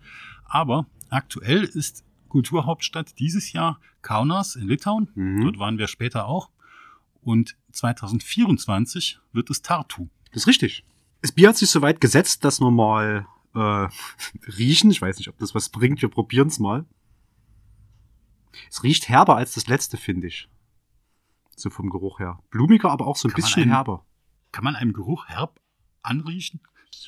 Aber 0.45 0.87
aktuell 1.09 1.63
ist 1.63 2.05
Kulturhauptstadt 2.39 3.17
dieses 3.17 3.53
Jahr 3.53 3.79
Kaunas 4.01 4.57
in 4.57 4.67
Litauen. 4.67 5.09
Mhm. 5.15 5.41
Dort 5.45 5.57
waren 5.57 5.77
wir 5.77 5.87
später 5.87 6.25
auch. 6.27 6.49
Und 7.21 7.55
2024 7.71 9.19
wird 9.31 9.49
es 9.49 9.61
Tartu. 9.61 10.09
Das 10.33 10.41
ist 10.43 10.47
richtig. 10.47 10.83
Das 11.21 11.31
Bier 11.31 11.47
hat 11.47 11.55
sich 11.55 11.69
soweit 11.69 12.01
gesetzt, 12.01 12.43
dass 12.43 12.59
wir 12.59 12.71
mal 12.71 13.25
äh, 13.55 13.87
riechen. 14.57 14.91
Ich 14.91 15.01
weiß 15.01 15.17
nicht, 15.17 15.29
ob 15.29 15.37
das 15.37 15.55
was 15.55 15.69
bringt. 15.69 16.01
Wir 16.01 16.09
probieren 16.09 16.49
es 16.49 16.59
mal. 16.59 16.83
Es 18.69 18.83
riecht 18.83 19.07
herber 19.07 19.37
als 19.37 19.53
das 19.53 19.67
letzte, 19.67 19.95
finde 19.95 20.27
ich. 20.27 20.49
So 21.55 21.69
vom 21.69 21.89
Geruch 21.89 22.19
her. 22.19 22.39
Blumiger, 22.49 22.91
aber 22.91 23.07
auch 23.07 23.15
so 23.15 23.29
ein 23.29 23.31
Kann 23.31 23.41
bisschen 23.43 23.63
einen- 23.63 23.71
herber. 23.71 24.05
Kann 24.51 24.65
man 24.65 24.75
einem 24.75 24.91
Geruch 24.91 25.27
herb 25.29 25.61
anriechen? 26.01 26.59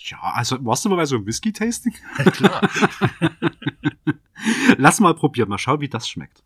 Ja, 0.06 0.20
also 0.22 0.64
warst 0.66 0.86
du 0.86 0.90
mal 0.90 0.96
bei 0.96 1.06
so 1.06 1.18
einem 1.18 1.26
Whisky-Tasting? 1.26 1.94
Klar. 2.32 2.62
Lass 4.78 5.00
mal 5.00 5.14
probieren, 5.16 5.50
mal 5.50 5.58
schauen, 5.58 5.82
wie 5.82 5.90
das 5.90 6.08
schmeckt. 6.08 6.44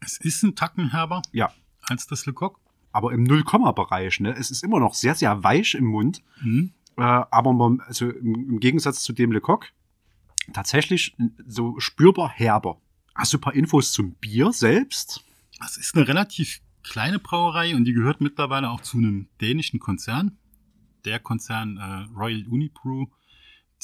es 0.00 0.18
ist 0.18 0.42
ein 0.42 0.54
Tacken 0.54 0.90
herber 0.90 1.22
Ja. 1.32 1.52
als 1.82 2.06
das 2.06 2.26
Lecoq. 2.26 2.58
Aber 2.92 3.12
im 3.12 3.22
Null-Komma-Bereich, 3.24 4.20
ne? 4.20 4.34
Es 4.36 4.50
ist 4.50 4.64
immer 4.64 4.80
noch 4.80 4.94
sehr, 4.94 5.14
sehr 5.14 5.44
weich 5.44 5.74
im 5.74 5.84
Mund. 5.84 6.22
Mhm. 6.40 6.72
Äh, 6.96 7.02
aber 7.02 7.52
man, 7.52 7.80
also 7.80 8.08
im, 8.10 8.34
im 8.48 8.60
Gegensatz 8.60 9.02
zu 9.02 9.12
dem 9.12 9.30
Lecoq, 9.30 9.66
tatsächlich 10.52 11.14
so 11.46 11.78
spürbar 11.78 12.30
herber. 12.30 12.80
Hast 13.14 13.32
du 13.34 13.38
ein 13.38 13.42
paar 13.42 13.54
Infos 13.54 13.92
zum 13.92 14.12
Bier 14.14 14.52
selbst? 14.52 15.22
Das 15.60 15.76
ist 15.76 15.94
eine 15.94 16.08
relativ 16.08 16.60
kleine 16.82 17.18
Brauerei 17.18 17.76
und 17.76 17.84
die 17.84 17.92
gehört 17.92 18.20
mittlerweile 18.20 18.70
auch 18.70 18.80
zu 18.80 18.96
einem 18.96 19.28
dänischen 19.40 19.78
Konzern. 19.80 20.38
Der 21.04 21.20
Konzern 21.20 21.76
äh, 21.76 22.18
Royal 22.18 22.44
Unibrew, 22.48 23.06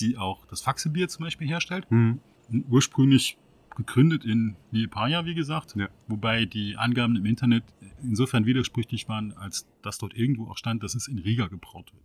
die 0.00 0.16
auch 0.16 0.46
das 0.46 0.60
Faxebier 0.60 1.08
zum 1.08 1.24
Beispiel 1.24 1.48
herstellt. 1.48 1.88
Hm. 1.90 2.20
Ursprünglich 2.68 3.38
gegründet 3.76 4.24
in 4.24 4.56
Liepaja, 4.70 5.24
wie 5.24 5.34
gesagt. 5.34 5.74
Ja. 5.76 5.88
Wobei 6.06 6.44
die 6.44 6.76
Angaben 6.76 7.16
im 7.16 7.26
Internet 7.26 7.64
insofern 8.02 8.46
widersprüchlich 8.46 9.08
waren, 9.08 9.32
als 9.32 9.66
dass 9.82 9.98
dort 9.98 10.14
irgendwo 10.14 10.48
auch 10.50 10.56
stand, 10.56 10.82
dass 10.82 10.94
es 10.94 11.08
in 11.08 11.18
Riga 11.18 11.46
gebraut 11.48 11.92
wird. 11.92 12.04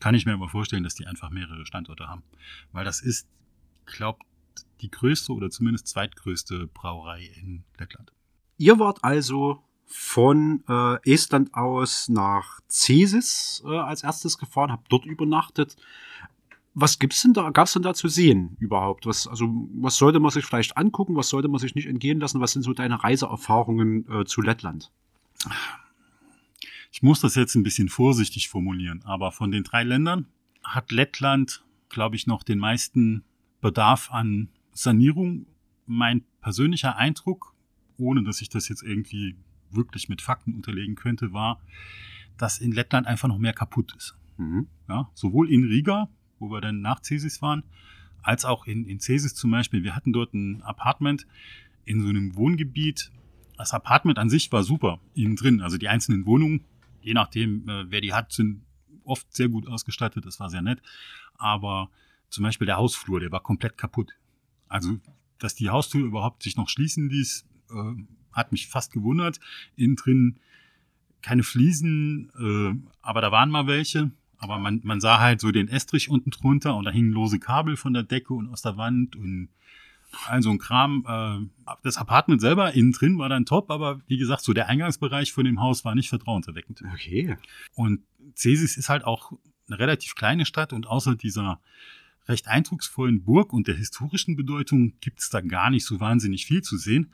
Kann 0.00 0.14
ich 0.14 0.26
mir 0.26 0.32
aber 0.32 0.48
vorstellen, 0.48 0.82
dass 0.82 0.94
die 0.94 1.06
einfach 1.06 1.30
mehrere 1.30 1.66
Standorte 1.66 2.08
haben. 2.08 2.22
Weil 2.72 2.84
das 2.84 3.00
ist, 3.00 3.28
glaubt, 3.86 4.22
die 4.80 4.90
größte 4.90 5.32
oder 5.32 5.50
zumindest 5.50 5.88
zweitgrößte 5.88 6.66
Brauerei 6.68 7.30
in 7.40 7.64
Lettland. 7.78 8.12
Ihr 8.56 8.78
wart 8.78 9.04
also 9.04 9.62
von 9.92 10.62
äh, 10.68 11.12
Estland 11.12 11.52
aus 11.54 12.08
nach 12.08 12.60
Cesis 12.68 13.62
äh, 13.66 13.76
als 13.76 14.04
erstes 14.04 14.38
gefahren, 14.38 14.70
habt 14.70 14.90
dort 14.90 15.04
übernachtet. 15.04 15.76
Was 16.74 17.00
gibt's 17.00 17.22
denn 17.22 17.32
da, 17.32 17.50
gab's 17.50 17.72
denn 17.72 17.82
da 17.82 17.92
zu 17.92 18.06
sehen 18.06 18.56
überhaupt? 18.60 19.04
Was, 19.04 19.26
also, 19.26 19.48
was 19.74 19.96
sollte 19.96 20.20
man 20.20 20.30
sich 20.30 20.44
vielleicht 20.44 20.76
angucken? 20.76 21.16
Was 21.16 21.28
sollte 21.28 21.48
man 21.48 21.58
sich 21.58 21.74
nicht 21.74 21.86
entgehen 21.86 22.20
lassen? 22.20 22.40
Was 22.40 22.52
sind 22.52 22.62
so 22.62 22.72
deine 22.72 23.02
Reiseerfahrungen 23.02 24.08
äh, 24.08 24.24
zu 24.24 24.42
Lettland? 24.42 24.92
Ich 26.92 27.02
muss 27.02 27.20
das 27.20 27.34
jetzt 27.34 27.56
ein 27.56 27.64
bisschen 27.64 27.88
vorsichtig 27.88 28.48
formulieren, 28.48 29.02
aber 29.04 29.32
von 29.32 29.50
den 29.50 29.64
drei 29.64 29.82
Ländern 29.82 30.26
hat 30.62 30.92
Lettland, 30.92 31.64
glaube 31.88 32.14
ich, 32.14 32.28
noch 32.28 32.44
den 32.44 32.60
meisten 32.60 33.24
Bedarf 33.60 34.12
an 34.12 34.50
Sanierung. 34.72 35.46
Mein 35.86 36.22
persönlicher 36.40 36.96
Eindruck, 36.96 37.54
ohne 37.98 38.22
dass 38.22 38.40
ich 38.40 38.48
das 38.50 38.68
jetzt 38.68 38.84
irgendwie 38.84 39.34
wirklich 39.72 40.08
mit 40.08 40.22
Fakten 40.22 40.54
unterlegen 40.54 40.94
könnte, 40.94 41.32
war, 41.32 41.60
dass 42.36 42.58
in 42.58 42.72
Lettland 42.72 43.06
einfach 43.06 43.28
noch 43.28 43.38
mehr 43.38 43.52
kaputt 43.52 43.94
ist. 43.96 44.16
Mhm. 44.38 44.68
Ja, 44.88 45.10
sowohl 45.14 45.50
in 45.50 45.64
Riga, 45.64 46.08
wo 46.38 46.50
wir 46.50 46.60
dann 46.60 46.80
nach 46.80 47.00
Cesis 47.02 47.42
waren, 47.42 47.62
als 48.22 48.44
auch 48.44 48.66
in, 48.66 48.86
in 48.86 49.00
Cesis 49.00 49.34
zum 49.34 49.50
Beispiel. 49.50 49.82
Wir 49.82 49.94
hatten 49.94 50.12
dort 50.12 50.34
ein 50.34 50.62
Apartment 50.62 51.26
in 51.84 52.00
so 52.00 52.08
einem 52.08 52.36
Wohngebiet. 52.36 53.10
Das 53.56 53.72
Apartment 53.72 54.18
an 54.18 54.30
sich 54.30 54.50
war 54.52 54.62
super, 54.62 55.00
innen 55.14 55.36
drin. 55.36 55.60
Also 55.60 55.76
die 55.76 55.88
einzelnen 55.88 56.26
Wohnungen, 56.26 56.64
je 57.02 57.14
nachdem, 57.14 57.68
äh, 57.68 57.90
wer 57.90 58.00
die 58.00 58.12
hat, 58.12 58.32
sind 58.32 58.62
oft 59.04 59.34
sehr 59.34 59.48
gut 59.48 59.66
ausgestattet. 59.66 60.24
Das 60.24 60.40
war 60.40 60.48
sehr 60.50 60.62
nett. 60.62 60.80
Aber 61.34 61.90
zum 62.30 62.44
Beispiel 62.44 62.66
der 62.66 62.76
Hausflur, 62.76 63.20
der 63.20 63.32
war 63.32 63.42
komplett 63.42 63.76
kaputt. 63.76 64.12
Also, 64.68 64.98
dass 65.38 65.54
die 65.54 65.68
Haustür 65.68 66.06
überhaupt 66.06 66.42
sich 66.42 66.56
noch 66.56 66.68
schließen 66.68 67.10
ließ, 67.10 67.46
äh, 67.70 68.04
hat 68.32 68.52
mich 68.52 68.68
fast 68.68 68.92
gewundert. 68.92 69.40
Innen 69.76 69.96
drin 69.96 70.38
keine 71.22 71.42
Fliesen, 71.42 72.30
äh, 72.38 72.90
aber 73.02 73.20
da 73.20 73.30
waren 73.30 73.50
mal 73.50 73.66
welche. 73.66 74.10
Aber 74.38 74.58
man, 74.58 74.80
man 74.84 75.00
sah 75.00 75.18
halt 75.20 75.40
so 75.40 75.50
den 75.50 75.68
Estrich 75.68 76.08
unten 76.08 76.30
drunter 76.30 76.74
und 76.74 76.84
da 76.84 76.90
hingen 76.90 77.12
lose 77.12 77.38
Kabel 77.38 77.76
von 77.76 77.92
der 77.92 78.04
Decke 78.04 78.32
und 78.32 78.48
aus 78.48 78.62
der 78.62 78.78
Wand 78.78 79.14
und 79.14 79.50
all 80.26 80.42
so 80.42 80.50
ein 80.50 80.58
Kram. 80.58 81.04
Äh, 81.06 81.74
das 81.82 81.98
Apartment 81.98 82.40
selber 82.40 82.72
innen 82.72 82.92
drin 82.92 83.18
war 83.18 83.28
dann 83.28 83.44
top, 83.44 83.70
aber 83.70 84.00
wie 84.06 84.16
gesagt, 84.16 84.42
so 84.42 84.52
der 84.52 84.68
Eingangsbereich 84.68 85.32
von 85.32 85.44
dem 85.44 85.60
Haus 85.60 85.84
war 85.84 85.94
nicht 85.94 86.08
vertrauenserweckend. 86.08 86.82
Okay. 86.94 87.36
Und 87.74 88.00
Cesis 88.34 88.76
ist 88.76 88.88
halt 88.88 89.04
auch 89.04 89.32
eine 89.68 89.78
relativ 89.78 90.14
kleine 90.14 90.46
Stadt 90.46 90.72
und 90.72 90.86
außer 90.86 91.14
dieser 91.14 91.60
recht 92.26 92.48
eindrucksvollen 92.48 93.24
Burg 93.24 93.52
und 93.52 93.66
der 93.66 93.76
historischen 93.76 94.36
Bedeutung 94.36 94.94
gibt 95.00 95.20
es 95.20 95.30
da 95.30 95.40
gar 95.40 95.70
nicht 95.70 95.84
so 95.84 96.00
wahnsinnig 96.00 96.46
viel 96.46 96.62
zu 96.62 96.76
sehen. 96.76 97.12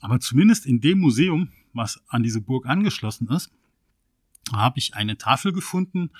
Aber 0.00 0.20
zumindest 0.20 0.66
in 0.66 0.80
dem 0.80 0.98
Museum, 0.98 1.52
was 1.72 2.02
an 2.08 2.22
diese 2.22 2.40
Burg 2.40 2.66
angeschlossen 2.66 3.28
ist, 3.28 3.50
habe 4.52 4.78
ich 4.78 4.94
eine 4.94 5.18
Tafel 5.18 5.52
gefunden 5.52 6.10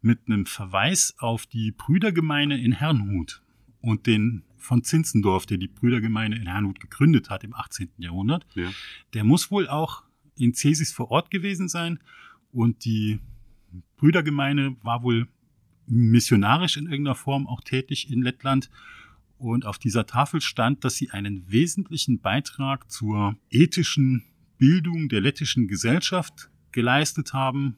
mit 0.00 0.20
einem 0.26 0.46
Verweis 0.46 1.14
auf 1.18 1.46
die 1.46 1.72
Brüdergemeine 1.72 2.60
in 2.60 2.72
Herrnhut 2.72 3.42
und 3.80 4.06
den 4.06 4.42
von 4.56 4.82
Zinzendorf, 4.82 5.46
der 5.46 5.58
die 5.58 5.68
Brüdergemeine 5.68 6.36
in 6.36 6.46
Herrnhut 6.46 6.80
gegründet 6.80 7.30
hat 7.30 7.44
im 7.44 7.54
18. 7.54 7.90
Jahrhundert. 7.98 8.46
Ja. 8.54 8.70
Der 9.14 9.24
muss 9.24 9.50
wohl 9.50 9.68
auch 9.68 10.02
in 10.36 10.54
Cesis 10.54 10.92
vor 10.92 11.10
Ort 11.10 11.30
gewesen 11.30 11.68
sein 11.68 12.00
und 12.52 12.84
die 12.84 13.20
Brüdergemeine 13.96 14.76
war 14.82 15.02
wohl 15.02 15.28
missionarisch 15.86 16.76
in 16.76 16.86
irgendeiner 16.86 17.14
Form 17.14 17.46
auch 17.46 17.60
tätig 17.60 18.10
in 18.10 18.22
Lettland. 18.22 18.70
Und 19.38 19.66
auf 19.66 19.78
dieser 19.78 20.06
Tafel 20.06 20.40
stand, 20.40 20.84
dass 20.84 20.96
sie 20.96 21.10
einen 21.10 21.50
wesentlichen 21.50 22.20
Beitrag 22.20 22.90
zur 22.90 23.36
ethischen 23.50 24.24
Bildung 24.58 25.08
der 25.08 25.20
lettischen 25.20 25.68
Gesellschaft 25.68 26.50
geleistet 26.72 27.32
haben 27.32 27.76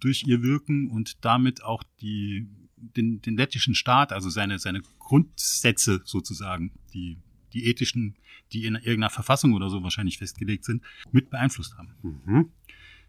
durch 0.00 0.24
ihr 0.26 0.42
Wirken 0.42 0.88
und 0.88 1.24
damit 1.24 1.62
auch 1.64 1.82
die, 2.00 2.46
den, 2.76 3.20
den 3.22 3.36
lettischen 3.36 3.74
Staat, 3.74 4.12
also 4.12 4.28
seine, 4.28 4.58
seine 4.58 4.82
Grundsätze 4.98 6.02
sozusagen, 6.04 6.72
die, 6.92 7.18
die 7.52 7.66
ethischen, 7.66 8.16
die 8.52 8.66
in 8.66 8.74
irgendeiner 8.74 9.10
Verfassung 9.10 9.54
oder 9.54 9.70
so 9.70 9.82
wahrscheinlich 9.82 10.18
festgelegt 10.18 10.64
sind, 10.64 10.82
mit 11.10 11.30
beeinflusst 11.30 11.76
haben. 11.76 11.94
Mhm. 12.02 12.52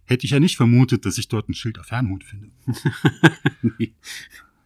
Hätte 0.10 0.26
ich 0.26 0.32
ja 0.32 0.40
nicht 0.40 0.58
vermutet, 0.58 1.06
dass 1.06 1.20
ich 1.20 1.28
dort 1.28 1.50
ein 1.50 1.54
Schild 1.54 1.78
auf 1.78 1.86
Fernhut 1.86 2.24
finde. 2.24 2.50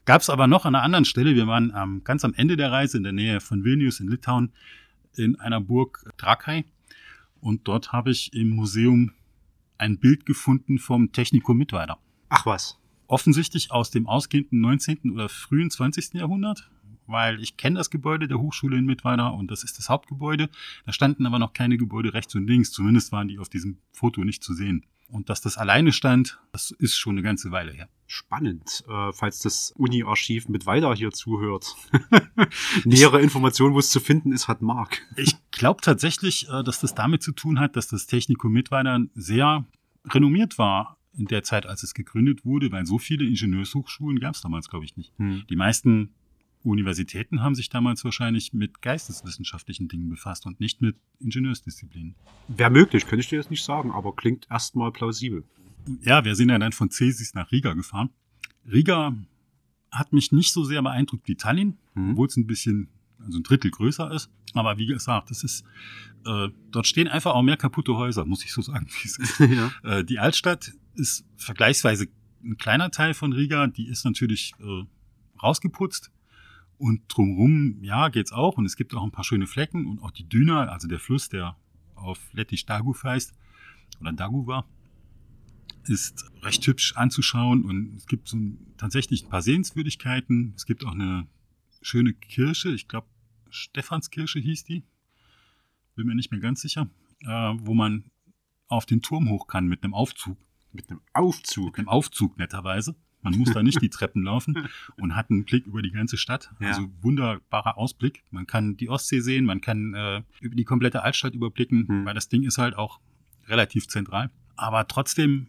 Gab 0.06 0.22
es 0.22 0.30
aber 0.30 0.48
noch 0.48 0.66
an 0.66 0.74
einer 0.74 0.86
anderen 0.86 1.04
Stelle. 1.04 1.36
Wir 1.36 1.48
waren 1.48 1.74
ähm, 1.76 2.02
ganz 2.06 2.24
am 2.24 2.34
Ende 2.34 2.56
der 2.56 2.72
Reise 2.72 2.96
in 2.96 3.04
der 3.04 3.12
Nähe 3.12 3.42
von 3.42 3.66
Vilnius 3.66 4.00
in 4.00 4.08
Litauen 4.08 4.54
in 5.18 5.38
einer 5.42 5.60
Burg 5.60 6.10
Trakai. 6.16 6.64
Und 7.42 7.68
dort 7.68 7.92
habe 7.92 8.10
ich 8.10 8.34
im 8.34 8.52
Museum 8.52 9.12
ein 9.78 9.98
Bild 10.00 10.26
gefunden 10.26 10.80
vom 10.80 11.12
Technikum 11.12 11.58
Mittweida. 11.58 11.98
Ach 12.30 12.46
was. 12.46 12.80
Offensichtlich 13.08 13.70
aus 13.70 13.92
dem 13.92 14.08
ausgehenden 14.08 14.62
19. 14.62 15.12
oder 15.12 15.28
frühen 15.28 15.70
20. 15.70 16.14
Jahrhundert, 16.14 16.72
weil 17.06 17.42
ich 17.42 17.58
kenne 17.58 17.80
das 17.80 17.90
Gebäude 17.90 18.30
der 18.30 18.40
Hochschule 18.40 18.78
in 18.78 18.86
Mittweida 18.86 19.28
und 19.28 19.52
das 19.52 19.66
ist 19.66 19.78
das 19.78 19.90
Hauptgebäude. 19.90 20.50
Da 20.86 20.94
standen 20.94 21.26
aber 21.26 21.38
noch 21.38 21.52
keine 21.52 21.76
Gebäude 21.76 22.14
rechts 22.14 22.34
und 22.34 22.48
links. 22.48 22.72
Zumindest 22.72 23.12
waren 23.12 23.28
die 23.28 23.40
auf 23.40 23.50
diesem 23.50 23.80
Foto 23.92 24.24
nicht 24.24 24.42
zu 24.42 24.54
sehen. 24.54 24.86
Und 25.08 25.30
dass 25.30 25.42
das 25.42 25.58
alleine 25.58 25.92
stand, 25.92 26.40
das 26.52 26.72
ist 26.72 26.98
schon 26.98 27.14
eine 27.14 27.22
ganze 27.22 27.52
Weile 27.52 27.72
her. 27.72 27.88
Spannend, 28.08 28.84
äh, 28.88 29.12
falls 29.14 29.40
das 29.40 29.72
Uni-Archiv 29.76 30.50
mit 30.50 30.66
weiter 30.66 30.94
hier 30.96 31.12
zuhört. 31.12 31.76
Nähere 32.84 33.22
Informationen, 33.22 33.76
wo 33.76 33.80
es 33.80 33.90
zu 33.90 34.00
finden 34.00 34.32
ist, 34.32 34.48
hat 34.48 34.62
Marc. 34.62 35.02
Ich 35.16 35.36
glaube 35.52 35.82
tatsächlich, 35.82 36.48
äh, 36.50 36.64
dass 36.64 36.80
das 36.80 36.96
damit 36.96 37.22
zu 37.22 37.32
tun 37.32 37.60
hat, 37.60 37.76
dass 37.76 37.88
das 37.88 38.08
Technikum 38.08 38.52
Mittweida 38.52 39.00
sehr 39.14 39.66
renommiert 40.06 40.58
war 40.58 40.98
in 41.16 41.26
der 41.26 41.44
Zeit, 41.44 41.66
als 41.66 41.84
es 41.84 41.94
gegründet 41.94 42.44
wurde, 42.44 42.72
weil 42.72 42.86
so 42.86 42.98
viele 42.98 43.26
Ingenieurshochschulen 43.26 44.20
gab 44.20 44.36
es 44.36 44.42
damals, 44.42 44.70
glaube 44.70 44.86
ich, 44.86 44.98
nicht. 44.98 45.14
Hm. 45.18 45.44
Die 45.50 45.56
meisten 45.56 46.14
Universitäten 46.64 47.42
haben 47.42 47.56
sich 47.56 47.70
damals 47.70 48.04
wahrscheinlich 48.06 48.54
mit 48.54 48.82
geisteswissenschaftlichen 48.82 49.88
Dingen 49.88 50.10
befasst 50.10 50.46
und 50.46 50.60
nicht 50.60 50.82
mit 50.82 50.96
Ingenieursdisziplinen. 51.20 52.16
Wäre 52.48 52.70
möglich, 52.72 53.06
könnte 53.06 53.22
ich 53.22 53.30
dir 53.30 53.38
jetzt 53.38 53.52
nicht 53.52 53.64
sagen, 53.64 53.92
aber 53.92 54.16
klingt 54.16 54.48
erstmal 54.50 54.92
plausibel. 54.92 55.44
Ja, 56.02 56.24
wir 56.24 56.36
sind 56.36 56.50
ja 56.50 56.58
dann 56.58 56.72
von 56.72 56.90
Cesis 56.90 57.34
nach 57.34 57.52
Riga 57.52 57.74
gefahren. 57.74 58.10
Riga 58.72 59.14
hat 59.92 60.14
mich 60.14 60.32
nicht 60.32 60.54
so 60.54 60.64
sehr 60.64 60.82
beeindruckt 60.82 61.28
wie 61.28 61.36
Tallinn, 61.36 61.78
Mhm. 61.96 62.12
obwohl 62.12 62.28
es 62.28 62.38
ein 62.38 62.48
bisschen, 62.48 62.88
also 63.20 63.40
ein 63.40 63.44
Drittel 63.44 63.70
größer 63.70 64.10
ist. 64.12 64.32
Aber 64.54 64.78
wie 64.78 64.86
gesagt, 64.86 65.30
das 65.30 65.44
ist, 65.44 65.64
äh, 66.26 66.48
dort 66.72 66.88
stehen 66.88 67.08
einfach 67.08 67.34
auch 67.34 67.42
mehr 67.44 67.58
kaputte 67.58 67.96
Häuser, 67.96 68.26
muss 68.26 68.44
ich 68.46 68.54
so 68.54 68.62
sagen, 68.62 68.88
wie 68.88 69.08
es 69.08 69.18
ist. 69.18 69.40
ja. 69.40 69.72
Äh, 69.84 70.04
die 70.06 70.20
Altstadt 70.20 70.72
ist 70.96 71.26
vergleichsweise 71.36 72.08
ein 72.44 72.58
kleiner 72.58 72.90
Teil 72.92 73.14
von 73.14 73.34
Riga, 73.34 73.68
die 73.68 73.88
ist 73.88 74.06
natürlich 74.06 74.54
äh, 74.60 74.84
rausgeputzt. 75.42 76.12
Und 76.84 77.04
drumherum, 77.08 77.82
ja, 77.82 78.10
geht's 78.10 78.34
auch. 78.34 78.58
Und 78.58 78.66
es 78.66 78.76
gibt 78.76 78.94
auch 78.94 79.04
ein 79.04 79.12
paar 79.12 79.24
schöne 79.24 79.48
Flecken 79.48 79.86
und 79.86 80.04
auch 80.04 80.12
die 80.12 80.28
Düna, 80.28 80.66
also 80.66 80.90
der 80.90 81.00
Fluss, 81.00 81.30
der 81.30 81.56
auf 81.96 82.20
Lettisch 82.34 82.66
Daguv 82.66 83.06
heißt, 83.06 83.34
oder 84.02 84.12
Daguva, 84.12 84.66
ist 85.88 86.30
recht 86.42 86.68
hübsch 86.68 86.98
anzuschauen 86.98 87.64
und 87.64 87.96
es 87.96 88.06
gibt 88.06 88.28
so 88.28 88.38
tatsächlich 88.76 89.24
ein 89.24 89.30
paar 89.30 89.42
Sehenswürdigkeiten. 89.42 90.52
Es 90.58 90.66
gibt 90.66 90.84
auch 90.86 90.92
eine 90.92 91.26
schöne 91.82 92.12
Kirche, 92.12 92.74
ich 92.74 92.90
glaube 92.90 93.08
Stephanskirche 93.50 94.40
hieß 94.40 94.66
die, 94.66 94.84
bin 95.96 96.06
mir 96.06 96.16
nicht 96.16 96.32
mehr 96.32 96.42
ganz 96.42 96.60
sicher, 96.60 96.90
äh, 97.22 97.54
wo 97.60 97.74
man 97.74 98.12
auf 98.68 98.86
den 98.86 99.02
Turm 99.02 99.30
hoch 99.30 99.48
kann 99.48 99.68
mit 99.68 99.86
einem 99.86 99.94
Aufzug. 99.94 100.38
Mit 100.74 100.90
einem 100.90 101.00
Aufzug? 101.14 101.68
Mit 101.68 101.78
einem 101.78 101.88
Aufzug 101.88 102.38
netterweise. 102.38 102.98
Man 103.24 103.38
muss 103.38 103.52
da 103.52 103.64
nicht 103.64 103.82
die 103.82 103.90
Treppen 103.90 104.24
laufen 104.24 104.70
und 105.00 105.16
hat 105.16 105.32
einen 105.32 105.46
Blick 105.46 105.66
über 105.66 105.82
die 105.82 105.92
ganze 105.92 106.18
Stadt. 106.18 106.52
Ja. 106.60 106.70
Also 106.70 106.90
wunderbarer 107.02 107.78
Ausblick. 107.78 108.24
Man 108.32 108.48
kann 108.48 108.78
die 108.78 108.90
Ostsee 108.90 109.22
sehen, 109.22 109.46
man 109.46 109.62
kann 109.62 109.94
äh, 109.94 110.22
über 110.42 110.56
die 110.56 110.66
komplette 110.66 111.04
Altstadt 111.04 111.34
überblicken, 111.34 111.88
hm. 111.88 112.06
weil 112.06 112.14
das 112.14 112.30
Ding 112.30 112.44
ist 112.44 112.58
halt 112.58 112.76
auch 112.76 113.00
relativ 113.48 113.88
zentral. 113.88 114.30
Aber 114.56 114.88
trotzdem 114.88 115.48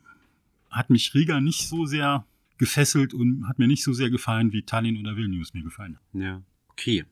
hat 0.70 0.90
mich 0.90 1.14
Riga 1.14 1.40
nicht 1.40 1.68
so 1.68 1.86
sehr 1.86 2.24
gefesselt 2.58 3.14
und 3.14 3.48
hat 3.48 3.58
mir 3.58 3.66
nicht 3.66 3.82
so 3.82 3.92
sehr 3.92 4.10
gefallen, 4.10 4.52
wie 4.52 4.62
Tallinn 4.62 4.98
oder 4.98 5.16
Vilnius 5.16 5.54
mir 5.54 5.62
gefallen. 5.62 5.98
Ja, 6.12 6.42
okay. 6.68 7.04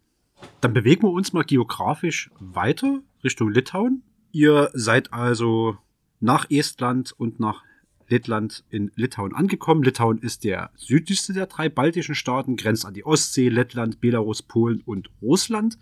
Dann 0.60 0.72
bewegen 0.72 1.02
wir 1.02 1.10
uns 1.10 1.32
mal 1.32 1.44
geografisch 1.44 2.30
weiter 2.38 3.00
Richtung 3.22 3.50
Litauen. 3.50 4.02
Ihr 4.32 4.70
seid 4.72 5.12
also 5.12 5.78
nach 6.20 6.50
Estland 6.50 7.12
und 7.12 7.38
nach 7.38 7.62
Lettland 8.08 8.64
in 8.70 8.90
Litauen 8.94 9.34
angekommen. 9.34 9.82
Litauen 9.82 10.18
ist 10.18 10.44
der 10.44 10.70
südlichste 10.76 11.32
der 11.32 11.46
drei 11.46 11.68
baltischen 11.68 12.14
Staaten, 12.14 12.56
grenzt 12.56 12.86
an 12.86 12.94
die 12.94 13.04
Ostsee, 13.04 13.48
Lettland, 13.48 14.00
Belarus, 14.00 14.42
Polen 14.42 14.80
und 14.84 15.10
Russland. 15.20 15.78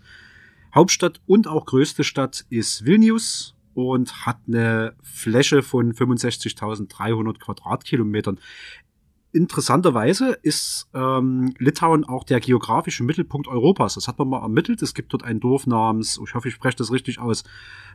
Hauptstadt 0.73 1.21
und 1.25 1.47
auch 1.47 1.65
größte 1.65 2.03
Stadt 2.03 2.45
ist 2.49 2.85
Vilnius 2.85 3.55
und 3.73 4.25
hat 4.25 4.39
eine 4.47 4.95
Fläche 5.01 5.63
von 5.63 5.93
65.300 5.93 7.39
Quadratkilometern. 7.39 8.39
Interessanterweise 9.33 10.37
ist 10.41 10.89
ähm, 10.93 11.53
Litauen 11.57 12.03
auch 12.03 12.25
der 12.25 12.41
geografische 12.41 13.03
Mittelpunkt 13.03 13.47
Europas. 13.47 13.93
Das 13.93 14.09
hat 14.09 14.19
man 14.19 14.27
mal 14.27 14.41
ermittelt. 14.41 14.81
Es 14.81 14.93
gibt 14.93 15.13
dort 15.13 15.23
ein 15.23 15.39
Dorf 15.39 15.67
namens, 15.67 16.19
ich 16.21 16.35
hoffe, 16.35 16.49
ich 16.49 16.53
spreche 16.53 16.77
das 16.77 16.91
richtig 16.91 17.19
aus, 17.19 17.43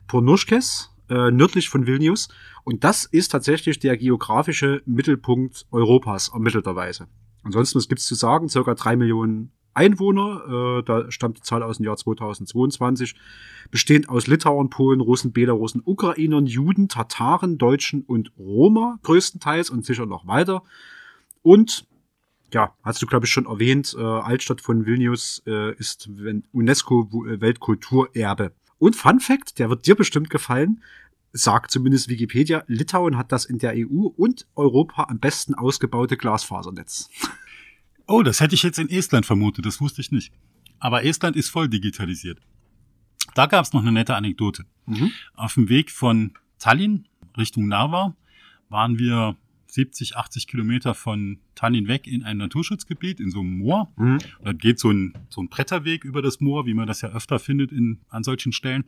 Pornuschkes, 0.06 0.95
äh, 1.08 1.30
nördlich 1.30 1.68
von 1.68 1.86
Vilnius. 1.86 2.28
Und 2.64 2.84
das 2.84 3.04
ist 3.04 3.28
tatsächlich 3.28 3.78
der 3.78 3.96
geografische 3.96 4.82
Mittelpunkt 4.86 5.66
Europas, 5.70 6.30
ermittelterweise. 6.32 7.06
Ansonsten, 7.42 7.78
es 7.78 7.88
gibt 7.88 8.00
zu 8.00 8.14
sagen, 8.14 8.48
circa 8.48 8.74
drei 8.74 8.96
Millionen 8.96 9.52
Einwohner, 9.76 10.78
äh, 10.78 10.82
da 10.82 11.10
stammt 11.10 11.36
die 11.36 11.42
Zahl 11.42 11.62
aus 11.62 11.76
dem 11.76 11.84
Jahr 11.84 11.96
2022, 11.96 13.14
bestehend 13.70 14.08
aus 14.08 14.26
Litauern, 14.26 14.70
Polen, 14.70 15.00
Russen, 15.00 15.32
Belarusen, 15.32 15.82
Ukrainern, 15.84 16.46
Juden, 16.46 16.88
Tataren, 16.88 17.58
Deutschen 17.58 18.02
und 18.02 18.32
Roma 18.38 18.98
größtenteils 19.02 19.70
und 19.70 19.84
sicher 19.84 20.06
noch 20.06 20.26
weiter. 20.26 20.62
Und 21.42 21.86
ja, 22.52 22.74
hast 22.82 23.02
du, 23.02 23.06
glaube 23.06 23.26
ich, 23.26 23.32
schon 23.32 23.46
erwähnt, 23.46 23.94
äh, 23.98 24.02
Altstadt 24.02 24.62
von 24.62 24.86
Vilnius 24.86 25.42
äh, 25.46 25.74
ist 25.74 26.08
UNESCO-Weltkulturerbe. 26.52 28.52
Und 28.78 28.96
Fun 28.96 29.20
Fact, 29.20 29.58
der 29.58 29.70
wird 29.70 29.86
dir 29.86 29.94
bestimmt 29.94 30.30
gefallen, 30.30 30.82
sagt 31.32 31.70
zumindest 31.70 32.08
Wikipedia, 32.08 32.64
Litauen 32.66 33.16
hat 33.16 33.32
das 33.32 33.44
in 33.44 33.58
der 33.58 33.74
EU 33.76 34.06
und 34.16 34.46
Europa 34.54 35.04
am 35.04 35.18
besten 35.18 35.54
ausgebaute 35.54 36.16
Glasfasernetz. 36.16 37.10
Oh, 38.06 38.22
das 38.22 38.40
hätte 38.40 38.54
ich 38.54 38.62
jetzt 38.62 38.78
in 38.78 38.88
Estland 38.88 39.26
vermutet, 39.26 39.66
das 39.66 39.80
wusste 39.80 40.00
ich 40.00 40.12
nicht. 40.12 40.32
Aber 40.78 41.04
Estland 41.04 41.36
ist 41.36 41.48
voll 41.48 41.68
digitalisiert. 41.68 42.40
Da 43.34 43.46
gab 43.46 43.64
es 43.64 43.72
noch 43.72 43.82
eine 43.82 43.92
nette 43.92 44.14
Anekdote. 44.14 44.64
Mhm. 44.86 45.10
Auf 45.34 45.54
dem 45.54 45.68
Weg 45.68 45.90
von 45.90 46.32
Tallinn 46.58 47.06
Richtung 47.36 47.66
Narva 47.66 48.14
waren 48.68 48.98
wir 48.98 49.36
70, 49.76 50.16
80 50.16 50.46
Kilometer 50.46 50.94
von 50.94 51.38
Tallinn 51.54 51.86
weg 51.86 52.06
in 52.06 52.24
ein 52.24 52.38
Naturschutzgebiet, 52.38 53.20
in 53.20 53.30
so 53.30 53.40
einem 53.40 53.58
Moor. 53.58 53.92
Mhm. 53.96 54.18
Da 54.42 54.52
geht 54.54 54.80
so 54.80 54.90
ein, 54.90 55.12
so 55.28 55.42
ein 55.42 55.48
Bretterweg 55.48 56.04
über 56.04 56.22
das 56.22 56.40
Moor, 56.40 56.66
wie 56.66 56.72
man 56.72 56.86
das 56.86 57.02
ja 57.02 57.10
öfter 57.10 57.38
findet 57.38 57.72
in, 57.72 58.00
an 58.08 58.24
solchen 58.24 58.52
Stellen. 58.52 58.84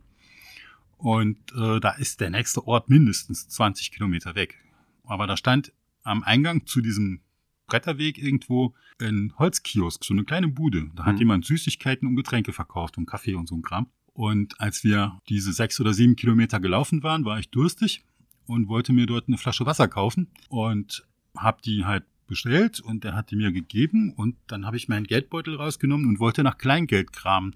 Und 0.96 1.38
äh, 1.54 1.78
da 1.78 1.90
ist 1.90 2.20
der 2.20 2.30
nächste 2.30 2.66
Ort 2.66 2.88
mindestens 2.88 3.48
20 3.48 3.92
Kilometer 3.92 4.34
weg. 4.34 4.58
Aber 5.04 5.26
da 5.26 5.36
stand 5.36 5.72
am 6.02 6.22
Eingang 6.22 6.66
zu 6.66 6.80
diesem 6.80 7.20
Bretterweg 7.66 8.16
irgendwo 8.16 8.74
ein 8.98 9.34
Holzkiosk, 9.38 10.04
so 10.04 10.14
eine 10.14 10.24
kleine 10.24 10.48
Bude. 10.48 10.90
Da 10.96 11.04
hat 11.04 11.14
mhm. 11.14 11.20
jemand 11.20 11.44
Süßigkeiten 11.44 12.08
und 12.08 12.16
Getränke 12.16 12.54
verkauft 12.54 12.96
und 12.96 13.04
Kaffee 13.04 13.34
und 13.34 13.46
so 13.46 13.54
ein 13.54 13.62
Kram. 13.62 13.88
Und 14.14 14.58
als 14.58 14.82
wir 14.84 15.20
diese 15.28 15.52
sechs 15.52 15.78
oder 15.80 15.92
sieben 15.92 16.16
Kilometer 16.16 16.60
gelaufen 16.60 17.02
waren, 17.02 17.26
war 17.26 17.38
ich 17.38 17.50
durstig 17.50 18.02
und 18.48 18.68
wollte 18.68 18.92
mir 18.92 19.06
dort 19.06 19.28
eine 19.28 19.38
Flasche 19.38 19.66
Wasser 19.66 19.88
kaufen 19.88 20.28
und 20.48 21.06
habe 21.36 21.62
die 21.62 21.84
halt 21.84 22.04
bestellt 22.26 22.80
und 22.80 23.04
er 23.04 23.14
hat 23.14 23.30
die 23.30 23.36
mir 23.36 23.52
gegeben 23.52 24.12
und 24.12 24.36
dann 24.46 24.66
habe 24.66 24.76
ich 24.76 24.88
meinen 24.88 25.06
Geldbeutel 25.06 25.56
rausgenommen 25.56 26.06
und 26.06 26.18
wollte 26.18 26.42
nach 26.42 26.58
Kleingeld 26.58 27.12
kramen. 27.12 27.54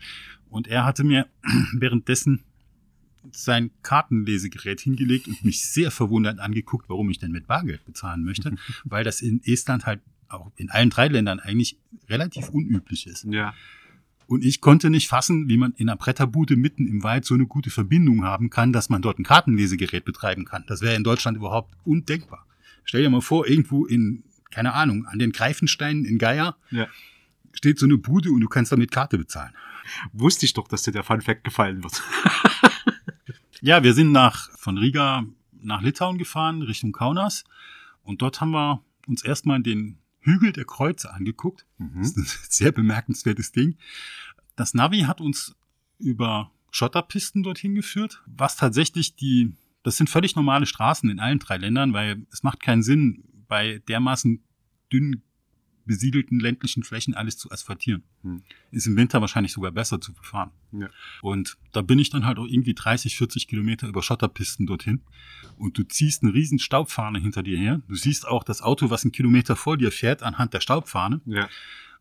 Und 0.49 0.69
er 0.69 0.85
hatte 0.85 1.05
mir 1.05 1.27
währenddessen 1.73 2.43
sein 3.31 3.71
Kartenlesegerät 3.83 4.81
hingelegt 4.81 5.29
und 5.29 5.45
mich 5.45 5.65
sehr 5.65 5.91
verwundert 5.91 6.41
angeguckt, 6.41 6.89
warum 6.89 7.11
ich 7.11 7.19
denn 7.19 7.31
mit 7.31 7.47
Bargeld 7.47 7.85
bezahlen 7.85 8.25
möchte, 8.25 8.55
weil 8.85 9.05
das 9.05 9.23
in 9.23 9.43
Estland 9.45 9.87
halt 9.87 10.01
auch 10.29 10.51
in 10.57 10.71
allen 10.71 10.91
drei 10.91 11.09
Ländern 11.09 11.41
eigentlich 11.41 11.79
relativ 12.09 12.49
unüblich 12.49 13.07
ist. 13.07 13.25
Ja. 13.25 13.55
Und 14.27 14.45
ich 14.45 14.61
konnte 14.61 14.91
nicht 14.91 15.09
fassen, 15.09 15.49
wie 15.49 15.57
man 15.57 15.73
in 15.73 15.89
einer 15.89 15.97
Bretterbude 15.97 16.57
mitten 16.57 16.87
im 16.87 17.03
Wald 17.03 17.25
so 17.25 17.35
eine 17.35 17.47
gute 17.47 17.71
Verbindung 17.71 18.25
haben 18.25 18.51
kann, 18.51 18.73
dass 18.73 18.89
man 18.89 19.03
dort 19.03 19.19
ein 19.19 19.25
Kartenlesegerät 19.25 20.05
betreiben 20.05 20.45
kann. 20.45 20.65
Das 20.67 20.81
wäre 20.81 20.95
in 20.95 21.05
Deutschland 21.05 21.37
überhaupt 21.37 21.75
undenkbar. 21.85 22.47
Stell 22.85 23.03
dir 23.03 23.11
mal 23.11 23.21
vor, 23.21 23.47
irgendwo 23.47 23.85
in, 23.85 24.25
keine 24.51 24.73
Ahnung, 24.73 25.07
an 25.07 25.19
den 25.19 25.33
Greifensteinen 25.33 26.05
in 26.05 26.19
Geier 26.19 26.57
ja. 26.71 26.87
steht 27.53 27.79
so 27.79 27.87
eine 27.87 27.99
Bude 27.99 28.31
und 28.31 28.41
du 28.41 28.49
kannst 28.49 28.73
damit 28.73 28.91
Karte 28.91 29.19
bezahlen. 29.19 29.53
Wusste 30.13 30.47
ich 30.47 30.55
doch, 30.55 30.69
dass 30.69 30.83
dir 30.83 30.93
der 30.93 31.03
Fun 31.03 31.21
Fact 31.21 31.45
gefallen 31.45 31.83
wird. 31.83 32.03
Ja, 33.65 33.85
wir 33.85 33.95
sind 33.95 34.11
nach, 34.11 34.51
von 34.59 34.77
Riga 34.77 35.25
nach 35.53 35.83
Litauen 35.83 36.19
gefahren, 36.19 36.63
Richtung 36.63 36.91
Kaunas. 36.91 37.45
Und 38.03 38.21
dort 38.21 38.41
haben 38.41 38.51
wir 38.51 38.83
uns 39.07 39.25
erstmal 39.25 39.63
den 39.63 39.99
Hügel 40.23 40.53
der 40.53 40.65
Kreuze 40.65 41.13
angeguckt. 41.13 41.67
Mhm. 41.79 41.99
Das 41.99 42.09
ist 42.09 42.17
ein 42.17 42.27
sehr 42.49 42.73
bemerkenswertes 42.73 43.53
Ding. 43.53 43.77
Das 44.57 44.75
Navi 44.75 45.01
hat 45.01 45.21
uns 45.21 45.55
über 45.99 46.51
Schotterpisten 46.71 47.43
dorthin 47.43 47.75
geführt, 47.75 48.23
was 48.27 48.57
tatsächlich 48.57 49.15
die, 49.15 49.55
das 49.83 49.97
sind 49.97 50.09
völlig 50.09 50.37
normale 50.37 50.67
Straßen 50.67 51.11
in 51.11 51.21
allen 51.21 51.39
drei 51.39 51.59
Ländern, 51.59 51.93
weil 51.93 52.27
es 52.33 52.43
macht 52.43 52.61
keinen 52.61 52.83
Sinn, 52.83 53.25
bei 53.47 53.83
dermaßen 53.89 54.43
dünnen 54.93 55.23
besiedelten 55.85 56.41
ländlichen 56.41 56.83
Flächen 56.83 57.15
alles 57.15 57.37
zu 57.37 57.51
asphaltieren. 57.51 58.03
Hm. 58.23 58.43
Ist 58.71 58.87
im 58.87 58.97
Winter 58.97 59.21
wahrscheinlich 59.21 59.53
sogar 59.53 59.73
besser 59.73 60.01
zu 60.01 60.13
befahren. 60.13 60.51
Ja. 60.73 60.89
Und 61.21 61.57
da 61.73 61.83
bin 61.83 61.99
ich 61.99 62.11
dann 62.11 62.25
halt 62.25 62.39
auch 62.39 62.47
irgendwie 62.47 62.75
30, 62.75 63.17
40 63.17 63.49
Kilometer 63.49 63.89
über 63.89 64.03
Schotterpisten 64.03 64.67
dorthin. 64.67 65.03
Und 65.57 65.79
du 65.79 65.85
ziehst 65.85 66.23
eine 66.23 66.35
riesen 66.35 66.59
Staubfahne 66.59 67.19
hinter 67.19 67.43
dir 67.43 67.59
her. 67.59 67.83
Du 67.89 67.95
siehst 67.95 68.27
auch 68.27 68.45
das 68.45 68.63
Auto, 68.63 68.91
was 68.91 69.05
einen 69.05 69.13
Kilometer 69.13 69.57
vor 69.57 69.77
dir 69.77 69.93
fährt, 69.93 70.23
anhand 70.23 70.55
der 70.55 70.61
Staubfahne. 70.61 71.21
Ja. 71.27 71.49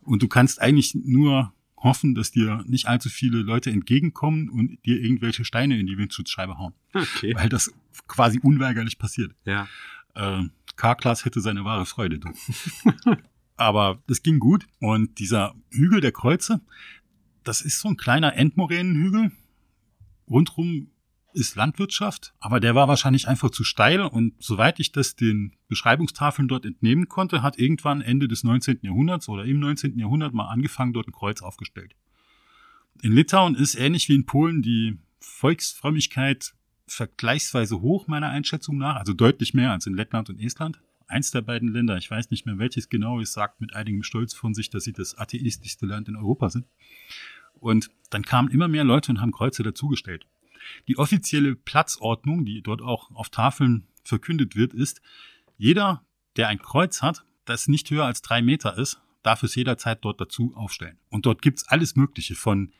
Und 0.01 0.21
du 0.23 0.27
kannst 0.27 0.61
eigentlich 0.61 0.95
nur 0.95 1.53
hoffen, 1.77 2.15
dass 2.15 2.31
dir 2.31 2.63
nicht 2.67 2.87
allzu 2.87 3.09
viele 3.09 3.39
Leute 3.39 3.71
entgegenkommen 3.71 4.49
und 4.49 4.83
dir 4.85 4.99
irgendwelche 4.99 5.45
Steine 5.45 5.79
in 5.79 5.87
die 5.87 5.97
Windschutzscheibe 5.97 6.57
hauen. 6.57 6.73
Okay. 6.93 7.33
Weil 7.35 7.49
das 7.49 7.73
quasi 8.07 8.39
unweigerlich 8.41 8.97
passiert. 8.97 9.33
Ja. 9.45 9.67
Äh, 10.13 10.43
K-Class 10.75 11.25
hätte 11.25 11.41
seine 11.41 11.65
wahre 11.65 11.85
Freude. 11.85 12.19
Du. 12.19 12.29
Aber 13.61 14.01
das 14.07 14.23
ging 14.23 14.39
gut. 14.39 14.65
Und 14.79 15.19
dieser 15.19 15.53
Hügel 15.69 16.01
der 16.01 16.11
Kreuze, 16.11 16.61
das 17.43 17.61
ist 17.61 17.79
so 17.79 17.89
ein 17.89 17.95
kleiner 17.95 18.35
Endmoränenhügel. 18.35 19.31
Rundrum 20.27 20.89
ist 21.33 21.55
Landwirtschaft, 21.55 22.33
aber 22.39 22.59
der 22.59 22.73
war 22.73 22.87
wahrscheinlich 22.87 23.27
einfach 23.27 23.51
zu 23.51 23.63
steil 23.63 24.01
und 24.01 24.33
soweit 24.39 24.79
ich 24.79 24.91
das 24.93 25.15
den 25.15 25.55
Beschreibungstafeln 25.67 26.47
dort 26.47 26.65
entnehmen 26.65 27.07
konnte, 27.07 27.43
hat 27.43 27.59
irgendwann 27.59 28.01
Ende 28.01 28.27
des 28.27 28.43
19. 28.43 28.79
Jahrhunderts 28.81 29.29
oder 29.29 29.45
im 29.45 29.59
19. 29.59 29.95
Jahrhundert 29.99 30.33
mal 30.33 30.49
angefangen, 30.49 30.93
dort 30.93 31.07
ein 31.07 31.13
Kreuz 31.13 31.43
aufgestellt. 31.43 31.95
In 33.03 33.11
Litauen 33.13 33.53
ist 33.53 33.75
ähnlich 33.75 34.09
wie 34.09 34.15
in 34.15 34.25
Polen 34.25 34.63
die 34.63 34.97
Volksfrömmigkeit 35.19 36.55
vergleichsweise 36.87 37.79
hoch, 37.79 38.07
meiner 38.07 38.29
Einschätzung 38.29 38.79
nach, 38.79 38.95
also 38.95 39.13
deutlich 39.13 39.53
mehr 39.53 39.71
als 39.71 39.85
in 39.85 39.93
Lettland 39.93 40.31
und 40.31 40.39
Estland 40.41 40.81
eins 41.11 41.31
der 41.31 41.41
beiden 41.41 41.71
Länder, 41.71 41.97
ich 41.97 42.09
weiß 42.09 42.31
nicht 42.31 42.45
mehr 42.45 42.57
welches 42.57 42.89
genau 42.89 43.19
ist, 43.19 43.33
sagt 43.33 43.61
mit 43.61 43.75
einigem 43.75 44.03
Stolz 44.03 44.33
von 44.33 44.53
sich, 44.53 44.69
dass 44.69 44.83
sie 44.83 44.93
das 44.93 45.17
atheistischste 45.17 45.85
Land 45.85 46.07
in 46.07 46.15
Europa 46.15 46.49
sind. 46.49 46.65
Und 47.53 47.89
dann 48.09 48.23
kamen 48.23 48.49
immer 48.49 48.67
mehr 48.67 48.83
Leute 48.83 49.11
und 49.11 49.21
haben 49.21 49.31
Kreuze 49.31 49.63
dazugestellt. 49.63 50.25
Die 50.87 50.97
offizielle 50.97 51.55
Platzordnung, 51.55 52.45
die 52.45 52.61
dort 52.61 52.81
auch 52.81 53.11
auf 53.11 53.29
Tafeln 53.29 53.87
verkündet 54.03 54.55
wird, 54.55 54.73
ist, 54.73 55.01
jeder, 55.57 56.03
der 56.37 56.47
ein 56.47 56.59
Kreuz 56.59 57.01
hat, 57.01 57.23
das 57.45 57.67
nicht 57.67 57.89
höher 57.89 58.05
als 58.05 58.21
drei 58.21 58.41
Meter 58.41 58.77
ist, 58.77 59.01
darf 59.23 59.43
es 59.43 59.55
jederzeit 59.55 60.03
dort 60.03 60.19
dazu 60.19 60.53
aufstellen. 60.55 60.97
Und 61.09 61.25
dort 61.25 61.41
gibt's 61.41 61.67
alles 61.67 61.95
Mögliche 61.95 62.35
von 62.35 62.73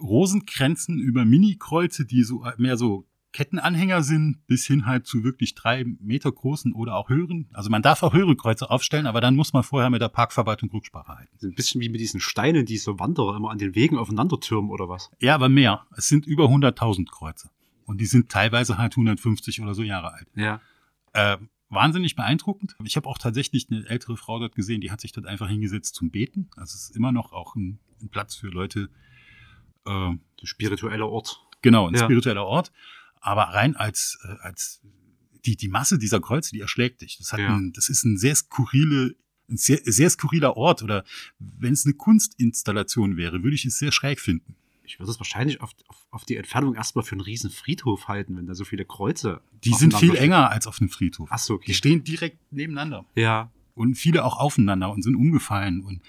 Rosenkränzen 0.00 0.98
über 0.98 1.24
Mini-Kreuze, 1.24 2.04
die 2.04 2.22
so 2.22 2.44
mehr 2.56 2.76
so 2.76 3.06
Kettenanhänger 3.32 4.02
sind, 4.02 4.46
bis 4.46 4.66
hin 4.66 4.86
halt 4.86 5.06
zu 5.06 5.22
wirklich 5.22 5.54
drei 5.54 5.84
Meter 6.00 6.32
großen 6.32 6.72
oder 6.72 6.96
auch 6.96 7.08
höheren. 7.08 7.48
Also 7.52 7.68
man 7.70 7.82
darf 7.82 8.02
auch 8.02 8.14
höhere 8.14 8.36
Kreuze 8.36 8.70
aufstellen, 8.70 9.06
aber 9.06 9.20
dann 9.20 9.36
muss 9.36 9.52
man 9.52 9.62
vorher 9.62 9.90
mit 9.90 10.00
der 10.00 10.08
Parkverwaltung 10.08 10.70
Rücksprache 10.70 11.16
halten. 11.16 11.38
Ein 11.42 11.54
bisschen 11.54 11.80
wie 11.80 11.88
mit 11.88 12.00
diesen 12.00 12.20
Steinen, 12.20 12.64
die 12.64 12.78
so 12.78 12.98
Wanderer 12.98 13.36
immer 13.36 13.50
an 13.50 13.58
den 13.58 13.74
Wegen 13.74 13.98
aufeinander 13.98 14.40
türmen 14.40 14.70
oder 14.70 14.88
was? 14.88 15.10
Ja, 15.20 15.34
aber 15.34 15.48
mehr. 15.48 15.86
Es 15.96 16.08
sind 16.08 16.26
über 16.26 16.46
100.000 16.46 17.10
Kreuze. 17.10 17.50
Und 17.84 18.00
die 18.00 18.06
sind 18.06 18.30
teilweise 18.30 18.78
halt 18.78 18.92
150 18.92 19.60
oder 19.60 19.74
so 19.74 19.82
Jahre 19.82 20.12
alt. 20.12 20.26
Ja. 20.34 20.60
Äh, 21.12 21.38
wahnsinnig 21.70 22.16
beeindruckend. 22.16 22.76
Ich 22.84 22.96
habe 22.96 23.08
auch 23.08 23.18
tatsächlich 23.18 23.68
eine 23.70 23.86
ältere 23.86 24.16
Frau 24.16 24.38
dort 24.38 24.54
gesehen, 24.54 24.80
die 24.80 24.90
hat 24.90 25.00
sich 25.00 25.12
dort 25.12 25.26
einfach 25.26 25.48
hingesetzt 25.48 25.94
zum 25.94 26.10
Beten. 26.10 26.50
Also 26.56 26.74
es 26.74 26.90
ist 26.90 26.96
immer 26.96 27.12
noch 27.12 27.32
auch 27.32 27.56
ein, 27.56 27.78
ein 28.00 28.08
Platz 28.08 28.34
für 28.34 28.48
Leute. 28.48 28.88
Äh, 29.86 29.90
ein 29.90 30.20
spiritueller 30.42 31.08
Ort. 31.08 31.42
Genau, 31.62 31.88
ein 31.88 31.94
ja. 31.94 32.04
spiritueller 32.04 32.46
Ort. 32.46 32.72
Aber 33.20 33.42
rein 33.42 33.76
als, 33.76 34.18
äh, 34.24 34.34
als 34.40 34.80
die, 35.44 35.56
die 35.56 35.68
Masse 35.68 35.98
dieser 35.98 36.20
Kreuze, 36.20 36.52
die 36.52 36.60
erschlägt 36.60 37.00
dich. 37.00 37.18
Das, 37.18 37.32
hat 37.32 37.40
ja. 37.40 37.54
ein, 37.54 37.72
das 37.72 37.88
ist 37.88 38.04
ein 38.04 38.18
sehr 38.18 38.34
skurrile, 38.34 39.14
ein 39.48 39.56
sehr, 39.56 39.80
sehr 39.84 40.10
skurriler 40.10 40.56
Ort. 40.56 40.82
Oder 40.82 41.04
wenn 41.38 41.72
es 41.72 41.84
eine 41.84 41.94
Kunstinstallation 41.94 43.16
wäre, 43.16 43.42
würde 43.42 43.54
ich 43.54 43.64
es 43.64 43.78
sehr 43.78 43.92
schräg 43.92 44.20
finden. 44.20 44.56
Ich 44.84 44.98
würde 44.98 45.10
es 45.10 45.20
wahrscheinlich 45.20 45.60
auf, 45.60 45.72
auf, 45.88 46.06
auf 46.10 46.24
die 46.24 46.36
Entfernung 46.36 46.74
erstmal 46.74 47.04
für 47.04 47.12
einen 47.12 47.20
riesen 47.20 47.50
Friedhof 47.50 48.08
halten, 48.08 48.36
wenn 48.36 48.46
da 48.46 48.54
so 48.54 48.64
viele 48.64 48.86
Kreuze. 48.86 49.42
Die 49.64 49.74
sind 49.74 49.94
viel 49.94 50.14
enger 50.14 50.50
als 50.50 50.66
auf 50.66 50.80
einem 50.80 50.88
Friedhof. 50.88 51.28
Ach 51.30 51.38
so, 51.38 51.54
okay. 51.54 51.66
Die 51.66 51.74
stehen 51.74 52.04
direkt 52.04 52.38
nebeneinander. 52.52 53.04
Ja. 53.14 53.50
Und 53.74 53.96
viele 53.96 54.24
auch 54.24 54.38
aufeinander 54.38 54.90
und 54.90 55.02
sind 55.02 55.14
umgefallen. 55.14 55.82
Und 55.82 56.00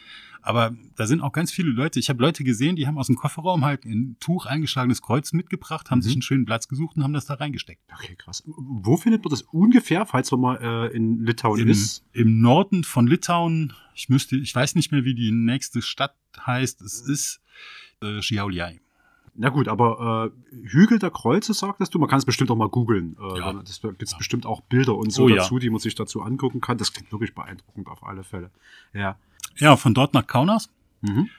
aber 0.42 0.76
da 0.96 1.08
sind 1.08 1.22
auch 1.22 1.32
ganz 1.32 1.52
viele 1.52 1.70
Leute. 1.70 2.00
Ich 2.00 2.10
habe 2.10 2.22
Leute 2.22 2.44
gesehen, 2.44 2.76
die 2.76 2.88
haben 2.88 2.98
aus 2.98 3.08
dem 3.08 3.16
Kofferraum 3.16 3.66
halt 3.66 3.86
ein 3.86 4.18
Tuch 4.20 4.46
eingeschlagenes 4.46 5.02
Kreuz 5.02 5.34
mitgebracht, 5.34 5.92
haben 5.92 6.00
mhm. 6.00 6.04
sich 6.04 6.14
einen 6.14 6.22
schönen 6.22 6.46
Platz 6.46 6.68
gesucht 6.68 6.98
und 6.98 7.04
haben 7.04 7.14
das 7.14 7.26
da 7.26 7.36
reingesteckt. 7.36 7.82
Okay, 7.94 8.16
krass. 8.16 8.44
Wo 8.46 8.98
findet 8.98 9.24
man 9.24 9.32
das 9.32 9.42
ungefähr, 9.44 10.06
falls 10.06 10.32
man 10.32 10.40
mal 10.40 10.60
äh, 10.62 10.96
in 10.96 11.24
Litauen 11.26 11.60
Im, 11.60 11.68
ist? 11.70 12.04
Im 12.14 12.42
Norden 12.42 12.84
von 12.84 13.08
Litauen. 13.08 13.74
Ich 13.96 14.10
müsste, 14.10 14.38
ich 14.38 14.54
weiß 14.54 14.76
nicht 14.76 14.92
mehr, 14.92 15.04
wie 15.04 15.16
die 15.16 15.32
nächste 15.32 15.82
Stadt 15.82 16.16
heißt. 16.46 16.82
Es 16.82 17.02
ist 17.02 17.42
äh, 18.02 18.22
Šiauliai. 18.22 18.80
Na 19.42 19.48
gut, 19.48 19.70
aber 19.70 20.34
äh, 20.52 20.68
Hügel 20.68 21.00
der 21.00 21.12
Kreuze, 21.12 21.54
sagtest 21.54 21.94
du? 21.94 22.00
Man 22.00 22.10
kann 22.10 22.20
es 22.20 22.26
bestimmt 22.26 22.52
auch 22.52 22.58
mal 22.58 22.68
googeln. 22.68 23.16
Äh, 23.22 23.40
ja. 23.40 23.62
Es 23.62 23.82
gibt 23.82 24.12
ja. 24.12 24.18
bestimmt 24.18 24.46
auch 24.46 24.60
Bilder 24.62 24.96
und 24.96 25.14
so 25.14 25.24
oh, 25.24 25.30
dazu, 25.30 25.56
ja. 25.56 25.60
die 25.60 25.70
man 25.70 25.80
sich 25.80 25.96
dazu 25.96 26.22
angucken 26.22 26.60
kann. 26.60 26.78
Das 26.78 26.92
klingt 26.92 27.10
wirklich 27.14 27.34
beeindruckend 27.34 27.88
auf 27.88 28.04
alle 28.04 28.26
Fälle. 28.26 28.52
Ja. 28.94 29.18
Ja, 29.60 29.76
von 29.76 29.94
dort 29.94 30.14
nach 30.14 30.28
Kaunas. 30.28 30.70
Mhm. 31.02 31.30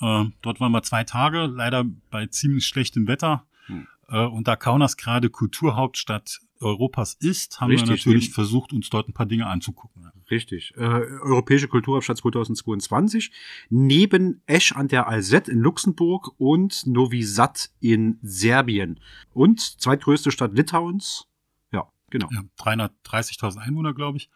Äh, 0.00 0.24
dort 0.42 0.60
waren 0.60 0.72
wir 0.72 0.82
zwei 0.82 1.04
Tage, 1.04 1.46
leider 1.46 1.84
bei 2.10 2.26
ziemlich 2.26 2.66
schlechtem 2.66 3.06
Wetter. 3.06 3.44
Mhm. 3.68 3.86
Äh, 4.08 4.24
und 4.26 4.48
da 4.48 4.56
Kaunas 4.56 4.96
gerade 4.96 5.30
Kulturhauptstadt 5.30 6.40
Europas 6.60 7.14
ist, 7.14 7.60
haben 7.60 7.70
Richtig, 7.70 7.88
wir 7.88 7.96
natürlich 7.96 8.24
neben, 8.24 8.34
versucht, 8.34 8.72
uns 8.72 8.90
dort 8.90 9.08
ein 9.08 9.14
paar 9.14 9.26
Dinge 9.26 9.46
anzugucken. 9.46 10.10
Richtig. 10.30 10.74
Äh, 10.76 10.80
Europäische 10.82 11.68
Kulturhauptstadt 11.68 12.18
2022. 12.18 13.32
Neben 13.70 14.42
Esch 14.46 14.72
an 14.72 14.88
der 14.88 15.08
Alzette 15.08 15.50
in 15.50 15.60
Luxemburg 15.60 16.32
und 16.38 16.86
Novi 16.86 17.22
Sad 17.22 17.70
in 17.80 18.18
Serbien. 18.22 19.00
Und 19.32 19.60
zweitgrößte 19.60 20.30
Stadt 20.30 20.52
Litauens. 20.54 21.26
Ja, 21.72 21.88
genau. 22.10 22.28
Ja, 22.30 22.42
330.000 22.58 23.58
Einwohner, 23.58 23.94
glaube 23.94 24.18
ich. 24.18 24.30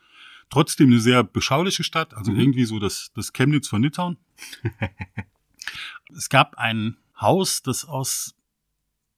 Trotzdem 0.51 0.89
eine 0.89 1.01
sehr 1.01 1.25
beschauliche 1.25 1.85
Stadt, 1.85 2.15
also 2.15 2.33
mhm. 2.33 2.41
irgendwie 2.41 2.65
so 2.65 2.79
das, 2.79 3.11
das 3.15 3.33
Chemnitz 3.33 3.69
von 3.69 3.83
Litauen. 3.83 4.19
es 6.17 6.29
gab 6.29 6.57
ein 6.57 6.97
Haus, 7.21 7.63
das 7.63 7.85
aus 7.85 8.35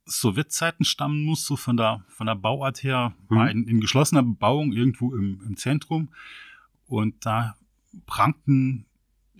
Sowjetzeiten 0.06 0.84
stammen 0.84 1.24
muss, 1.24 1.44
so 1.44 1.56
von 1.56 1.76
der, 1.76 2.04
von 2.08 2.26
der 2.26 2.36
Bauart 2.36 2.82
her, 2.82 3.14
mhm. 3.28 3.36
war 3.36 3.50
in, 3.50 3.66
in, 3.66 3.80
geschlossener 3.80 4.22
Bebauung 4.22 4.72
irgendwo 4.72 5.14
im, 5.14 5.40
im 5.44 5.56
Zentrum. 5.56 6.10
Und 6.86 7.26
da 7.26 7.56
prangten 8.06 8.86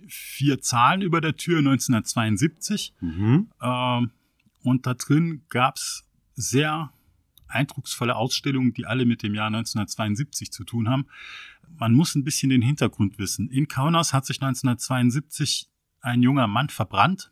vier 0.07 0.61
Zahlen 0.61 1.01
über 1.01 1.21
der 1.21 1.35
Tür 1.37 1.59
1972. 1.59 2.93
Mhm. 2.99 3.49
Ähm, 3.61 4.11
und 4.63 4.85
da 4.85 4.93
drin 4.93 5.43
gab's 5.49 6.05
sehr 6.33 6.91
eindrucksvolle 7.49 8.15
Ausstellungen, 8.15 8.73
die 8.73 8.85
alle 8.85 9.05
mit 9.05 9.23
dem 9.23 9.33
Jahr 9.33 9.47
1972 9.47 10.51
zu 10.51 10.63
tun 10.63 10.89
haben. 10.89 11.07
Man 11.77 11.93
muss 11.93 12.15
ein 12.15 12.23
bisschen 12.23 12.49
den 12.49 12.61
Hintergrund 12.61 13.17
wissen. 13.17 13.49
In 13.49 13.67
Kaunas 13.67 14.13
hat 14.13 14.25
sich 14.25 14.41
1972 14.41 15.69
ein 16.01 16.21
junger 16.21 16.47
Mann 16.47 16.69
verbrannt. 16.69 17.31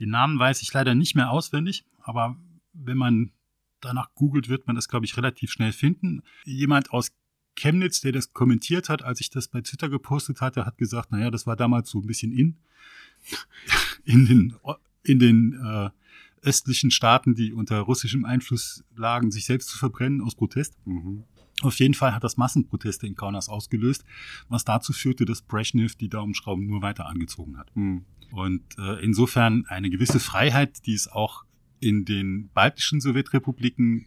Den 0.00 0.10
Namen 0.10 0.38
weiß 0.38 0.62
ich 0.62 0.72
leider 0.72 0.94
nicht 0.94 1.14
mehr 1.14 1.30
auswendig 1.30 1.84
aber 2.02 2.36
wenn 2.72 2.98
man 2.98 3.32
danach 3.80 4.14
googelt, 4.14 4.48
wird 4.48 4.66
man 4.66 4.76
das, 4.76 4.88
glaube 4.88 5.06
ich, 5.06 5.16
relativ 5.16 5.50
schnell 5.50 5.72
finden. 5.72 6.22
Jemand 6.44 6.90
aus 6.90 7.12
Chemnitz, 7.56 8.00
der 8.00 8.12
das 8.12 8.32
kommentiert 8.32 8.88
hat, 8.88 9.02
als 9.02 9.20
ich 9.20 9.30
das 9.30 9.48
bei 9.48 9.60
Twitter 9.60 9.88
gepostet 9.88 10.40
hatte, 10.40 10.64
hat 10.64 10.78
gesagt, 10.78 11.12
naja, 11.12 11.30
das 11.30 11.46
war 11.46 11.56
damals 11.56 11.90
so 11.90 12.00
ein 12.00 12.06
bisschen 12.06 12.32
in, 12.32 12.58
in 14.04 14.26
den, 14.26 14.54
in 15.02 15.18
den 15.18 15.54
äh, 15.54 15.90
östlichen 16.42 16.90
Staaten, 16.90 17.34
die 17.34 17.52
unter 17.52 17.80
russischem 17.80 18.24
Einfluss 18.24 18.84
lagen, 18.96 19.30
sich 19.30 19.44
selbst 19.44 19.68
zu 19.68 19.78
verbrennen 19.78 20.20
aus 20.20 20.34
Protest. 20.34 20.76
Mhm. 20.84 21.24
Auf 21.62 21.78
jeden 21.78 21.94
Fall 21.94 22.14
hat 22.14 22.24
das 22.24 22.36
Massenproteste 22.36 23.06
in 23.06 23.14
Kaunas 23.14 23.48
ausgelöst, 23.48 24.04
was 24.48 24.64
dazu 24.64 24.92
führte, 24.92 25.24
dass 25.24 25.42
Brezhnev 25.42 25.94
die 25.94 26.08
Daumenschrauben 26.08 26.66
nur 26.66 26.82
weiter 26.82 27.06
angezogen 27.06 27.56
hat. 27.56 27.74
Mhm. 27.76 28.04
Und 28.32 28.62
äh, 28.78 29.02
insofern 29.04 29.66
eine 29.66 29.90
gewisse 29.90 30.18
Freiheit, 30.18 30.86
die 30.86 30.94
es 30.94 31.06
auch 31.06 31.44
in 31.80 32.04
den 32.04 32.48
baltischen 32.54 33.00
Sowjetrepubliken 33.00 34.06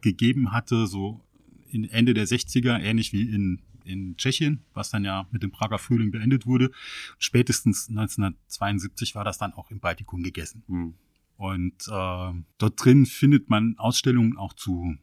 gegeben 0.00 0.52
hatte, 0.52 0.86
so 0.86 1.20
in 1.68 1.84
Ende 1.84 2.14
der 2.14 2.26
60er, 2.26 2.78
ähnlich 2.78 3.12
wie 3.12 3.28
in, 3.28 3.60
in 3.84 4.16
Tschechien, 4.16 4.64
was 4.72 4.90
dann 4.90 5.04
ja 5.04 5.26
mit 5.30 5.42
dem 5.42 5.50
Prager 5.50 5.78
Frühling 5.78 6.10
beendet 6.10 6.46
wurde. 6.46 6.70
Spätestens 7.18 7.88
1972 7.88 9.14
war 9.14 9.24
das 9.24 9.38
dann 9.38 9.52
auch 9.52 9.70
im 9.70 9.80
Baltikum 9.80 10.22
gegessen. 10.22 10.62
Mhm. 10.68 10.94
Und 11.38 11.86
äh, 11.86 12.32
dort 12.58 12.84
drin 12.84 13.06
findet 13.06 13.48
man 13.48 13.78
Ausstellungen 13.78 14.36
auch 14.36 14.54
zu, 14.54 14.96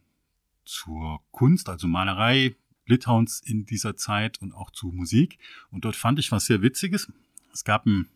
zur 0.66 1.20
Kunst, 1.30 1.70
also 1.70 1.88
Malerei 1.88 2.54
Litauens 2.84 3.40
in 3.40 3.64
dieser 3.64 3.96
Zeit 3.96 4.40
und 4.42 4.52
auch 4.52 4.70
zu 4.70 4.88
Musik. 4.88 5.38
Und 5.70 5.86
dort 5.86 5.96
fand 5.96 6.18
ich 6.18 6.30
was 6.30 6.44
sehr 6.44 6.60
Witziges. 6.60 7.10
Es 7.54 7.64
gab 7.64 7.86
ein 7.86 8.10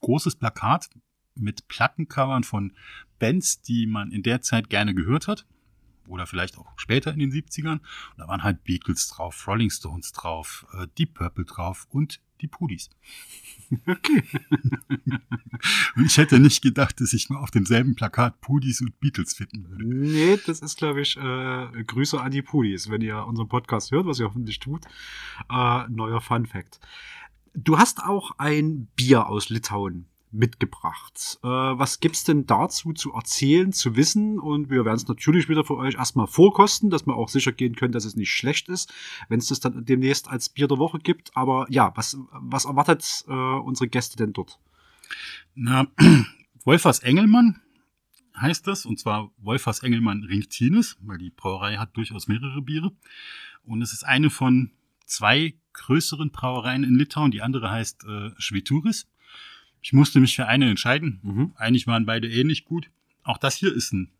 großes 0.00 0.34
Plakat 0.34 0.90
mit 1.36 1.68
Plattencovern 1.68 2.42
von 2.42 2.72
Bands, 3.20 3.62
die 3.62 3.86
man 3.86 4.10
in 4.10 4.24
der 4.24 4.42
Zeit 4.42 4.68
gerne 4.68 4.92
gehört 4.92 5.28
hat. 5.28 5.46
Oder 6.08 6.26
vielleicht 6.26 6.58
auch 6.58 6.72
später 6.76 7.12
in 7.12 7.20
den 7.20 7.30
70ern. 7.30 7.78
Und 7.78 8.18
da 8.18 8.26
waren 8.26 8.42
halt 8.42 8.64
Beatles 8.64 9.06
drauf, 9.06 9.46
Rolling 9.46 9.70
Stones 9.70 10.10
drauf, 10.10 10.66
äh, 10.72 10.88
Deep 10.98 11.14
Purple 11.14 11.44
drauf 11.44 11.86
und 11.88 12.20
die 12.40 12.48
Pudis. 12.48 12.90
Okay. 13.86 14.24
und 15.96 16.06
ich 16.06 16.18
hätte 16.18 16.40
nicht 16.40 16.60
gedacht, 16.60 17.00
dass 17.00 17.12
ich 17.12 17.30
mal 17.30 17.38
auf 17.38 17.52
demselben 17.52 17.94
Plakat 17.94 18.40
Pudis 18.40 18.80
und 18.80 18.98
Beatles 18.98 19.34
finden 19.34 19.68
würde. 19.68 19.84
Nee, 19.86 20.38
das 20.44 20.60
ist, 20.60 20.76
glaube 20.76 21.00
ich, 21.02 21.16
äh, 21.16 21.84
Grüße 21.84 22.20
an 22.20 22.32
die 22.32 22.42
Pudis, 22.42 22.90
wenn 22.90 23.00
ihr 23.00 23.24
unseren 23.26 23.48
Podcast 23.48 23.92
hört, 23.92 24.06
was 24.06 24.18
ihr 24.18 24.26
hoffentlich 24.26 24.58
tut. 24.58 24.86
Äh, 25.50 25.88
neuer 25.88 26.20
Fun 26.20 26.46
Fact. 26.46 26.80
Du 27.54 27.78
hast 27.78 28.02
auch 28.02 28.32
ein 28.38 28.88
Bier 28.96 29.26
aus 29.26 29.50
Litauen 29.50 30.06
mitgebracht. 30.32 31.38
Äh, 31.42 31.48
was 31.48 32.00
gibt's 32.00 32.24
denn 32.24 32.46
dazu 32.46 32.92
zu 32.92 33.12
erzählen, 33.12 33.72
zu 33.72 33.96
wissen? 33.96 34.38
Und 34.38 34.70
wir 34.70 34.84
werden 34.84 34.96
es 34.96 35.08
natürlich 35.08 35.48
wieder 35.48 35.64
für 35.64 35.76
euch 35.76 35.94
erstmal 35.94 36.26
vorkosten, 36.26 36.90
dass 36.90 37.06
wir 37.06 37.16
auch 37.16 37.28
sicher 37.28 37.52
gehen 37.52 37.74
können, 37.74 37.92
dass 37.92 38.04
es 38.04 38.16
nicht 38.16 38.32
schlecht 38.32 38.68
ist, 38.68 38.92
wenn 39.28 39.38
es 39.38 39.48
das 39.48 39.60
dann 39.60 39.84
demnächst 39.84 40.28
als 40.28 40.48
Bier 40.48 40.68
der 40.68 40.78
Woche 40.78 40.98
gibt. 40.98 41.36
Aber 41.36 41.66
ja, 41.68 41.92
was, 41.96 42.18
was 42.32 42.64
erwartet 42.64 43.24
äh, 43.28 43.32
unsere 43.32 43.88
Gäste 43.88 44.16
denn 44.16 44.32
dort? 44.32 44.58
Na, 45.54 45.86
Wolfers 46.64 47.00
Engelmann 47.00 47.60
heißt 48.36 48.66
das, 48.66 48.86
und 48.86 48.98
zwar 48.98 49.30
Wolfers 49.38 49.82
Engelmann 49.82 50.24
Ringtines, 50.24 50.96
weil 51.00 51.18
die 51.18 51.30
Brauerei 51.30 51.76
hat 51.76 51.96
durchaus 51.96 52.28
mehrere 52.28 52.62
Biere. 52.62 52.92
Und 53.62 53.82
es 53.82 53.92
ist 53.92 54.04
eine 54.04 54.30
von 54.30 54.70
zwei 55.04 55.54
größeren 55.72 56.30
Brauereien 56.30 56.84
in 56.84 56.94
Litauen. 56.94 57.30
Die 57.30 57.42
andere 57.42 57.70
heißt 57.70 58.04
äh, 58.04 58.30
Schwituris. 58.38 59.06
Ich 59.82 59.92
musste 59.92 60.20
mich 60.20 60.36
für 60.36 60.46
eine 60.46 60.68
entscheiden. 60.68 61.20
Mhm. 61.22 61.52
Eigentlich 61.56 61.86
waren 61.86 62.06
beide 62.06 62.30
ähnlich 62.30 62.64
gut. 62.64 62.90
Auch 63.22 63.38
das 63.38 63.56
hier 63.56 63.74
ist 63.74 63.92
ein, 63.92 64.10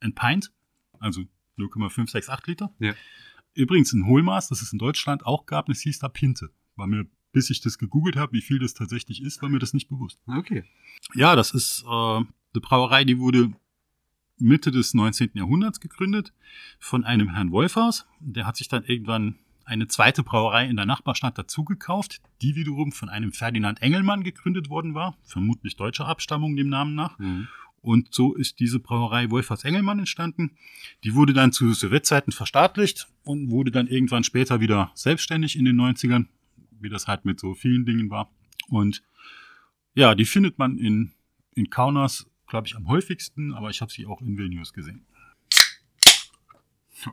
ein 0.00 0.14
Pint, 0.14 0.52
also 0.98 1.24
0,568 1.56 2.46
Liter. 2.46 2.74
Ja. 2.78 2.94
Übrigens 3.54 3.92
ein 3.92 4.06
Hohlmaß, 4.06 4.48
das 4.48 4.62
es 4.62 4.72
in 4.72 4.78
Deutschland 4.78 5.26
auch 5.26 5.46
gab, 5.46 5.66
das 5.66 5.80
hieß 5.80 5.98
da 5.98 6.08
Pinte. 6.08 6.50
War 6.76 6.86
mir, 6.86 7.06
bis 7.32 7.50
ich 7.50 7.60
das 7.60 7.78
gegoogelt 7.78 8.16
habe, 8.16 8.32
wie 8.32 8.40
viel 8.40 8.58
das 8.58 8.74
tatsächlich 8.74 9.22
ist, 9.22 9.42
war 9.42 9.48
mir 9.48 9.58
das 9.58 9.74
nicht 9.74 9.88
bewusst. 9.88 10.20
Okay. 10.26 10.64
Ja, 11.14 11.36
das 11.36 11.52
ist 11.52 11.84
äh, 11.84 11.88
eine 11.88 12.26
Brauerei, 12.60 13.04
die 13.04 13.18
wurde 13.18 13.52
Mitte 14.38 14.70
des 14.70 14.94
19. 14.94 15.30
Jahrhunderts 15.34 15.80
gegründet 15.80 16.32
von 16.78 17.04
einem 17.04 17.34
Herrn 17.34 17.50
Wolfers. 17.50 18.06
Der 18.20 18.46
hat 18.46 18.56
sich 18.56 18.68
dann 18.68 18.84
irgendwann 18.84 19.38
eine 19.70 19.86
zweite 19.86 20.24
Brauerei 20.24 20.66
in 20.66 20.76
der 20.76 20.84
Nachbarstadt 20.84 21.38
dazugekauft, 21.38 22.20
die 22.42 22.56
wiederum 22.56 22.90
von 22.90 23.08
einem 23.08 23.32
Ferdinand 23.32 23.80
Engelmann 23.80 24.24
gegründet 24.24 24.68
worden 24.68 24.94
war, 24.94 25.16
vermutlich 25.22 25.76
deutscher 25.76 26.06
Abstammung 26.06 26.56
dem 26.56 26.68
Namen 26.68 26.96
nach. 26.96 27.18
Mhm. 27.18 27.46
Und 27.82 28.12
so 28.12 28.34
ist 28.34 28.58
diese 28.58 28.80
Brauerei 28.80 29.30
Wolfers 29.30 29.64
Engelmann 29.64 30.00
entstanden. 30.00 30.50
Die 31.04 31.14
wurde 31.14 31.32
dann 31.32 31.52
zu 31.52 31.72
Sowjetzeiten 31.72 32.32
verstaatlicht 32.32 33.08
und 33.22 33.50
wurde 33.50 33.70
dann 33.70 33.86
irgendwann 33.86 34.24
später 34.24 34.60
wieder 34.60 34.90
selbstständig 34.94 35.56
in 35.56 35.64
den 35.64 35.80
90ern, 35.80 36.26
wie 36.80 36.90
das 36.90 37.06
halt 37.06 37.24
mit 37.24 37.38
so 37.40 37.54
vielen 37.54 37.86
Dingen 37.86 38.10
war. 38.10 38.28
Und 38.68 39.02
ja, 39.94 40.14
die 40.14 40.26
findet 40.26 40.58
man 40.58 40.78
in, 40.78 41.12
in 41.54 41.70
Kaunas, 41.70 42.28
glaube 42.48 42.66
ich, 42.66 42.76
am 42.76 42.88
häufigsten, 42.88 43.54
aber 43.54 43.70
ich 43.70 43.80
habe 43.80 43.92
sie 43.92 44.04
auch 44.04 44.20
in 44.20 44.36
Vilnius 44.36 44.72
gesehen. 44.72 45.06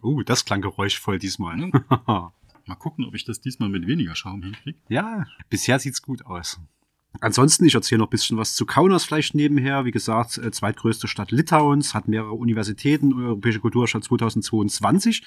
Oh, 0.01 0.22
das 0.24 0.43
klang 0.43 0.62
geräuschvoll 0.62 1.20
diesmal. 1.20 1.72
Mal 2.68 2.76
gucken, 2.76 3.05
ob 3.05 3.15
ich 3.15 3.26
das 3.26 3.41
diesmal 3.41 3.70
mit 3.70 3.88
weniger 3.88 4.15
Schaum 4.15 4.43
hinkriege. 4.43 4.78
ja, 4.89 5.26
bisher 5.49 5.80
sieht's 5.80 6.01
gut 6.01 6.26
aus. 6.26 6.59
Ansonsten, 7.20 7.65
ich 7.65 7.74
erzähle 7.74 7.99
noch 7.99 8.07
ein 8.07 8.11
bisschen 8.11 8.38
was 8.38 8.53
zu 8.53 8.65
Kaunas 8.65 9.05
vielleicht 9.05 9.34
nebenher. 9.34 9.86
Wie 9.86 9.91
gesagt, 9.91 10.38
äh, 10.38 10.51
zweitgrößte 10.51 11.07
Stadt 11.07 11.32
Litauens, 11.32 11.95
hat 11.95 12.07
mehrere 12.07 12.34
Universitäten, 12.34 13.13
Europäische 13.13 13.59
Kulturstadt 13.59 14.03
2022. 14.03 15.24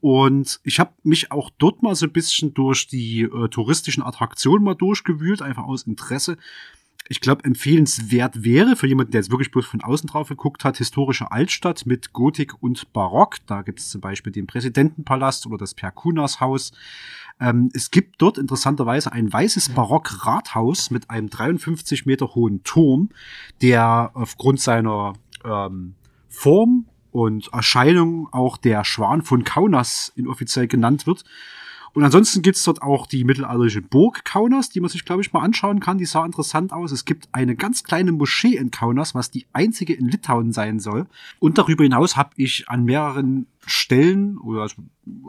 Und 0.00 0.60
ich 0.64 0.78
habe 0.78 0.92
mich 1.04 1.32
auch 1.32 1.50
dort 1.56 1.82
mal 1.82 1.94
so 1.94 2.06
ein 2.06 2.12
bisschen 2.12 2.52
durch 2.52 2.86
die 2.86 3.22
äh, 3.22 3.48
touristischen 3.48 4.02
Attraktionen 4.02 4.64
mal 4.64 4.74
durchgewühlt, 4.74 5.40
einfach 5.40 5.64
aus 5.64 5.84
Interesse 5.84 6.36
ich 7.08 7.20
glaube, 7.20 7.44
empfehlenswert 7.44 8.44
wäre 8.44 8.76
für 8.76 8.86
jemanden, 8.86 9.12
der 9.12 9.20
jetzt 9.20 9.30
wirklich 9.30 9.50
bloß 9.50 9.66
von 9.66 9.82
außen 9.82 10.08
drauf 10.08 10.28
geguckt 10.28 10.64
hat, 10.64 10.76
historische 10.76 11.30
Altstadt 11.30 11.86
mit 11.86 12.12
Gotik 12.12 12.62
und 12.62 12.92
Barock. 12.92 13.36
Da 13.46 13.62
gibt 13.62 13.80
es 13.80 13.90
zum 13.90 14.00
Beispiel 14.00 14.32
den 14.32 14.46
Präsidentenpalast 14.46 15.46
oder 15.46 15.58
das 15.58 15.74
Perkunas-Haus. 15.74 16.72
Ähm, 17.40 17.70
es 17.74 17.90
gibt 17.90 18.22
dort 18.22 18.38
interessanterweise 18.38 19.12
ein 19.12 19.32
weißes 19.32 19.70
Barock-Rathaus 19.70 20.90
mit 20.90 21.10
einem 21.10 21.28
53 21.28 22.06
Meter 22.06 22.34
hohen 22.34 22.62
Turm, 22.62 23.10
der 23.60 24.10
aufgrund 24.14 24.60
seiner 24.60 25.14
ähm, 25.44 25.94
Form 26.28 26.86
und 27.10 27.52
Erscheinung 27.52 28.28
auch 28.32 28.56
der 28.56 28.84
Schwan 28.84 29.22
von 29.22 29.44
Kaunas 29.44 30.12
inoffiziell 30.16 30.66
genannt 30.66 31.06
wird. 31.06 31.24
Und 31.94 32.04
ansonsten 32.04 32.40
gibt's 32.40 32.64
dort 32.64 32.80
auch 32.80 33.06
die 33.06 33.24
mittelalterliche 33.24 33.82
Burg 33.82 34.24
Kaunas, 34.24 34.70
die 34.70 34.80
man 34.80 34.88
sich, 34.88 35.04
glaube 35.04 35.20
ich, 35.20 35.32
mal 35.32 35.42
anschauen 35.42 35.80
kann. 35.80 35.98
Die 35.98 36.06
sah 36.06 36.24
interessant 36.24 36.72
aus. 36.72 36.90
Es 36.90 37.04
gibt 37.04 37.28
eine 37.32 37.54
ganz 37.54 37.84
kleine 37.84 38.12
Moschee 38.12 38.56
in 38.56 38.70
Kaunas, 38.70 39.14
was 39.14 39.30
die 39.30 39.46
einzige 39.52 39.92
in 39.92 40.08
Litauen 40.08 40.52
sein 40.52 40.80
soll. 40.80 41.06
Und 41.38 41.58
darüber 41.58 41.84
hinaus 41.84 42.16
habe 42.16 42.30
ich 42.36 42.68
an 42.68 42.84
mehreren 42.84 43.46
Stellen 43.66 44.38
oder 44.38 44.62
als, 44.62 44.74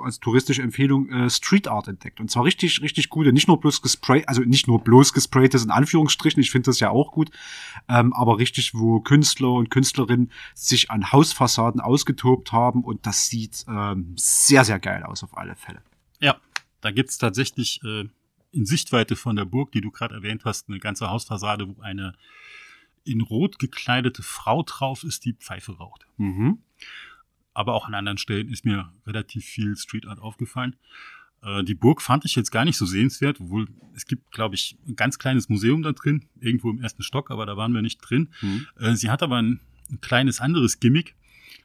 als 0.03 0.19
touristische 0.19 0.61
Empfehlung 0.61 1.09
äh, 1.09 1.29
Street 1.29 1.67
Art 1.67 1.89
entdeckt. 1.89 2.21
Und 2.21 2.31
zwar 2.31 2.45
richtig, 2.45 2.81
richtig 2.81 3.09
gute. 3.09 3.33
Nicht 3.33 3.49
nur 3.49 3.59
bloß 3.59 3.81
gespray, 3.81 4.23
also 4.25 4.41
nicht 4.41 4.67
nur 4.67 4.79
bloß 4.79 5.13
gespraytes 5.13 5.65
in 5.65 5.69
Anführungsstrichen, 5.69 6.41
ich 6.41 6.49
finde 6.49 6.67
das 6.67 6.79
ja 6.79 6.89
auch 6.89 7.11
gut, 7.11 7.29
ähm, 7.89 8.13
aber 8.13 8.39
richtig, 8.39 8.73
wo 8.73 9.01
Künstler 9.01 9.51
und 9.51 9.69
Künstlerinnen 9.69 10.31
sich 10.55 10.89
an 10.89 11.11
Hausfassaden 11.11 11.81
ausgetobt 11.81 12.51
haben 12.51 12.83
und 12.83 13.05
das 13.05 13.27
sieht 13.27 13.65
ähm, 13.67 14.13
sehr, 14.15 14.63
sehr 14.63 14.79
geil 14.79 15.03
aus 15.03 15.23
auf 15.23 15.37
alle 15.37 15.55
Fälle. 15.55 15.81
Ja, 16.19 16.37
da 16.83 16.91
gibt's 16.91 17.17
tatsächlich 17.17 17.81
äh, 17.83 18.09
in 18.51 18.65
Sichtweite 18.65 19.15
von 19.15 19.35
der 19.35 19.45
Burg, 19.45 19.71
die 19.71 19.81
du 19.81 19.89
gerade 19.89 20.15
erwähnt 20.15 20.43
hast, 20.45 20.67
eine 20.67 20.79
ganze 20.79 21.09
Hausfassade, 21.09 21.67
wo 21.67 21.81
eine 21.81 22.13
in 23.05 23.21
Rot 23.21 23.57
gekleidete 23.57 24.21
Frau 24.21 24.63
drauf 24.63 25.03
ist, 25.03 25.25
die 25.25 25.33
Pfeife 25.33 25.77
raucht. 25.77 26.05
Mhm. 26.17 26.59
Aber 27.53 27.73
auch 27.73 27.87
an 27.87 27.93
anderen 27.93 28.17
Stellen 28.17 28.49
ist 28.49 28.65
mir 28.65 28.91
relativ 29.05 29.45
viel 29.45 29.75
Street 29.77 30.07
Art 30.07 30.19
aufgefallen. 30.19 30.75
Äh, 31.41 31.63
die 31.63 31.75
Burg 31.75 32.01
fand 32.01 32.25
ich 32.25 32.35
jetzt 32.35 32.51
gar 32.51 32.65
nicht 32.65 32.77
so 32.77 32.85
sehenswert, 32.85 33.39
obwohl 33.39 33.67
es 33.95 34.05
gibt, 34.05 34.31
glaube 34.31 34.55
ich, 34.55 34.77
ein 34.85 34.95
ganz 34.97 35.19
kleines 35.19 35.47
Museum 35.47 35.83
da 35.83 35.93
drin, 35.93 36.25
irgendwo 36.39 36.69
im 36.69 36.81
ersten 36.81 37.03
Stock, 37.03 37.31
aber 37.31 37.45
da 37.45 37.55
waren 37.55 37.73
wir 37.73 37.81
nicht 37.81 37.99
drin. 37.99 38.29
Mhm. 38.41 38.67
Äh, 38.77 38.95
sie 38.95 39.09
hat 39.09 39.23
aber 39.23 39.41
ein, 39.41 39.61
ein 39.89 40.01
kleines 40.01 40.41
anderes 40.41 40.81
Gimmick. 40.81 41.15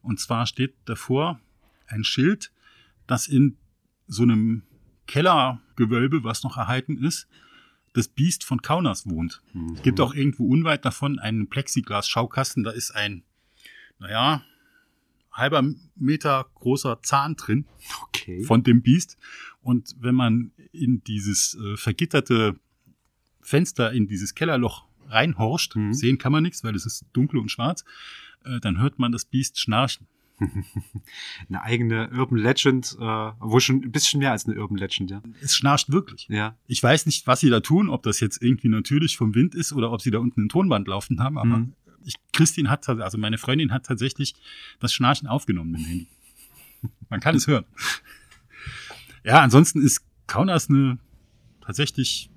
Und 0.02 0.20
zwar 0.20 0.46
steht 0.46 0.74
davor 0.84 1.40
ein 1.88 2.04
Schild, 2.04 2.52
das 3.08 3.26
in 3.26 3.56
so 4.06 4.22
einem 4.22 4.62
Kellergewölbe, 5.08 6.22
was 6.22 6.44
noch 6.44 6.56
erhalten 6.56 7.02
ist, 7.02 7.26
das 7.94 8.06
Biest 8.06 8.44
von 8.44 8.62
Kaunas 8.62 9.08
wohnt. 9.08 9.42
Mhm. 9.54 9.72
Es 9.74 9.82
gibt 9.82 9.98
auch 10.00 10.14
irgendwo 10.14 10.46
unweit 10.46 10.84
davon 10.84 11.18
einen 11.18 11.48
Plexiglas-Schaukasten, 11.48 12.62
da 12.62 12.70
ist 12.70 12.92
ein, 12.92 13.24
naja, 13.98 14.44
halber 15.32 15.64
Meter 15.96 16.46
großer 16.54 17.00
Zahn 17.02 17.34
drin 17.36 17.64
Okay. 18.04 18.44
von 18.44 18.62
dem 18.62 18.82
Biest. 18.82 19.16
Und 19.62 19.96
wenn 19.98 20.14
man 20.14 20.52
in 20.72 21.02
dieses 21.04 21.54
äh, 21.54 21.76
vergitterte 21.76 22.56
Fenster, 23.40 23.92
in 23.92 24.06
dieses 24.08 24.34
Kellerloch 24.34 24.84
reinhorcht, 25.08 25.74
Mhm. 25.76 25.92
sehen 25.94 26.18
kann 26.18 26.32
man 26.32 26.42
nichts, 26.42 26.62
weil 26.64 26.74
es 26.74 26.86
ist 26.86 27.06
dunkel 27.12 27.38
und 27.40 27.50
schwarz, 27.50 27.84
äh, 28.44 28.60
dann 28.60 28.78
hört 28.78 28.98
man 28.98 29.10
das 29.12 29.24
Biest 29.24 29.58
schnarchen. 29.58 30.06
eine 31.48 31.62
eigene 31.62 32.10
Urban 32.10 32.38
Legend, 32.38 32.96
äh, 33.00 33.04
wo 33.40 33.60
schon 33.60 33.82
ein 33.82 33.92
bisschen 33.92 34.20
mehr 34.20 34.32
als 34.32 34.46
eine 34.46 34.60
Urban 34.60 34.76
Legend, 34.78 35.10
ja. 35.10 35.22
Es 35.40 35.56
schnarcht 35.56 35.90
wirklich. 35.90 36.26
Ja. 36.28 36.56
Ich 36.66 36.82
weiß 36.82 37.06
nicht, 37.06 37.26
was 37.26 37.40
sie 37.40 37.50
da 37.50 37.60
tun, 37.60 37.88
ob 37.88 38.02
das 38.02 38.20
jetzt 38.20 38.42
irgendwie 38.42 38.68
natürlich 38.68 39.16
vom 39.16 39.34
Wind 39.34 39.54
ist 39.54 39.72
oder 39.72 39.92
ob 39.92 40.00
sie 40.02 40.10
da 40.10 40.18
unten 40.18 40.44
ein 40.44 40.48
Tonband 40.48 40.86
laufen 40.88 41.20
haben, 41.20 41.38
aber 41.38 41.58
Mhm. 41.58 41.72
ich, 42.04 42.14
Christine 42.32 42.70
hat, 42.70 42.88
also 42.88 43.18
meine 43.18 43.38
Freundin 43.38 43.72
hat 43.72 43.86
tatsächlich 43.86 44.34
das 44.80 44.92
Schnarchen 44.92 45.28
aufgenommen 45.28 45.72
mit 45.72 45.80
dem 45.80 45.86
Handy. 45.86 46.06
Man 47.08 47.20
kann 47.20 47.34
es 47.34 47.46
hören. 47.46 47.64
Ja, 49.24 49.42
ansonsten 49.42 49.82
ist 49.82 50.02
Kaunas 50.26 50.70
eine 50.70 50.98
tatsächlich 51.60 52.30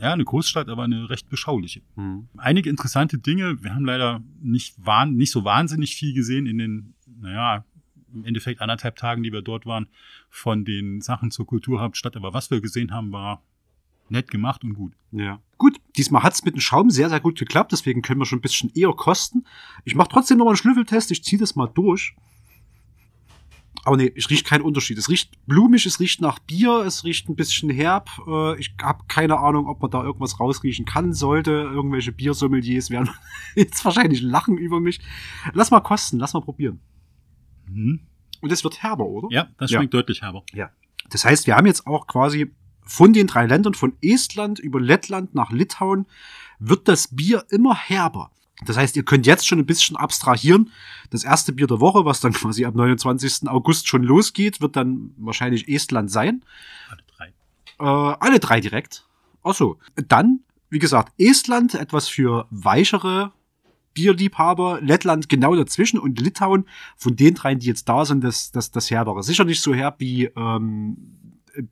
ja, 0.00 0.12
eine 0.12 0.24
Großstadt, 0.24 0.68
aber 0.68 0.84
eine 0.84 1.10
recht 1.10 1.28
beschauliche. 1.28 1.82
Mhm. 1.96 2.28
Einige 2.38 2.70
interessante 2.70 3.18
Dinge. 3.18 3.62
Wir 3.62 3.74
haben 3.74 3.84
leider 3.84 4.22
nicht, 4.40 4.74
wahn, 4.78 5.14
nicht 5.14 5.30
so 5.30 5.44
wahnsinnig 5.44 5.94
viel 5.94 6.14
gesehen 6.14 6.46
in 6.46 6.58
den, 6.58 6.94
naja, 7.20 7.64
im 8.12 8.24
Endeffekt 8.24 8.60
anderthalb 8.60 8.96
Tagen, 8.96 9.22
die 9.22 9.32
wir 9.32 9.42
dort 9.42 9.66
waren, 9.66 9.88
von 10.30 10.64
den 10.64 11.00
Sachen 11.00 11.30
zur 11.30 11.46
Kulturhauptstadt. 11.46 12.16
Aber 12.16 12.32
was 12.32 12.50
wir 12.50 12.60
gesehen 12.60 12.92
haben, 12.92 13.12
war 13.12 13.42
nett 14.08 14.30
gemacht 14.30 14.64
und 14.64 14.74
gut. 14.74 14.94
Ja. 15.12 15.40
Gut, 15.58 15.76
diesmal 15.96 16.22
hat's 16.22 16.44
mit 16.44 16.54
dem 16.54 16.60
Schaum 16.60 16.90
sehr, 16.90 17.10
sehr 17.10 17.20
gut 17.20 17.38
geklappt, 17.38 17.70
deswegen 17.72 18.02
können 18.02 18.20
wir 18.20 18.26
schon 18.26 18.38
ein 18.38 18.42
bisschen 18.42 18.70
eher 18.74 18.92
kosten. 18.92 19.44
Ich 19.84 19.94
mache 19.94 20.08
trotzdem 20.08 20.38
noch 20.38 20.46
mal 20.46 20.52
einen 20.52 20.56
Schnüffeltest, 20.56 21.10
ich 21.10 21.22
ziehe 21.22 21.38
das 21.38 21.54
mal 21.54 21.68
durch. 21.68 22.16
Aber 23.84 23.96
nee, 23.96 24.12
ich 24.14 24.28
rieche 24.28 24.44
keinen 24.44 24.62
Unterschied. 24.62 24.98
Es 24.98 25.08
riecht 25.08 25.32
blumig, 25.46 25.86
es 25.86 26.00
riecht 26.00 26.20
nach 26.20 26.38
Bier, 26.38 26.82
es 26.86 27.04
riecht 27.04 27.28
ein 27.28 27.36
bisschen 27.36 27.70
herb. 27.70 28.10
Äh, 28.26 28.58
ich 28.60 28.74
habe 28.80 29.04
keine 29.08 29.38
Ahnung, 29.38 29.66
ob 29.68 29.80
man 29.80 29.90
da 29.90 30.02
irgendwas 30.02 30.38
rausriechen 30.38 30.84
kann, 30.84 31.14
sollte. 31.14 31.50
Irgendwelche 31.50 32.12
Biersommeliers 32.12 32.90
werden 32.90 33.08
jetzt 33.54 33.84
wahrscheinlich 33.84 34.20
lachen 34.20 34.58
über 34.58 34.80
mich. 34.80 35.00
Lass 35.54 35.70
mal 35.70 35.80
kosten, 35.80 36.18
lass 36.18 36.34
mal 36.34 36.40
probieren. 36.42 36.80
Mhm. 37.66 38.00
Und 38.42 38.52
es 38.52 38.64
wird 38.64 38.82
herber, 38.82 39.06
oder? 39.06 39.28
Ja, 39.30 39.48
das 39.58 39.70
Ja. 39.70 39.78
schmeckt 39.78 39.94
deutlich 39.94 40.22
herber. 40.22 40.44
Das 41.08 41.24
heißt, 41.24 41.46
wir 41.46 41.56
haben 41.56 41.66
jetzt 41.66 41.86
auch 41.86 42.06
quasi 42.06 42.52
von 42.82 43.12
den 43.12 43.26
drei 43.26 43.46
Ländern, 43.46 43.74
von 43.74 43.94
Estland 44.02 44.58
über 44.58 44.80
Lettland 44.80 45.34
nach 45.34 45.50
Litauen, 45.52 46.06
wird 46.58 46.88
das 46.88 47.14
Bier 47.14 47.44
immer 47.50 47.74
herber. 47.76 48.30
Das 48.66 48.76
heißt, 48.76 48.96
ihr 48.96 49.04
könnt 49.04 49.26
jetzt 49.26 49.46
schon 49.46 49.58
ein 49.58 49.66
bisschen 49.66 49.96
abstrahieren. 49.96 50.70
Das 51.10 51.24
erste 51.24 51.52
Bier 51.52 51.66
der 51.66 51.80
Woche, 51.80 52.04
was 52.04 52.20
dann 52.20 52.32
quasi 52.34 52.64
am 52.64 52.74
29. 52.74 53.48
August 53.48 53.88
schon 53.88 54.02
losgeht, 54.02 54.60
wird 54.60 54.76
dann 54.76 55.14
wahrscheinlich 55.16 55.68
Estland 55.68 56.10
sein. 56.10 56.44
Alle 56.90 57.02
drei. 57.16 57.26
Äh, 57.78 58.16
alle 58.20 58.40
drei 58.40 58.60
direkt. 58.60 59.06
Ach 59.42 59.54
so. 59.54 59.78
Dann, 59.96 60.40
wie 60.68 60.78
gesagt, 60.78 61.12
Estland 61.18 61.74
etwas 61.74 62.08
für 62.08 62.46
weichere 62.50 63.32
Bierliebhaber, 63.94 64.80
Lettland 64.80 65.28
genau 65.28 65.54
dazwischen 65.54 65.98
und 65.98 66.20
Litauen 66.20 66.66
von 66.96 67.16
den 67.16 67.34
dreien, 67.34 67.58
die 67.58 67.66
jetzt 67.66 67.88
da 67.88 68.04
sind, 68.04 68.22
das, 68.22 68.52
das, 68.52 68.70
das 68.70 68.90
herbere. 68.90 69.22
Sicher 69.22 69.44
nicht 69.44 69.62
so 69.62 69.74
herb 69.74 69.98
wie 69.98 70.26
ähm, 70.36 70.96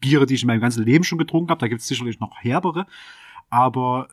Biere, 0.00 0.26
die 0.26 0.34
ich 0.34 0.42
in 0.42 0.48
meinem 0.48 0.60
ganzen 0.60 0.84
Leben 0.84 1.04
schon 1.04 1.18
getrunken 1.18 1.50
habe. 1.50 1.60
Da 1.60 1.68
gibt 1.68 1.80
es 1.80 1.88
sicherlich 1.88 2.18
noch 2.18 2.36
herbere. 2.40 2.86
Aber 3.50 4.08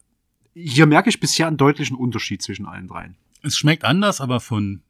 hier 0.56 0.86
merke 0.86 1.10
ich 1.10 1.20
bisher 1.20 1.48
einen 1.48 1.58
deutlichen 1.58 1.98
Unterschied 1.98 2.42
zwischen 2.42 2.66
allen 2.66 2.88
dreien. 2.88 3.18
Es 3.42 3.58
schmeckt 3.58 3.84
anders, 3.84 4.22
aber 4.22 4.40
von 4.40 4.82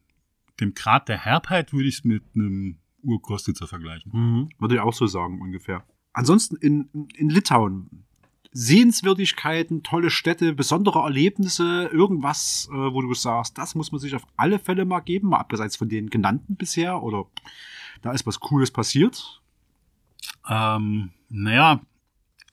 dem 0.59 0.73
Grad 0.73 1.09
der 1.09 1.17
Herbheit 1.17 1.73
würde 1.73 1.89
ich 1.89 1.97
es 1.97 2.03
mit 2.05 2.23
einem 2.35 2.77
Urkostitzer 3.01 3.67
vergleichen. 3.67 4.11
Würde 4.59 4.75
ich 4.75 4.81
auch 4.81 4.93
so 4.93 5.07
sagen, 5.07 5.41
ungefähr. 5.41 5.83
Ansonsten 6.13 6.55
in, 6.55 7.09
in 7.15 7.29
Litauen. 7.29 8.05
Sehenswürdigkeiten, 8.53 9.83
tolle 9.83 10.09
Städte, 10.09 10.53
besondere 10.53 10.99
Erlebnisse, 10.99 11.89
irgendwas, 11.91 12.69
äh, 12.71 12.75
wo 12.75 13.01
du 13.01 13.13
sagst, 13.13 13.57
das 13.57 13.75
muss 13.75 13.91
man 13.91 13.99
sich 13.99 14.15
auf 14.15 14.25
alle 14.37 14.59
Fälle 14.59 14.85
mal 14.85 15.01
geben, 15.01 15.29
mal 15.29 15.39
abgesehen 15.39 15.71
von 15.71 15.89
den 15.89 16.09
genannten 16.09 16.55
bisher, 16.55 17.03
oder 17.03 17.25
da 18.01 18.13
ist 18.13 18.25
was 18.25 18.39
Cooles 18.39 18.71
passiert. 18.71 19.41
Ähm, 20.47 21.11
naja, 21.27 21.81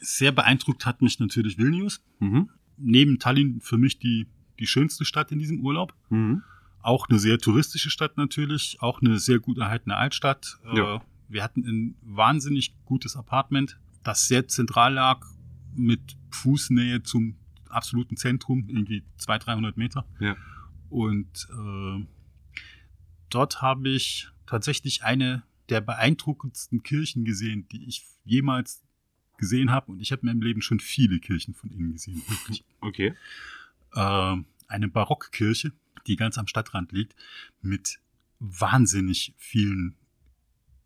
sehr 0.01 0.33
beeindruckt 0.33 0.87
hat 0.87 1.03
mich 1.03 1.21
natürlich 1.21 1.57
Vilnius. 1.57 2.03
Mhm. 2.19 2.49
Neben 2.77 3.19
Tallinn 3.19 3.61
für 3.61 3.79
mich 3.79 3.99
die, 3.99 4.27
die 4.59 4.67
schönste 4.67 5.05
Stadt 5.05 5.33
in 5.33 5.39
diesem 5.39 5.61
Urlaub. 5.61 5.95
Mhm. 6.11 6.43
Auch 6.81 7.09
eine 7.09 7.19
sehr 7.19 7.39
touristische 7.39 7.91
Stadt 7.91 8.17
natürlich, 8.17 8.79
auch 8.81 9.01
eine 9.01 9.19
sehr 9.19 9.39
gut 9.39 9.59
erhaltene 9.59 9.97
Altstadt. 9.97 10.59
Äh, 10.65 10.79
Ja. 10.79 11.03
Wir 11.29 11.43
hatten 11.43 11.63
ein 11.67 11.95
wahnsinnig 12.03 12.75
gutes 12.85 13.17
Apartment, 13.17 13.79
das 14.03 14.29
sehr 14.29 14.49
zentral 14.49 14.95
lag, 14.95 15.25
mit 15.75 16.17
Fußnähe 16.31 17.03
zum 17.03 17.37
absoluten 17.69 18.17
Zentrum, 18.17 18.69
irgendwie 18.69 19.03
200, 19.17 19.47
300 19.47 19.77
Meter. 19.79 20.05
Ja. 20.21 20.37
Und 20.91 21.49
äh, 21.51 22.07
dort 23.31 23.63
habe 23.63 23.89
ich 23.89 24.29
tatsächlich 24.47 25.05
eine 25.05 25.43
der 25.71 25.81
beeindruckendsten 25.81 26.83
Kirchen 26.83 27.25
gesehen, 27.25 27.67
die 27.73 27.85
ich 27.87 28.05
jemals 28.25 28.83
gesehen 29.43 29.73
habe. 29.73 29.91
Und 29.91 30.01
ich 30.01 30.13
habe 30.13 30.23
in 30.23 30.29
meinem 30.29 30.41
Leben 30.41 30.63
schon 30.63 30.79
viele 30.79 31.19
Kirchen 31.19 31.53
von 31.53 31.71
innen 31.73 31.93
gesehen. 31.93 32.23
Wirklich. 32.29 32.65
Okay. 32.81 33.15
Äh, 33.93 34.37
eine 34.69 34.89
Barockkirche, 34.89 35.73
die 36.07 36.15
ganz 36.17 36.39
am 36.39 36.47
Stadtrand 36.47 36.93
liegt, 36.93 37.17
mit 37.61 37.99
wahnsinnig 38.39 39.35
vielen 39.37 39.97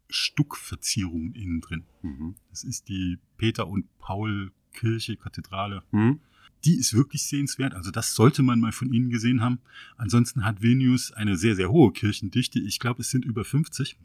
Stuckverzierungen 0.09 1.35
innen 1.35 1.61
drin. 1.61 1.85
Mhm. 2.03 2.35
Das 2.51 2.65
ist 2.65 2.89
die 2.89 3.19
Peter 3.37 3.69
und 3.69 3.87
Paul 3.99 4.53
Kirche, 4.73 5.17
Kathedrale. 5.17 5.83
Mhm. 5.93 6.21
Die 6.65 6.77
ist 6.77 6.95
wirklich 6.95 7.25
sehenswert. 7.25 7.75
Also 7.75 7.91
das 7.91 8.15
sollte 8.15 8.43
man 8.43 8.59
mal 8.59 8.73
von 8.73 8.91
ihnen 8.93 9.11
gesehen 9.11 9.43
haben. 9.43 9.59
Ansonsten 9.97 10.45
hat 10.45 10.63
Vilnius 10.63 11.13
eine 11.13 11.37
sehr, 11.37 11.55
sehr 11.57 11.71
hohe 11.71 11.93
Kirchendichte. 11.93 12.59
Ich 12.61 12.79
glaube, 12.81 13.03
es 13.03 13.11
sind 13.11 13.25
über 13.27 13.45
50. 13.45 13.99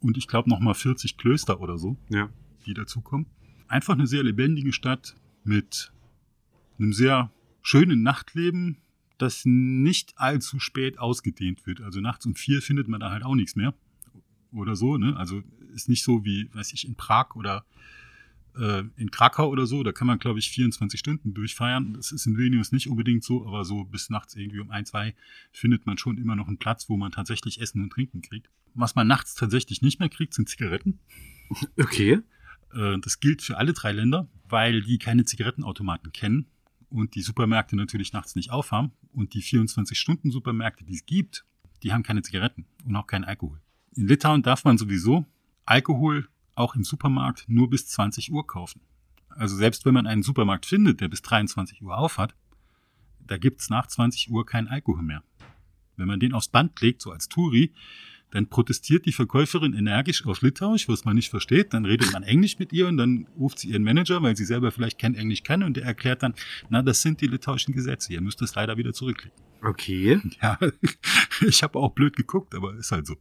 Und 0.00 0.16
ich 0.16 0.26
glaube 0.26 0.48
nochmal 0.50 0.74
40 0.74 1.16
Klöster 1.18 1.60
oder 1.60 1.78
so, 1.78 1.96
Ja. 2.08 2.30
die 2.66 2.74
dazukommen. 2.74 3.26
Einfach 3.70 3.94
eine 3.94 4.08
sehr 4.08 4.24
lebendige 4.24 4.72
Stadt 4.72 5.14
mit 5.44 5.92
einem 6.80 6.92
sehr 6.92 7.30
schönen 7.62 8.02
Nachtleben, 8.02 8.78
das 9.16 9.42
nicht 9.44 10.14
allzu 10.16 10.58
spät 10.58 10.98
ausgedehnt 10.98 11.64
wird. 11.66 11.80
Also 11.80 12.00
nachts 12.00 12.26
um 12.26 12.34
vier 12.34 12.62
findet 12.62 12.88
man 12.88 12.98
da 12.98 13.12
halt 13.12 13.22
auch 13.22 13.36
nichts 13.36 13.54
mehr. 13.54 13.72
Oder 14.50 14.74
so, 14.74 14.96
ne? 14.96 15.16
Also 15.16 15.44
ist 15.72 15.88
nicht 15.88 16.02
so 16.02 16.24
wie, 16.24 16.52
weiß 16.52 16.72
ich, 16.72 16.84
in 16.84 16.96
Prag 16.96 17.36
oder 17.36 17.64
äh, 18.56 18.82
in 18.96 19.12
Krakau 19.12 19.48
oder 19.48 19.66
so. 19.66 19.84
Da 19.84 19.92
kann 19.92 20.08
man, 20.08 20.18
glaube 20.18 20.40
ich, 20.40 20.50
24 20.50 20.98
Stunden 20.98 21.32
durchfeiern. 21.32 21.94
Das 21.94 22.10
ist 22.10 22.26
in 22.26 22.36
Vilnius 22.36 22.72
nicht 22.72 22.88
unbedingt 22.88 23.22
so, 23.22 23.46
aber 23.46 23.64
so 23.64 23.84
bis 23.84 24.10
nachts 24.10 24.34
irgendwie 24.34 24.58
um 24.58 24.72
ein, 24.72 24.84
zwei 24.84 25.14
findet 25.52 25.86
man 25.86 25.96
schon 25.96 26.18
immer 26.18 26.34
noch 26.34 26.48
einen 26.48 26.58
Platz, 26.58 26.88
wo 26.88 26.96
man 26.96 27.12
tatsächlich 27.12 27.60
Essen 27.60 27.84
und 27.84 27.90
Trinken 27.90 28.20
kriegt. 28.20 28.50
Was 28.74 28.96
man 28.96 29.06
nachts 29.06 29.36
tatsächlich 29.36 29.80
nicht 29.80 30.00
mehr 30.00 30.08
kriegt, 30.08 30.34
sind 30.34 30.48
Zigaretten. 30.48 30.98
Okay. 31.78 32.20
Äh, 32.74 32.98
Das 33.00 33.20
gilt 33.20 33.42
für 33.42 33.56
alle 33.56 33.72
drei 33.72 33.92
Länder, 33.92 34.28
weil 34.48 34.82
die 34.82 34.98
keine 34.98 35.24
Zigarettenautomaten 35.24 36.12
kennen 36.12 36.46
und 36.88 37.14
die 37.14 37.22
Supermärkte 37.22 37.76
natürlich 37.76 38.12
nachts 38.12 38.34
nicht 38.34 38.50
aufhaben. 38.50 38.92
Und 39.12 39.34
die 39.34 39.42
24-Stunden-Supermärkte, 39.42 40.84
die 40.84 40.94
es 40.94 41.06
gibt, 41.06 41.44
die 41.82 41.92
haben 41.92 42.02
keine 42.02 42.22
Zigaretten 42.22 42.66
und 42.84 42.94
auch 42.96 43.06
keinen 43.06 43.24
Alkohol. 43.24 43.60
In 43.94 44.06
Litauen 44.06 44.42
darf 44.42 44.64
man 44.64 44.78
sowieso 44.78 45.26
Alkohol 45.64 46.28
auch 46.54 46.74
im 46.74 46.84
Supermarkt 46.84 47.44
nur 47.48 47.70
bis 47.70 47.88
20 47.88 48.32
Uhr 48.32 48.46
kaufen. 48.46 48.82
Also 49.28 49.56
selbst 49.56 49.84
wenn 49.84 49.94
man 49.94 50.06
einen 50.06 50.22
Supermarkt 50.22 50.66
findet, 50.66 51.00
der 51.00 51.08
bis 51.08 51.22
23 51.22 51.82
Uhr 51.82 51.96
auf 51.96 52.18
hat, 52.18 52.34
da 53.20 53.38
gibt's 53.38 53.70
nach 53.70 53.86
20 53.86 54.30
Uhr 54.30 54.44
keinen 54.44 54.68
Alkohol 54.68 55.02
mehr. 55.02 55.22
Wenn 55.96 56.08
man 56.08 56.20
den 56.20 56.32
aufs 56.32 56.48
Band 56.48 56.80
legt, 56.80 57.02
so 57.02 57.12
als 57.12 57.28
Touri, 57.28 57.72
dann 58.30 58.46
protestiert 58.46 59.06
die 59.06 59.12
Verkäuferin 59.12 59.74
energisch 59.74 60.24
auf 60.24 60.42
Litauisch, 60.42 60.88
was 60.88 61.04
man 61.04 61.16
nicht 61.16 61.30
versteht. 61.30 61.74
Dann 61.74 61.84
redet 61.84 62.12
man 62.12 62.22
Englisch 62.22 62.58
mit 62.58 62.72
ihr 62.72 62.86
und 62.86 62.96
dann 62.96 63.26
ruft 63.38 63.58
sie 63.58 63.70
ihren 63.70 63.82
Manager, 63.82 64.22
weil 64.22 64.36
sie 64.36 64.44
selber 64.44 64.70
vielleicht 64.70 64.98
kein 64.98 65.14
Englisch 65.14 65.42
kann 65.42 65.62
und 65.62 65.76
der 65.76 65.84
erklärt 65.84 66.22
dann, 66.22 66.34
na, 66.68 66.82
das 66.82 67.02
sind 67.02 67.20
die 67.20 67.26
litauischen 67.26 67.74
Gesetze. 67.74 68.12
Ihr 68.12 68.20
müsst 68.20 68.40
es 68.42 68.54
leider 68.54 68.76
wieder 68.76 68.92
zurücklegen. 68.92 69.36
Okay. 69.62 70.20
Ja, 70.40 70.58
ich 71.40 71.62
habe 71.62 71.78
auch 71.78 71.92
blöd 71.92 72.16
geguckt, 72.16 72.54
aber 72.54 72.74
ist 72.74 72.92
halt 72.92 73.06
so. 73.06 73.16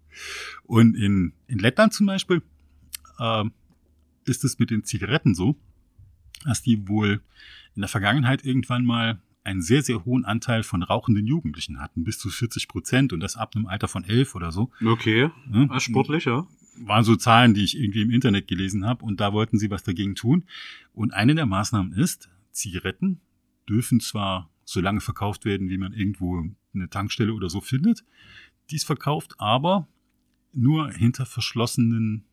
Und 0.63 0.95
in, 0.95 1.33
in 1.47 1.59
Lettland 1.59 1.93
zum 1.93 2.05
Beispiel 2.05 2.41
ähm, 3.19 3.51
ist 4.25 4.43
es 4.43 4.59
mit 4.59 4.69
den 4.69 4.83
Zigaretten 4.83 5.33
so, 5.33 5.57
dass 6.45 6.61
die 6.61 6.87
wohl 6.87 7.21
in 7.75 7.81
der 7.81 7.89
Vergangenheit 7.89 8.45
irgendwann 8.45 8.85
mal 8.85 9.21
einen 9.49 9.61
sehr, 9.61 9.81
sehr 9.81 10.05
hohen 10.05 10.25
Anteil 10.25 10.63
von 10.63 10.83
rauchenden 10.83 11.25
Jugendlichen 11.25 11.79
hatten, 11.81 12.03
bis 12.03 12.19
zu 12.19 12.29
40 12.29 12.67
Prozent 12.67 13.13
und 13.13 13.19
das 13.19 13.35
ab 13.35 13.55
einem 13.55 13.65
Alter 13.65 13.87
von 13.87 14.03
elf 14.03 14.35
oder 14.35 14.51
so. 14.51 14.69
Okay. 14.85 15.31
Ah, 15.69 15.79
Sportlich, 15.79 16.25
ja. 16.25 16.47
waren 16.77 17.03
so 17.03 17.15
Zahlen, 17.15 17.53
die 17.55 17.63
ich 17.63 17.77
irgendwie 17.77 18.03
im 18.03 18.11
Internet 18.11 18.47
gelesen 18.47 18.85
habe 18.85 19.03
und 19.03 19.19
da 19.19 19.33
wollten 19.33 19.57
sie 19.57 19.71
was 19.71 19.83
dagegen 19.83 20.15
tun. 20.15 20.43
Und 20.93 21.13
eine 21.13 21.33
der 21.33 21.47
Maßnahmen 21.47 21.93
ist, 21.93 22.29
Zigaretten 22.51 23.21
dürfen 23.67 23.99
zwar 23.99 24.49
so 24.65 24.81
lange 24.81 25.01
verkauft 25.01 25.45
werden, 25.45 25.69
wie 25.69 25.79
man 25.79 25.93
irgendwo 25.93 26.45
eine 26.73 26.89
Tankstelle 26.89 27.33
oder 27.33 27.49
so 27.49 27.59
findet, 27.59 28.03
die 28.69 28.75
es 28.75 28.83
verkauft, 28.83 29.33
aber 29.39 29.87
nur 30.53 30.91
hinter 30.91 31.25
verschlossenen 31.25 32.23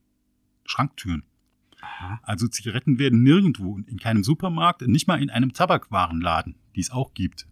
Schranktüren. 0.65 1.25
Aha. 1.87 2.21
Also 2.23 2.49
Zigaretten 2.49 2.99
werden 2.99 3.23
nirgendwo, 3.23 3.79
in 3.79 3.99
keinem 3.99 4.25
Supermarkt, 4.25 4.83
nicht 4.87 5.07
mal 5.07 5.23
in 5.23 5.31
einem 5.31 5.53
Tabakwarenladen, 5.53 6.57
die 6.75 6.81
es 6.81 6.91
auch 6.91 7.15
gibt, 7.15 7.47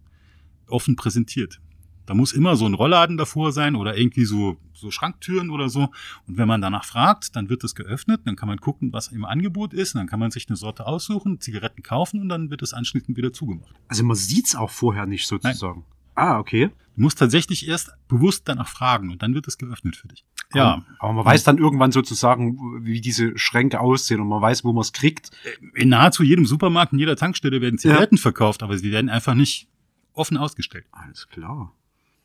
offen 0.67 0.95
präsentiert. 0.95 1.61
Da 2.05 2.13
muss 2.13 2.33
immer 2.33 2.55
so 2.55 2.67
ein 2.67 2.75
Rollladen 2.75 3.17
davor 3.17 3.51
sein 3.51 3.75
oder 3.75 3.97
irgendwie 3.97 4.25
so, 4.25 4.57
so 4.73 4.91
Schranktüren 4.91 5.49
oder 5.49 5.69
so. 5.69 5.89
Und 6.27 6.37
wenn 6.37 6.47
man 6.47 6.61
danach 6.61 6.85
fragt, 6.85 7.35
dann 7.35 7.49
wird 7.49 7.63
es 7.63 7.73
geöffnet, 7.73 8.21
dann 8.25 8.35
kann 8.35 8.47
man 8.47 8.59
gucken, 8.59 8.93
was 8.93 9.07
im 9.07 9.25
Angebot 9.25 9.73
ist, 9.73 9.95
dann 9.95 10.05
kann 10.05 10.19
man 10.19 10.29
sich 10.29 10.47
eine 10.47 10.55
Sorte 10.55 10.85
aussuchen, 10.85 11.39
Zigaretten 11.39 11.81
kaufen 11.81 12.21
und 12.21 12.29
dann 12.29 12.51
wird 12.51 12.61
es 12.61 12.73
anschließend 12.73 13.17
wieder 13.17 13.33
zugemacht. 13.33 13.73
Also 13.87 14.03
man 14.03 14.15
sieht's 14.15 14.55
auch 14.55 14.69
vorher 14.69 15.07
nicht 15.07 15.25
sozusagen. 15.25 15.83
Ah, 16.15 16.39
okay. 16.39 16.71
Du 16.95 17.01
musst 17.01 17.19
tatsächlich 17.19 17.67
erst 17.67 17.91
bewusst 18.07 18.47
danach 18.47 18.69
fragen 18.69 19.11
und 19.11 19.21
dann 19.21 19.33
wird 19.35 19.47
es 19.47 19.57
geöffnet 19.57 19.97
für 19.97 20.07
dich. 20.07 20.25
Ja, 20.53 20.85
Aber, 20.99 21.13
man 21.13 21.25
weiß 21.25 21.43
dann 21.43 21.57
irgendwann 21.57 21.91
sozusagen, 21.91 22.85
wie 22.85 23.01
diese 23.01 23.37
Schränke 23.37 23.81
aussehen 23.81 24.21
und 24.21 24.29
man 24.29 24.41
weiß, 24.41 24.63
wo 24.63 24.71
man 24.71 24.81
es 24.81 24.93
kriegt. 24.93 25.31
in 25.73 25.89
nahezu 25.89 26.23
jedem 26.23 26.45
Supermarkt, 26.45 26.93
in 26.93 26.99
jeder 26.99 27.17
Tankstelle 27.17 27.59
werden 27.61 27.77
Zigaretten 27.77 28.17
verkauft, 28.17 28.63
aber 28.63 28.77
sie 28.77 28.91
werden 28.91 29.09
einfach 29.09 29.33
nicht 29.33 29.67
offen 30.13 30.37
ausgestellt. 30.37 30.85
Alles 30.91 31.27
klar. 31.27 31.73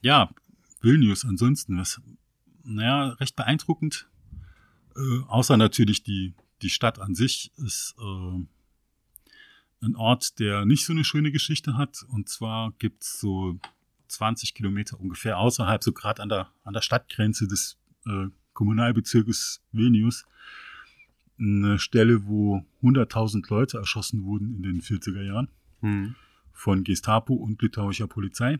Ja, 0.02 0.30
Vilnius 0.80 1.24
ansonsten, 1.24 1.78
was, 1.78 2.00
naja, 2.62 3.08
recht 3.08 3.34
beeindruckend. 3.34 4.08
Äh, 4.96 5.24
außer 5.26 5.56
natürlich 5.56 6.04
die, 6.04 6.34
die 6.62 6.70
Stadt 6.70 7.00
an 7.00 7.14
sich 7.14 7.50
ist 7.56 7.94
äh, 7.98 9.84
ein 9.84 9.96
Ort, 9.96 10.38
der 10.38 10.64
nicht 10.64 10.84
so 10.84 10.92
eine 10.92 11.04
schöne 11.04 11.32
Geschichte 11.32 11.76
hat. 11.76 12.04
Und 12.08 12.28
zwar 12.28 12.72
gibt's 12.78 13.18
so 13.20 13.58
20 14.10 14.54
Kilometer 14.54 14.98
ungefähr 15.00 15.38
außerhalb, 15.38 15.82
so 15.82 15.92
gerade 15.92 16.22
an 16.22 16.28
der, 16.28 16.48
an 16.64 16.74
der 16.74 16.80
Stadtgrenze 16.82 17.46
des 17.46 17.78
äh, 18.06 18.26
Kommunalbezirkes 18.52 19.62
Vilnius, 19.72 20.24
eine 21.38 21.78
Stelle, 21.78 22.26
wo 22.26 22.64
100.000 22.82 23.48
Leute 23.48 23.78
erschossen 23.78 24.24
wurden 24.24 24.54
in 24.56 24.62
den 24.62 24.80
40er 24.82 25.22
Jahren 25.22 25.48
Hm. 25.80 26.14
von 26.52 26.84
Gestapo 26.84 27.32
und 27.34 27.62
litauischer 27.62 28.06
Polizei. 28.06 28.58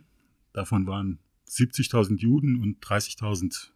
Davon 0.54 0.86
waren 0.86 1.18
70.000 1.46 2.16
Juden 2.20 2.62
und 2.62 2.80
30.000 2.82 3.70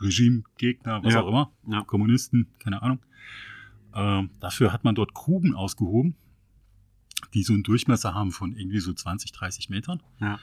Regimegegner, 0.00 1.02
was 1.02 1.14
Ja. 1.14 1.22
auch 1.22 1.28
immer, 1.28 1.52
Ja. 1.66 1.82
Kommunisten, 1.82 2.46
keine 2.60 2.80
Ahnung. 2.82 3.00
Ähm, 3.94 4.30
dafür 4.40 4.72
hat 4.72 4.84
man 4.84 4.94
dort 4.94 5.12
Gruben 5.14 5.54
ausgehoben, 5.54 6.14
die 7.34 7.42
so 7.42 7.52
einen 7.52 7.62
Durchmesser 7.62 8.14
haben 8.14 8.32
von 8.32 8.56
irgendwie 8.56 8.80
so 8.80 8.92
20, 8.92 9.32
30 9.32 9.68
Metern 9.68 10.02
Ja. 10.20 10.38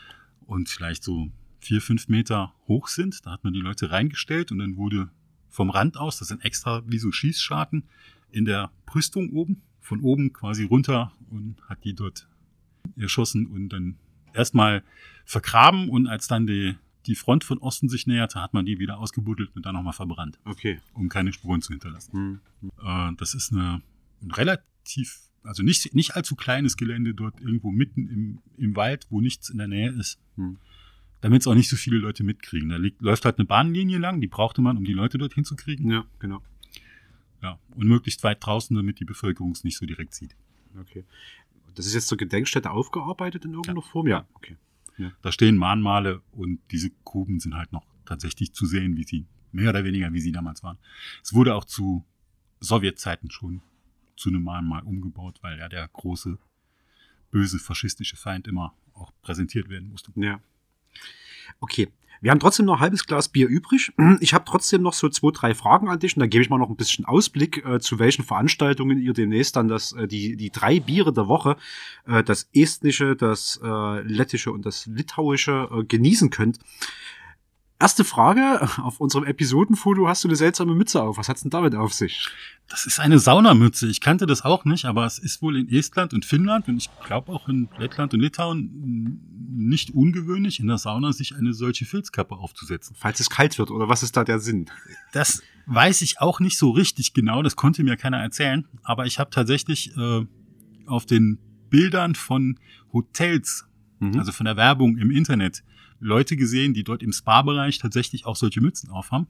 und 0.45 0.69
vielleicht 0.69 1.03
so 1.03 1.29
vier, 1.59 1.81
fünf 1.81 2.07
Meter 2.07 2.53
hoch 2.67 2.87
sind. 2.87 3.25
Da 3.25 3.31
hat 3.31 3.43
man 3.43 3.53
die 3.53 3.59
Leute 3.61 3.89
reingestellt 3.91 4.51
und 4.51 4.59
dann 4.59 4.77
wurde 4.77 5.09
vom 5.49 5.69
Rand 5.69 5.97
aus, 5.97 6.19
das 6.19 6.27
sind 6.27 6.43
extra 6.45 6.83
wie 6.85 6.99
so 6.99 7.11
Schießscharten, 7.11 7.83
in 8.31 8.45
der 8.45 8.71
Brüstung 8.85 9.31
oben, 9.31 9.61
von 9.79 10.01
oben 10.01 10.33
quasi 10.33 10.63
runter 10.65 11.11
und 11.29 11.55
hat 11.69 11.83
die 11.85 11.93
dort 11.93 12.27
erschossen 12.97 13.47
und 13.47 13.69
dann 13.69 13.95
erstmal 14.33 14.83
vergraben 15.25 15.89
und 15.89 16.07
als 16.07 16.27
dann 16.27 16.45
die, 16.45 16.75
die 17.07 17.15
Front 17.15 17.43
von 17.43 17.57
Osten 17.59 17.87
sich 17.89 18.05
näherte, 18.05 18.41
hat 18.41 18.53
man 18.53 18.65
die 18.65 18.77
wieder 18.79 18.97
ausgebuddelt 18.97 19.55
und 19.55 19.65
dann 19.65 19.75
nochmal 19.75 19.93
verbrannt, 19.93 20.39
Okay. 20.45 20.79
um 20.93 21.07
keine 21.09 21.31
Spuren 21.33 21.61
zu 21.61 21.71
hinterlassen. 21.73 22.41
Hm. 22.61 22.71
Äh, 22.83 23.15
das 23.17 23.33
ist 23.33 23.51
eine 23.53 23.81
ein 24.21 24.31
relativ, 24.31 25.19
also 25.45 25.63
nicht, 25.63 25.93
nicht 25.93 26.15
allzu 26.15 26.35
kleines 26.35 26.77
Gelände 26.77 27.13
dort 27.13 27.39
irgendwo 27.39 27.71
mitten 27.71 28.07
im, 28.09 28.39
im 28.57 28.75
Wald, 28.75 29.07
wo 29.09 29.21
nichts 29.21 29.49
in 29.49 29.57
der 29.57 29.67
Nähe 29.67 29.91
ist. 29.91 30.19
Hm. 30.35 30.57
Damit 31.21 31.41
es 31.41 31.47
auch 31.47 31.55
nicht 31.55 31.69
so 31.69 31.75
viele 31.75 31.97
Leute 31.97 32.23
mitkriegen. 32.23 32.69
Da 32.69 32.77
liegt, 32.77 33.01
läuft 33.01 33.25
halt 33.25 33.39
eine 33.39 33.45
Bahnlinie 33.45 33.97
lang, 33.97 34.21
die 34.21 34.27
brauchte 34.27 34.61
man, 34.61 34.77
um 34.77 34.85
die 34.85 34.93
Leute 34.93 35.17
dorthin 35.17 35.45
zu 35.45 35.55
kriegen. 35.55 35.89
Ja, 35.89 36.05
genau. 36.19 36.41
Ja. 37.41 37.59
Und 37.75 37.87
möglichst 37.87 38.23
weit 38.23 38.45
draußen, 38.45 38.75
damit 38.75 38.99
die 38.99 39.05
Bevölkerung 39.05 39.51
es 39.51 39.63
nicht 39.63 39.77
so 39.77 39.85
direkt 39.85 40.13
sieht. 40.13 40.35
Okay. 40.79 41.03
Das 41.73 41.85
ist 41.85 41.93
jetzt 41.93 42.07
zur 42.07 42.17
Gedenkstätte 42.17 42.71
aufgearbeitet 42.71 43.45
in 43.45 43.51
irgendeiner 43.51 43.81
Ja. 43.81 43.87
Form? 43.87 44.07
Ja. 44.07 44.17
Ja. 44.17 44.27
Okay. 44.33 44.57
Da 45.21 45.31
stehen 45.31 45.57
Mahnmale 45.57 46.21
und 46.31 46.59
diese 46.71 46.89
Gruben 47.03 47.39
sind 47.41 47.55
halt 47.55 47.73
noch 47.73 47.85
tatsächlich 48.05 48.53
zu 48.53 48.65
sehen, 48.65 48.95
wie 48.95 49.03
sie, 49.03 49.25
mehr 49.51 49.71
oder 49.71 49.83
weniger, 49.83 50.13
wie 50.13 50.21
sie 50.21 50.31
damals 50.31 50.63
waren. 50.63 50.77
Es 51.21 51.33
wurde 51.33 51.53
auch 51.53 51.65
zu 51.65 52.05
Sowjetzeiten 52.61 53.29
schon 53.29 53.61
zu 54.15 54.29
einem 54.29 54.43
Mahnmal 54.43 54.83
umgebaut, 54.83 55.39
weil 55.41 55.57
ja 55.57 55.69
der 55.69 55.87
große, 55.87 56.37
böse 57.31 57.59
faschistische 57.59 58.15
Feind 58.15 58.47
immer 58.47 58.73
auch 58.93 59.11
präsentiert 59.21 59.69
werden 59.69 59.89
musste. 59.89 60.11
Ja. 60.15 60.39
Okay. 61.59 61.89
Wir 62.21 62.31
haben 62.31 62.39
trotzdem 62.39 62.65
noch 62.65 62.75
ein 62.75 62.79
halbes 62.79 63.05
Glas 63.05 63.29
Bier 63.29 63.47
übrig. 63.47 63.91
Ich 64.19 64.33
habe 64.33 64.45
trotzdem 64.47 64.81
noch 64.81 64.93
so 64.93 65.09
zwei, 65.09 65.31
drei 65.31 65.53
Fragen 65.53 65.89
an 65.89 65.99
dich 65.99 66.15
und 66.15 66.21
dann 66.21 66.29
gebe 66.29 66.41
ich 66.41 66.49
mal 66.49 66.57
noch 66.57 66.69
ein 66.69 66.75
bisschen 66.77 67.05
Ausblick, 67.05 67.63
äh, 67.65 67.79
zu 67.79 67.99
welchen 67.99 68.23
Veranstaltungen 68.23 68.99
ihr 68.99 69.13
demnächst 69.13 69.55
dann 69.55 69.67
das, 69.67 69.91
äh, 69.91 70.07
die, 70.07 70.35
die 70.37 70.49
drei 70.49 70.79
Biere 70.79 71.13
der 71.13 71.27
Woche, 71.27 71.57
äh, 72.07 72.23
das 72.23 72.49
estnische, 72.53 73.15
das 73.15 73.59
äh, 73.61 74.01
lettische 74.01 74.51
und 74.51 74.65
das 74.65 74.85
litauische 74.87 75.69
äh, 75.71 75.83
genießen 75.83 76.29
könnt. 76.29 76.59
Erste 77.77 78.05
Frage, 78.05 78.61
auf 78.83 79.01
unserem 79.01 79.25
Episodenfoto 79.25 80.07
hast 80.07 80.23
du 80.23 80.29
eine 80.29 80.37
seltsame 80.37 80.75
Mütze 80.75 81.01
auf. 81.01 81.17
Was 81.17 81.27
hat's 81.27 81.41
denn 81.41 81.51
damit 81.51 81.75
auf 81.75 81.93
sich? 81.93 82.29
Das 82.69 82.85
ist 82.85 82.99
eine 82.99 83.19
Saunamütze. 83.19 83.87
Ich 83.87 83.99
kannte 83.99 84.25
das 84.25 84.43
auch 84.43 84.63
nicht, 84.63 84.85
aber 84.85 85.05
es 85.05 85.19
ist 85.19 85.41
wohl 85.41 85.57
in 85.57 85.69
Estland 85.69 86.13
und 86.13 86.25
Finnland 86.25 86.67
und 86.67 86.77
ich 86.77 86.89
glaube 87.05 87.31
auch 87.31 87.49
in 87.49 87.67
Lettland 87.77 88.13
und 88.13 88.21
Litauen 88.21 89.19
nicht 89.55 89.91
ungewöhnlich, 89.91 90.59
in 90.59 90.67
der 90.67 90.77
Sauna 90.77 91.11
sich 91.11 91.35
eine 91.35 91.53
solche 91.53 91.85
Filzkappe 91.85 92.35
aufzusetzen. 92.35 92.95
Falls 92.97 93.19
es 93.19 93.29
kalt 93.29 93.57
wird, 93.59 93.71
oder 93.71 93.89
was 93.89 94.03
ist 94.03 94.15
da 94.15 94.23
der 94.23 94.39
Sinn? 94.39 94.67
Das 95.11 95.43
weiß 95.65 96.01
ich 96.01 96.21
auch 96.21 96.39
nicht 96.39 96.57
so 96.57 96.71
richtig 96.71 97.13
genau, 97.13 97.43
das 97.43 97.55
konnte 97.55 97.83
mir 97.83 97.97
keiner 97.97 98.17
erzählen, 98.17 98.67
aber 98.83 99.05
ich 99.05 99.19
habe 99.19 99.31
tatsächlich 99.31 99.95
äh, 99.97 100.25
auf 100.85 101.05
den 101.05 101.39
Bildern 101.69 102.15
von 102.15 102.59
Hotels, 102.93 103.65
mhm. 103.99 104.17
also 104.17 104.31
von 104.31 104.45
der 104.45 104.55
Werbung 104.55 104.97
im 104.97 105.11
Internet, 105.11 105.63
Leute 106.05 106.37
gesehen, 106.37 106.73
die 106.73 106.83
dort 106.83 107.03
im 107.03 107.11
Spa-Bereich 107.11 107.79
tatsächlich 107.79 108.25
auch 108.25 108.35
solche 108.35 108.61
Mützen 108.61 108.89
aufhaben. 108.89 109.27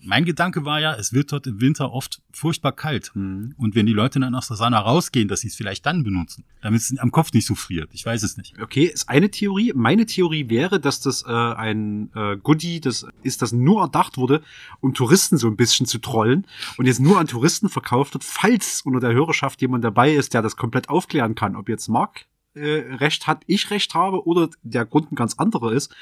Mein 0.00 0.24
Gedanke 0.24 0.64
war 0.64 0.80
ja, 0.80 0.94
es 0.94 1.12
wird 1.12 1.32
dort 1.32 1.46
im 1.48 1.60
Winter 1.60 1.92
oft 1.92 2.22
furchtbar 2.32 2.72
kalt. 2.72 3.10
Mhm. 3.14 3.54
Und 3.56 3.74
wenn 3.74 3.86
die 3.86 3.92
Leute 3.92 4.20
dann 4.20 4.34
aus 4.34 4.46
der 4.48 4.56
Sauna 4.56 4.78
rausgehen, 4.78 5.26
dass 5.28 5.40
sie 5.40 5.48
es 5.48 5.56
vielleicht 5.56 5.84
dann 5.86 6.04
benutzen, 6.04 6.44
damit 6.62 6.80
es 6.80 6.96
am 6.98 7.10
Kopf 7.10 7.32
nicht 7.32 7.46
so 7.46 7.54
friert. 7.54 7.90
Ich 7.92 8.06
weiß 8.06 8.22
es 8.22 8.36
nicht. 8.36 8.54
Okay, 8.60 8.84
ist 8.84 9.08
eine 9.08 9.30
Theorie. 9.30 9.72
Meine 9.74 10.06
Theorie 10.06 10.48
wäre, 10.48 10.78
dass 10.78 11.00
das 11.00 11.24
äh, 11.26 11.30
ein 11.32 12.10
äh, 12.14 12.36
Goodie, 12.36 12.80
das 12.80 13.06
ist, 13.22 13.42
das 13.42 13.52
nur 13.52 13.82
erdacht 13.82 14.16
wurde, 14.16 14.42
um 14.80 14.94
Touristen 14.94 15.36
so 15.36 15.48
ein 15.48 15.56
bisschen 15.56 15.86
zu 15.86 15.98
trollen 15.98 16.46
und 16.76 16.86
jetzt 16.86 17.00
nur 17.00 17.18
an 17.18 17.26
Touristen 17.26 17.68
verkauft 17.68 18.14
wird, 18.14 18.24
falls 18.24 18.82
unter 18.82 19.00
der 19.00 19.12
Hörerschaft 19.12 19.60
jemand 19.60 19.82
dabei 19.82 20.14
ist, 20.14 20.32
der 20.32 20.42
das 20.42 20.56
komplett 20.56 20.88
aufklären 20.88 21.34
kann. 21.34 21.56
Ob 21.56 21.68
jetzt 21.68 21.88
Mark 21.88 22.26
äh, 22.58 22.94
Recht 22.96 23.26
hat, 23.26 23.42
ich 23.46 23.70
Recht 23.70 23.94
habe 23.94 24.26
oder 24.26 24.50
der 24.62 24.84
Grund 24.84 25.12
ein 25.12 25.16
ganz 25.16 25.34
anderer 25.34 25.72
ist, 25.72 25.94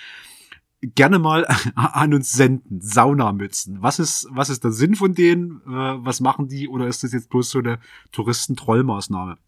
gerne 0.80 1.18
mal 1.18 1.46
an 1.74 2.14
uns 2.14 2.32
senden. 2.32 2.80
Saunamützen. 2.80 3.82
Was 3.82 3.98
ist, 3.98 4.26
was 4.30 4.50
ist 4.50 4.64
der 4.64 4.72
Sinn 4.72 4.94
von 4.94 5.14
denen? 5.14 5.60
Äh, 5.66 6.04
was 6.04 6.20
machen 6.20 6.48
die? 6.48 6.68
Oder 6.68 6.86
ist 6.86 7.02
das 7.02 7.12
jetzt 7.12 7.30
bloß 7.30 7.50
so 7.50 7.58
eine 7.58 7.78
Touristentrollmaßnahme? 8.12 9.38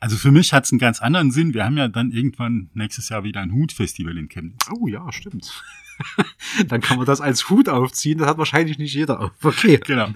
Also 0.00 0.16
für 0.16 0.32
mich 0.32 0.52
hat 0.52 0.64
es 0.64 0.72
einen 0.72 0.78
ganz 0.78 1.00
anderen 1.00 1.30
Sinn. 1.30 1.54
Wir 1.54 1.64
haben 1.64 1.76
ja 1.76 1.88
dann 1.88 2.10
irgendwann 2.10 2.70
nächstes 2.74 3.08
Jahr 3.08 3.24
wieder 3.24 3.40
ein 3.40 3.52
Hutfestival 3.52 4.16
in 4.16 4.28
Chemnitz. 4.28 4.68
Oh 4.72 4.88
ja, 4.88 5.10
stimmt. 5.12 5.62
dann 6.68 6.80
kann 6.80 6.96
man 6.96 7.06
das 7.06 7.20
als 7.20 7.48
Hut 7.48 7.68
aufziehen. 7.68 8.18
Das 8.18 8.28
hat 8.28 8.38
wahrscheinlich 8.38 8.78
nicht 8.78 8.94
jeder 8.94 9.20
auf. 9.20 9.32
Okay. 9.42 9.80
Genau. 9.84 10.08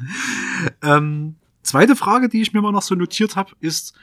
Ähm, 0.82 1.36
zweite 1.62 1.96
Frage, 1.96 2.28
die 2.28 2.40
ich 2.40 2.52
mir 2.52 2.62
mal 2.62 2.72
noch 2.72 2.82
so 2.82 2.94
notiert 2.94 3.36
habe, 3.36 3.52
ist, 3.60 3.94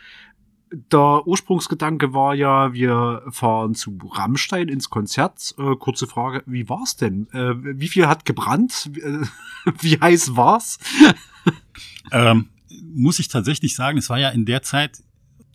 der 0.71 1.23
Ursprungsgedanke 1.25 2.13
war 2.13 2.35
ja, 2.35 2.73
wir 2.73 3.23
fahren 3.29 3.75
zu 3.75 3.97
Rammstein 4.11 4.67
ins 4.67 4.89
Konzert. 4.89 5.55
Äh, 5.57 5.75
kurze 5.75 6.07
Frage, 6.07 6.43
wie 6.45 6.69
war's 6.69 6.95
denn? 6.95 7.27
Äh, 7.31 7.55
wie 7.79 7.87
viel 7.87 8.07
hat 8.07 8.25
gebrannt? 8.25 8.91
Äh, 8.95 9.25
wie 9.79 9.99
heiß 9.99 10.35
war's? 10.35 10.79
ähm, 12.11 12.49
muss 12.93 13.19
ich 13.19 13.27
tatsächlich 13.27 13.75
sagen, 13.75 13.97
es 13.97 14.09
war 14.09 14.19
ja 14.19 14.29
in 14.29 14.45
der 14.45 14.61
Zeit 14.61 15.03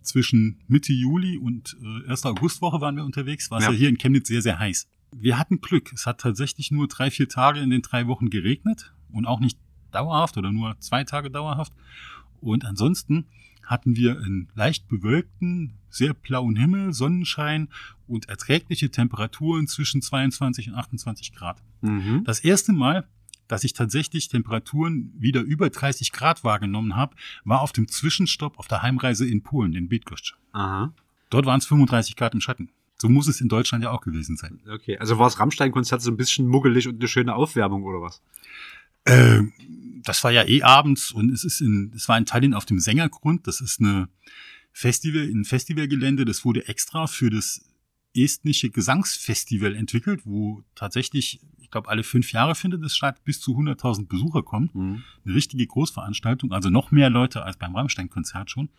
zwischen 0.03 0.59
Mitte 0.67 0.93
Juli 0.93 1.37
und 1.37 1.77
äh, 2.05 2.09
1. 2.09 2.25
Augustwoche 2.25 2.81
waren 2.81 2.95
wir 2.95 3.05
unterwegs, 3.05 3.49
war 3.51 3.59
es 3.59 3.65
ja. 3.65 3.71
ja 3.71 3.77
hier 3.77 3.89
in 3.89 3.97
Chemnitz 3.97 4.27
sehr, 4.27 4.41
sehr 4.41 4.59
heiß. 4.59 4.87
Wir 5.15 5.39
hatten 5.39 5.61
Glück. 5.61 5.91
Es 5.93 6.05
hat 6.05 6.19
tatsächlich 6.19 6.71
nur 6.71 6.87
drei, 6.87 7.09
vier 7.09 7.29
Tage 7.29 7.59
in 7.59 7.69
den 7.69 7.81
drei 7.81 8.07
Wochen 8.07 8.29
geregnet 8.29 8.93
und 9.11 9.25
auch 9.25 9.39
nicht 9.39 9.57
dauerhaft 9.91 10.37
oder 10.37 10.51
nur 10.51 10.75
zwei 10.79 11.03
Tage 11.05 11.31
dauerhaft. 11.31 11.73
Und 12.41 12.65
ansonsten 12.65 13.25
hatten 13.65 13.95
wir 13.95 14.19
einen 14.19 14.49
leicht 14.55 14.87
bewölkten, 14.87 15.73
sehr 15.89 16.13
blauen 16.13 16.55
Himmel, 16.55 16.93
Sonnenschein 16.93 17.69
und 18.07 18.29
erträgliche 18.29 18.91
Temperaturen 18.91 19.67
zwischen 19.67 20.01
22 20.01 20.69
und 20.69 20.75
28 20.75 21.33
Grad. 21.33 21.61
Mhm. 21.81 22.23
Das 22.25 22.39
erste 22.39 22.73
Mal, 22.73 23.07
dass 23.47 23.63
ich 23.63 23.73
tatsächlich 23.73 24.27
Temperaturen 24.27 25.13
wieder 25.17 25.41
über 25.41 25.69
30 25.69 26.11
Grad 26.11 26.43
wahrgenommen 26.43 26.95
habe, 26.95 27.15
war 27.43 27.61
auf 27.61 27.71
dem 27.71 27.87
Zwischenstopp 27.87 28.57
auf 28.59 28.67
der 28.67 28.81
Heimreise 28.81 29.27
in 29.27 29.43
Polen, 29.43 29.73
in 29.73 29.87
Bydgoszcz. 29.87 30.33
Aha. 30.53 30.93
Dort 31.29 31.45
waren 31.45 31.59
es 31.59 31.65
35 31.65 32.15
Grad 32.15 32.33
im 32.33 32.41
Schatten. 32.41 32.69
So 32.97 33.09
muss 33.09 33.27
es 33.27 33.41
in 33.41 33.49
Deutschland 33.49 33.83
ja 33.83 33.91
auch 33.91 34.01
gewesen 34.01 34.37
sein. 34.37 34.61
Okay, 34.71 34.97
also 34.97 35.19
war 35.19 35.27
das 35.27 35.39
Rammstein-Konzert 35.39 36.01
so 36.01 36.09
ein 36.09 36.17
bisschen 36.17 36.47
muggelig 36.47 36.87
und 36.87 36.95
eine 36.95 37.07
schöne 37.07 37.35
Aufwärmung 37.35 37.83
oder 37.83 38.01
was? 38.01 38.21
Äh, 39.05 39.41
das 40.03 40.23
war 40.23 40.31
ja 40.31 40.47
eh 40.47 40.61
abends 40.61 41.11
und 41.11 41.31
es 41.31 41.43
ist 41.43 41.61
in, 41.61 41.91
es 41.95 42.07
war 42.07 42.17
in 42.17 42.25
Tallinn 42.25 42.53
auf 42.53 42.65
dem 42.65 42.79
Sängergrund. 42.79 43.47
Das 43.47 43.61
ist 43.61 43.79
eine 43.79 44.07
Festival, 44.71 45.23
ein 45.23 45.45
Festivalgelände. 45.45 46.25
Das 46.25 46.45
wurde 46.45 46.67
extra 46.67 47.07
für 47.07 47.29
das 47.29 47.61
estnische 48.15 48.69
Gesangsfestival 48.69 49.75
entwickelt, 49.75 50.21
wo 50.25 50.63
tatsächlich, 50.73 51.41
ich 51.59 51.69
glaube, 51.69 51.89
alle 51.89 52.03
fünf 52.03 52.31
Jahre 52.31 52.55
findet 52.55 52.83
es 52.83 52.95
statt, 52.95 53.23
bis 53.23 53.41
zu 53.41 53.57
100.000 53.57 54.07
Besucher 54.07 54.43
kommen. 54.43 54.69
Mhm. 54.73 55.03
Eine 55.25 55.35
richtige 55.35 55.65
Großveranstaltung, 55.65 56.51
also 56.51 56.69
noch 56.69 56.91
mehr 56.91 57.09
Leute 57.09 57.43
als 57.43 57.57
beim 57.57 57.75
Rammstein-Konzert 57.75 58.51
schon. 58.51 58.69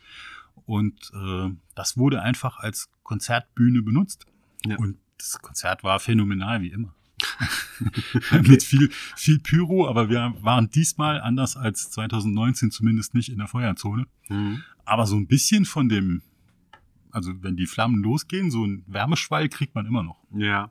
Und 0.64 1.12
äh, 1.14 1.50
das 1.74 1.96
wurde 1.96 2.22
einfach 2.22 2.58
als 2.58 2.88
Konzertbühne 3.02 3.82
benutzt. 3.82 4.26
Ja. 4.64 4.76
Und 4.76 4.96
das 5.18 5.38
Konzert 5.40 5.84
war 5.84 6.00
phänomenal, 6.00 6.62
wie 6.62 6.68
immer. 6.68 6.95
mit 8.46 8.62
viel, 8.62 8.90
viel 9.16 9.38
Pyro, 9.38 9.88
aber 9.88 10.08
wir 10.08 10.34
waren 10.40 10.70
diesmal 10.70 11.20
anders 11.20 11.56
als 11.56 11.90
2019 11.90 12.70
zumindest 12.70 13.14
nicht 13.14 13.30
in 13.30 13.38
der 13.38 13.48
Feuerzone. 13.48 14.06
Mhm. 14.28 14.62
Aber 14.84 15.06
so 15.06 15.16
ein 15.16 15.26
bisschen 15.26 15.64
von 15.64 15.88
dem, 15.88 16.22
also 17.10 17.32
wenn 17.42 17.56
die 17.56 17.66
Flammen 17.66 18.02
losgehen, 18.02 18.50
so 18.50 18.64
ein 18.64 18.84
Wärmeschwall 18.86 19.48
kriegt 19.48 19.74
man 19.74 19.86
immer 19.86 20.02
noch. 20.02 20.22
Ja. 20.34 20.70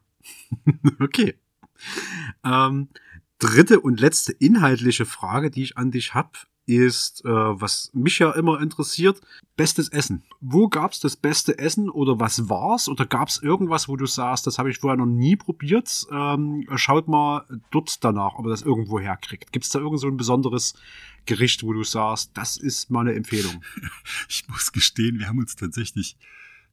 okay. 0.99 1.35
Ähm, 2.43 2.89
dritte 3.39 3.79
und 3.79 3.99
letzte 3.99 4.31
inhaltliche 4.31 5.05
Frage, 5.05 5.51
die 5.51 5.63
ich 5.63 5.77
an 5.77 5.91
dich 5.91 6.13
hab, 6.13 6.47
ist, 6.67 7.23
äh, 7.25 7.29
was 7.29 7.91
mich 7.93 8.19
ja 8.19 8.31
immer 8.31 8.59
interessiert, 8.59 9.21
bestes 9.55 9.89
Essen. 9.89 10.23
Wo 10.41 10.67
gab's 10.67 10.99
das 10.99 11.15
beste 11.15 11.59
Essen 11.59 11.89
oder 11.89 12.19
was 12.19 12.49
war's? 12.49 12.89
Oder 12.89 13.05
gab's 13.05 13.37
irgendwas, 13.37 13.87
wo 13.87 13.95
du 13.95 14.05
sagst, 14.05 14.47
das 14.47 14.57
habe 14.57 14.71
ich 14.71 14.79
vorher 14.79 14.97
noch 14.97 15.05
nie 15.05 15.35
probiert? 15.35 16.07
Ähm, 16.11 16.67
schaut 16.75 17.07
mal 17.07 17.45
dort 17.71 18.03
danach, 18.03 18.35
ob 18.35 18.45
er 18.45 18.49
das 18.49 18.63
irgendwo 18.63 18.99
herkriegt. 18.99 19.51
Gibt's 19.51 19.69
da 19.69 19.79
irgend 19.79 19.99
so 19.99 20.07
ein 20.07 20.17
besonderes 20.17 20.73
Gericht, 21.25 21.63
wo 21.63 21.73
du 21.73 21.83
sagst, 21.83 22.31
das 22.33 22.57
ist 22.57 22.89
meine 22.89 23.13
Empfehlung? 23.13 23.63
Ich 24.27 24.47
muss 24.47 24.71
gestehen, 24.71 25.19
wir 25.19 25.27
haben 25.27 25.39
uns 25.39 25.55
tatsächlich 25.55 26.17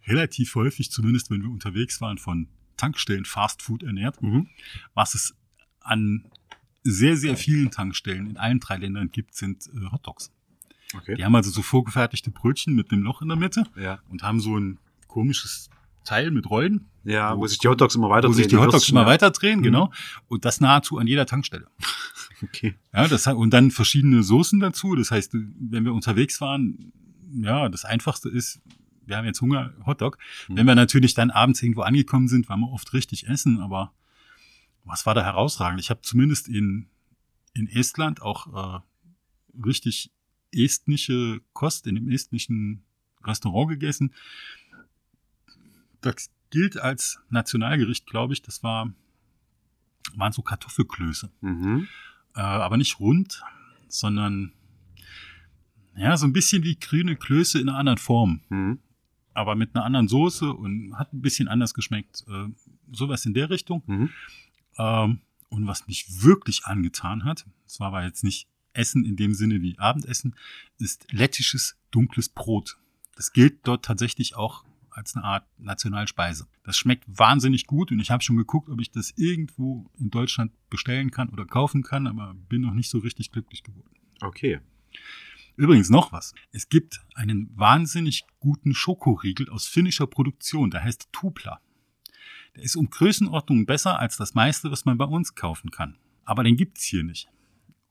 relativ 0.06 0.54
häufig, 0.54 0.90
zumindest 0.90 1.30
wenn 1.30 1.42
wir 1.42 1.50
unterwegs 1.50 2.00
waren, 2.00 2.18
von 2.18 2.48
Tankstellen 2.76 3.24
Fast 3.24 3.62
Food 3.62 3.82
ernährt, 3.82 4.22
mhm. 4.22 4.48
was 4.94 5.14
es 5.14 5.34
an 5.80 6.24
sehr, 6.84 7.16
sehr 7.16 7.36
vielen 7.36 7.70
Tankstellen 7.70 8.28
in 8.28 8.36
allen 8.36 8.60
drei 8.60 8.76
Ländern 8.76 9.10
gibt, 9.10 9.34
sind 9.34 9.68
äh, 9.68 9.90
Hot 9.90 10.06
Dogs. 10.06 10.32
Okay. 10.94 11.14
Die 11.14 11.24
haben 11.24 11.34
also 11.34 11.50
so 11.50 11.62
vorgefertigte 11.62 12.30
Brötchen 12.30 12.74
mit 12.74 12.92
einem 12.92 13.02
Loch 13.02 13.22
in 13.22 13.28
der 13.28 13.36
Mitte 13.36 13.64
ja. 13.76 14.00
und 14.10 14.22
haben 14.22 14.40
so 14.40 14.58
ein 14.58 14.78
komisches 15.06 15.70
Teil 16.04 16.30
mit 16.30 16.50
Rollen. 16.50 16.86
Ja, 17.04 17.36
wo, 17.36 17.42
wo 17.42 17.46
sich 17.46 17.58
die 17.58 17.68
Hot 17.68 17.80
Dogs 17.80 17.94
immer 17.94 18.10
weiter 18.10 18.28
drehen. 18.28 18.30
Wo 18.30 18.36
sich 18.36 18.46
die 18.48 18.56
Hot 18.56 18.72
Dogs 18.72 18.88
immer 18.88 19.06
weiter 19.06 19.30
drehen, 19.30 19.60
mhm. 19.60 19.64
genau. 19.64 19.92
Und 20.28 20.44
das 20.44 20.60
nahezu 20.60 20.98
an 20.98 21.06
jeder 21.06 21.26
Tankstelle. 21.26 21.66
Okay. 22.44 22.74
Ja, 22.92 23.06
das, 23.06 23.28
und 23.28 23.50
dann 23.50 23.70
verschiedene 23.70 24.24
Soßen 24.24 24.58
dazu. 24.58 24.96
Das 24.96 25.12
heißt, 25.12 25.32
wenn 25.32 25.84
wir 25.84 25.94
unterwegs 25.94 26.40
waren, 26.40 26.92
ja, 27.32 27.68
das 27.68 27.84
einfachste 27.84 28.28
ist, 28.28 28.60
wir 29.06 29.16
haben 29.16 29.26
jetzt 29.26 29.40
Hunger, 29.40 29.72
Hotdog. 29.86 30.18
Mhm. 30.48 30.56
Wenn 30.56 30.66
wir 30.66 30.74
natürlich 30.74 31.14
dann 31.14 31.30
abends 31.30 31.62
irgendwo 31.62 31.82
angekommen 31.82 32.26
sind, 32.26 32.48
waren 32.48 32.58
wir 32.58 32.72
oft 32.72 32.92
richtig 32.94 33.28
essen, 33.28 33.60
aber 33.60 33.92
was 34.84 35.06
war 35.06 35.14
da 35.14 35.22
herausragend? 35.22 35.80
Ich 35.80 35.90
habe 35.90 36.02
zumindest 36.02 36.48
in, 36.48 36.88
in 37.54 37.68
Estland 37.68 38.22
auch 38.22 38.80
äh, 38.80 38.80
richtig 39.64 40.10
estnische 40.52 41.40
Kost 41.52 41.86
in 41.86 41.94
dem 41.94 42.10
estnischen 42.10 42.84
Restaurant 43.24 43.70
gegessen. 43.70 44.12
Das 46.00 46.30
gilt 46.50 46.78
als 46.78 47.20
Nationalgericht, 47.30 48.06
glaube 48.06 48.34
ich. 48.34 48.42
Das 48.42 48.62
war, 48.62 48.92
waren 50.14 50.32
so 50.32 50.42
Kartoffelklöße. 50.42 51.30
Mhm. 51.40 51.88
Äh, 52.34 52.40
aber 52.40 52.76
nicht 52.76 53.00
rund, 53.00 53.42
sondern 53.88 54.52
ja, 55.96 56.16
so 56.16 56.26
ein 56.26 56.32
bisschen 56.32 56.62
wie 56.62 56.78
grüne 56.78 57.16
Klöße 57.16 57.60
in 57.60 57.68
einer 57.68 57.78
anderen 57.78 57.98
Form. 57.98 58.40
Mhm. 58.48 58.78
Aber 59.34 59.54
mit 59.54 59.74
einer 59.74 59.84
anderen 59.84 60.08
Soße 60.08 60.52
und 60.52 60.98
hat 60.98 61.12
ein 61.12 61.22
bisschen 61.22 61.48
anders 61.48 61.74
geschmeckt. 61.74 62.24
Äh, 62.28 62.48
sowas 62.92 63.24
in 63.24 63.34
der 63.34 63.50
Richtung. 63.50 63.82
Mhm. 63.86 64.10
Ähm, 64.78 65.20
und 65.48 65.66
was 65.66 65.86
mich 65.86 66.22
wirklich 66.22 66.64
angetan 66.64 67.24
hat, 67.24 67.46
das 67.64 67.80
war 67.80 67.88
aber 67.88 68.04
jetzt 68.04 68.24
nicht 68.24 68.48
Essen 68.72 69.04
in 69.04 69.16
dem 69.16 69.34
Sinne 69.34 69.60
wie 69.60 69.78
Abendessen, 69.78 70.34
ist 70.78 71.12
lettisches 71.12 71.76
dunkles 71.90 72.28
Brot. 72.28 72.78
Das 73.16 73.32
gilt 73.32 73.66
dort 73.66 73.84
tatsächlich 73.84 74.34
auch 74.34 74.64
als 74.90 75.14
eine 75.14 75.24
Art 75.24 75.46
Nationalspeise. 75.58 76.46
Das 76.64 76.76
schmeckt 76.76 77.04
wahnsinnig 77.06 77.66
gut 77.66 77.92
und 77.92 78.00
ich 78.00 78.10
habe 78.10 78.22
schon 78.22 78.36
geguckt, 78.36 78.68
ob 78.68 78.80
ich 78.80 78.90
das 78.90 79.12
irgendwo 79.16 79.90
in 79.98 80.10
Deutschland 80.10 80.52
bestellen 80.70 81.10
kann 81.10 81.28
oder 81.28 81.44
kaufen 81.44 81.82
kann, 81.82 82.06
aber 82.06 82.34
bin 82.34 82.62
noch 82.62 82.74
nicht 82.74 82.90
so 82.90 82.98
richtig 82.98 83.30
glücklich 83.32 83.62
geworden. 83.62 83.94
Okay. 84.20 84.60
Übrigens 85.56 85.90
noch 85.90 86.12
was. 86.12 86.34
Es 86.50 86.68
gibt 86.68 87.00
einen 87.14 87.50
wahnsinnig 87.56 88.24
guten 88.40 88.74
Schokoriegel 88.74 89.50
aus 89.50 89.66
finnischer 89.66 90.06
Produktion, 90.06 90.70
der 90.70 90.82
heißt 90.82 91.08
Tupla. 91.12 91.60
Der 92.56 92.62
ist 92.64 92.76
um 92.76 92.90
Größenordnungen 92.90 93.66
besser 93.66 93.98
als 93.98 94.16
das 94.16 94.34
meiste, 94.34 94.70
was 94.70 94.84
man 94.84 94.98
bei 94.98 95.04
uns 95.06 95.34
kaufen 95.34 95.70
kann. 95.70 95.96
Aber 96.24 96.44
den 96.44 96.56
gibt's 96.56 96.84
hier 96.84 97.02
nicht. 97.02 97.28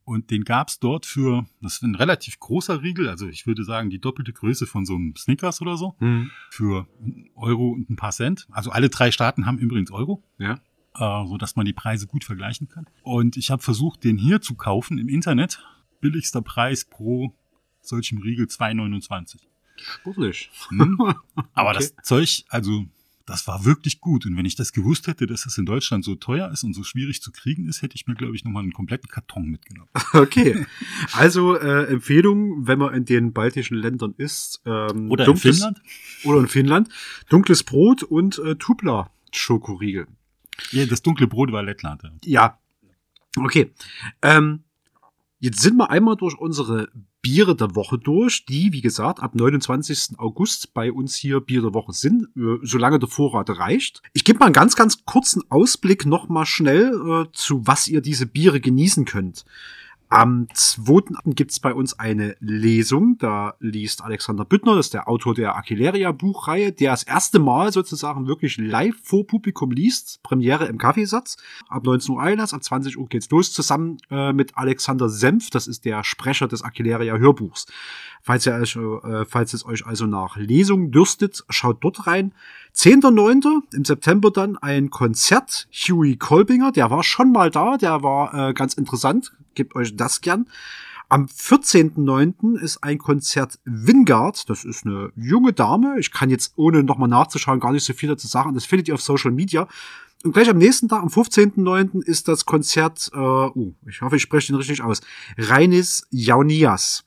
Und 0.03 0.29
den 0.31 0.43
gab's 0.43 0.79
dort 0.79 1.05
für, 1.05 1.45
das 1.61 1.75
ist 1.75 1.83
ein 1.83 1.95
relativ 1.95 2.39
großer 2.39 2.81
Riegel, 2.81 3.07
also 3.07 3.27
ich 3.27 3.45
würde 3.47 3.63
sagen 3.63 3.89
die 3.89 3.99
doppelte 3.99 4.33
Größe 4.33 4.65
von 4.67 4.85
so 4.85 4.95
einem 4.95 5.15
Snickers 5.15 5.61
oder 5.61 5.77
so, 5.77 5.95
Mhm. 5.99 6.31
für 6.49 6.87
einen 7.01 7.29
Euro 7.35 7.69
und 7.69 7.89
ein 7.89 7.95
paar 7.95 8.11
Cent. 8.11 8.47
Also 8.51 8.71
alle 8.71 8.89
drei 8.89 9.11
Staaten 9.11 9.45
haben 9.45 9.57
übrigens 9.59 9.91
Euro, 9.91 10.23
Ja. 10.37 10.55
äh, 10.95 11.27
so 11.27 11.37
dass 11.37 11.55
man 11.55 11.65
die 11.65 11.73
Preise 11.73 12.07
gut 12.07 12.23
vergleichen 12.23 12.67
kann. 12.67 12.87
Und 13.03 13.37
ich 13.37 13.51
habe 13.51 13.61
versucht, 13.61 14.03
den 14.03 14.17
hier 14.17 14.41
zu 14.41 14.55
kaufen 14.55 14.97
im 14.97 15.07
Internet. 15.07 15.63
Billigster 16.01 16.41
Preis 16.41 16.83
pro 16.85 17.33
solchem 17.81 18.17
Riegel 18.17 18.47
2,29. 18.47 19.39
Sportlich. 19.77 20.49
Hm? 20.69 20.97
Aber 21.53 21.69
Okay. 21.69 21.77
das 21.77 21.95
Zeug, 22.03 22.43
also 22.49 22.85
das 23.25 23.47
war 23.47 23.65
wirklich 23.65 23.99
gut. 24.01 24.25
Und 24.25 24.35
wenn 24.37 24.45
ich 24.45 24.55
das 24.55 24.71
gewusst 24.73 25.07
hätte, 25.07 25.27
dass 25.27 25.43
das 25.43 25.57
in 25.57 25.65
Deutschland 25.65 26.03
so 26.05 26.15
teuer 26.15 26.49
ist 26.51 26.63
und 26.63 26.73
so 26.73 26.83
schwierig 26.83 27.21
zu 27.21 27.31
kriegen 27.31 27.67
ist, 27.67 27.81
hätte 27.81 27.95
ich 27.95 28.07
mir, 28.07 28.15
glaube 28.15 28.35
ich, 28.35 28.43
nochmal 28.43 28.63
einen 28.63 28.73
kompletten 28.73 29.09
Karton 29.09 29.47
mitgenommen. 29.49 29.89
Okay. 30.13 30.65
Also 31.13 31.55
äh, 31.57 31.85
Empfehlung, 31.87 32.67
wenn 32.67 32.79
man 32.79 32.93
in 32.93 33.05
den 33.05 33.33
baltischen 33.33 33.77
Ländern 33.77 34.13
ist. 34.17 34.61
Ähm, 34.65 35.09
Oder 35.11 35.25
in 35.25 35.31
dunkles- 35.33 35.57
Finnland? 35.57 35.81
Oder 36.25 36.39
in 36.41 36.47
Finnland. 36.47 36.89
Dunkles 37.29 37.63
Brot 37.63 38.03
und 38.03 38.39
äh, 38.39 38.55
Tupla 38.55 39.09
Schokoriegel. 39.31 40.07
Ja, 40.71 40.85
das 40.85 41.01
dunkle 41.01 41.27
Brot 41.27 41.51
war 41.51 41.63
Lettland. 41.63 42.03
ja. 42.03 42.09
Ja. 42.23 42.57
Okay. 43.37 43.71
Ähm, 44.21 44.63
jetzt 45.39 45.61
sind 45.61 45.77
wir 45.77 45.89
einmal 45.89 46.17
durch 46.17 46.37
unsere 46.37 46.89
Biere 47.21 47.55
der 47.55 47.75
Woche 47.75 47.97
durch, 47.97 48.45
die, 48.45 48.73
wie 48.73 48.81
gesagt, 48.81 49.21
ab 49.21 49.35
29. 49.35 50.17
August 50.17 50.73
bei 50.73 50.91
uns 50.91 51.15
hier 51.15 51.39
Bier 51.39 51.61
der 51.61 51.73
Woche 51.73 51.93
sind, 51.93 52.29
äh, 52.35 52.57
solange 52.63 52.99
der 52.99 53.09
Vorrat 53.09 53.49
reicht. 53.49 54.01
Ich 54.13 54.23
gebe 54.23 54.39
mal 54.39 54.45
einen 54.45 54.53
ganz, 54.53 54.75
ganz 54.75 55.05
kurzen 55.05 55.43
Ausblick 55.49 56.05
noch 56.05 56.29
mal 56.29 56.45
schnell, 56.45 56.93
äh, 56.93 57.31
zu 57.33 57.65
was 57.67 57.87
ihr 57.87 58.01
diese 58.01 58.25
Biere 58.25 58.59
genießen 58.59 59.05
könnt. 59.05 59.45
Am 60.13 60.49
2. 60.53 61.03
gibt's 61.27 61.61
bei 61.61 61.73
uns 61.73 61.97
eine 61.97 62.35
Lesung. 62.41 63.17
Da 63.17 63.53
liest 63.61 64.03
Alexander 64.03 64.43
Büttner, 64.43 64.75
das 64.75 64.87
ist 64.87 64.93
der 64.93 65.07
Autor 65.07 65.33
der 65.33 65.55
Aquileria-Buchreihe, 65.55 66.73
der 66.73 66.91
das 66.91 67.03
erste 67.03 67.39
Mal 67.39 67.71
sozusagen 67.71 68.27
wirklich 68.27 68.57
live 68.57 68.97
vor 69.01 69.25
Publikum 69.25 69.71
liest. 69.71 70.21
Premiere 70.21 70.65
im 70.65 70.77
Kaffeesatz. 70.77 71.37
Ab 71.69 71.85
19 71.85 72.15
Uhr 72.15 72.21
Einlass, 72.21 72.53
ab 72.53 72.61
20 72.61 72.97
Uhr 72.97 73.07
geht's 73.07 73.29
los, 73.29 73.53
zusammen 73.53 73.99
äh, 74.09 74.33
mit 74.33 74.57
Alexander 74.57 75.07
Senf, 75.07 75.49
das 75.49 75.65
ist 75.65 75.85
der 75.85 76.03
Sprecher 76.03 76.49
des 76.49 76.61
Aquileria-Hörbuchs. 76.61 77.67
Falls, 78.21 78.45
ihr 78.45 78.61
äh, 78.61 79.25
falls 79.25 79.53
es 79.53 79.65
euch 79.65 79.85
also 79.85 80.07
nach 80.07 80.35
Lesung 80.35 80.91
dürstet, 80.91 81.45
schaut 81.49 81.81
dort 81.85 82.05
rein. 82.05 82.33
10.9. 82.75 83.75
im 83.75 83.85
September 83.85 84.31
dann 84.31 84.57
ein 84.57 84.89
Konzert. 84.89 85.67
Huey 85.71 86.17
Kolbinger, 86.17 86.71
der 86.71 86.89
war 86.89 87.03
schon 87.03 87.31
mal 87.31 87.51
da, 87.51 87.77
der 87.77 88.01
war 88.01 88.49
äh, 88.49 88.53
ganz 88.53 88.73
interessant. 88.73 89.33
Gebt 89.55 89.75
euch 89.75 89.95
das 89.95 90.21
gern. 90.21 90.47
Am 91.09 91.25
14.9. 91.25 92.57
ist 92.57 92.83
ein 92.83 92.97
Konzert 92.97 93.59
Wingard. 93.65 94.49
Das 94.49 94.63
ist 94.63 94.85
eine 94.85 95.11
junge 95.17 95.51
Dame. 95.51 95.99
Ich 95.99 96.13
kann 96.13 96.29
jetzt, 96.29 96.53
ohne 96.55 96.83
nochmal 96.83 97.09
nachzuschauen, 97.09 97.59
gar 97.59 97.73
nicht 97.73 97.83
so 97.83 97.93
viel 97.93 98.07
dazu 98.07 98.27
sagen. 98.27 98.53
Das 98.53 98.65
findet 98.65 98.87
ihr 98.87 98.93
auf 98.93 99.01
Social 99.01 99.31
Media. 99.31 99.67
Und 100.23 100.31
gleich 100.31 100.49
am 100.49 100.57
nächsten 100.57 100.87
Tag, 100.87 101.01
am 101.01 101.09
15.9., 101.09 102.01
ist 102.03 102.29
das 102.29 102.45
Konzert, 102.45 103.11
äh, 103.13 103.17
uh, 103.17 103.73
ich 103.87 104.01
hoffe, 104.01 104.15
ich 104.15 104.21
spreche 104.21 104.53
den 104.53 104.55
richtig 104.55 104.81
aus, 104.81 105.01
Reinis 105.37 106.07
Jaunias. 106.11 107.03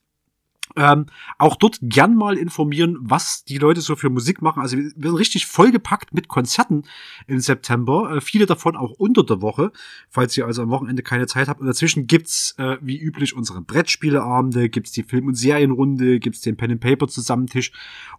Ähm, 0.76 1.06
auch 1.38 1.54
dort 1.56 1.78
gern 1.82 2.16
mal 2.16 2.36
informieren, 2.36 2.98
was 3.00 3.44
die 3.44 3.58
Leute 3.58 3.80
so 3.80 3.94
für 3.94 4.10
Musik 4.10 4.42
machen. 4.42 4.60
Also 4.60 4.76
wir 4.76 4.90
sind 4.90 5.14
richtig 5.14 5.46
vollgepackt 5.46 6.12
mit 6.12 6.26
Konzerten 6.26 6.82
im 7.28 7.38
September. 7.38 8.16
Äh, 8.16 8.20
viele 8.20 8.46
davon 8.46 8.74
auch 8.74 8.90
unter 8.90 9.22
der 9.22 9.40
Woche, 9.40 9.70
falls 10.08 10.36
ihr 10.36 10.46
also 10.46 10.62
am 10.62 10.70
Wochenende 10.70 11.02
keine 11.02 11.26
Zeit 11.26 11.48
habt. 11.48 11.60
Und 11.60 11.66
dazwischen 11.66 12.06
gibt's 12.08 12.54
äh, 12.58 12.76
wie 12.80 12.98
üblich 12.98 13.36
unsere 13.36 13.60
Brettspieleabende, 13.60 14.68
gibt's 14.68 14.90
die 14.90 15.04
Film- 15.04 15.28
und 15.28 15.34
Serienrunde, 15.34 16.18
gibt's 16.18 16.40
den 16.40 16.56
Pen 16.56 16.72
and 16.72 16.80
Paper 16.80 17.06
Zusammentisch 17.06 17.70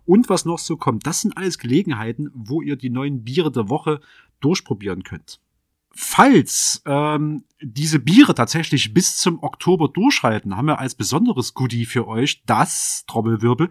und 0.05 0.29
was 0.29 0.45
noch 0.45 0.59
so 0.59 0.77
kommt. 0.77 1.05
Das 1.05 1.21
sind 1.21 1.37
alles 1.37 1.59
Gelegenheiten, 1.59 2.31
wo 2.33 2.61
ihr 2.61 2.77
die 2.77 2.89
neuen 2.89 3.23
Biere 3.23 3.51
der 3.51 3.69
Woche 3.69 3.99
durchprobieren 4.39 5.03
könnt. 5.03 5.41
Falls 5.97 6.81
ähm, 6.85 7.45
diese 7.61 7.99
Biere 7.99 8.35
tatsächlich 8.35 8.93
bis 8.93 9.17
zum 9.17 9.41
Oktober 9.41 9.87
durchhalten, 9.87 10.57
haben 10.57 10.67
wir 10.67 10.79
als 10.79 10.93
besonderes 10.93 11.53
Goodie 11.53 11.85
für 11.85 12.05
euch 12.05 12.43
das 12.45 13.05
Trommelwirbel 13.07 13.69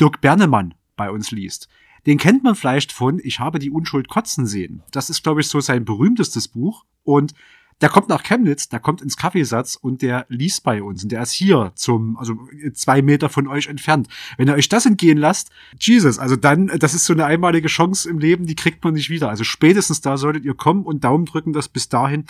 Dirk 0.00 0.22
Bernemann 0.22 0.74
bei 0.96 1.10
uns 1.10 1.30
liest. 1.30 1.68
Den 2.06 2.16
kennt 2.16 2.42
man 2.42 2.54
vielleicht 2.54 2.92
von 2.92 3.20
Ich 3.22 3.40
habe 3.40 3.58
die 3.58 3.70
Unschuld 3.70 4.08
kotzen 4.08 4.46
sehen. 4.46 4.82
Das 4.90 5.10
ist, 5.10 5.22
glaube 5.22 5.42
ich, 5.42 5.48
so 5.48 5.60
sein 5.60 5.84
berühmtestes 5.84 6.48
Buch. 6.48 6.86
Und 7.04 7.34
der 7.80 7.88
kommt 7.88 8.08
nach 8.08 8.22
Chemnitz, 8.22 8.68
der 8.68 8.80
kommt 8.80 9.00
ins 9.00 9.16
Kaffeesatz 9.16 9.74
und 9.74 10.02
der 10.02 10.26
liest 10.28 10.62
bei 10.62 10.82
uns. 10.82 11.02
Und 11.02 11.12
der 11.12 11.22
ist 11.22 11.32
hier 11.32 11.72
zum, 11.74 12.16
also 12.18 12.36
zwei 12.74 13.02
Meter 13.02 13.28
von 13.28 13.46
euch 13.46 13.68
entfernt. 13.68 14.08
Wenn 14.36 14.48
ihr 14.48 14.54
euch 14.54 14.68
das 14.68 14.86
entgehen 14.86 15.18
lasst, 15.18 15.50
Jesus, 15.78 16.18
also 16.18 16.36
dann, 16.36 16.66
das 16.78 16.94
ist 16.94 17.06
so 17.06 17.12
eine 17.12 17.24
einmalige 17.24 17.68
Chance 17.68 18.08
im 18.08 18.18
Leben, 18.18 18.46
die 18.46 18.54
kriegt 18.54 18.84
man 18.84 18.94
nicht 18.94 19.10
wieder. 19.10 19.30
Also 19.30 19.44
spätestens 19.44 20.00
da 20.00 20.16
solltet 20.16 20.44
ihr 20.44 20.54
kommen 20.54 20.84
und 20.84 21.04
Daumen 21.04 21.24
drücken, 21.24 21.52
dass 21.52 21.68
bis 21.68 21.88
dahin 21.88 22.26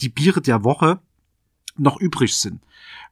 die 0.00 0.08
Biere 0.08 0.40
der 0.40 0.64
Woche 0.64 1.00
noch 1.76 2.00
übrig 2.00 2.36
sind. 2.36 2.60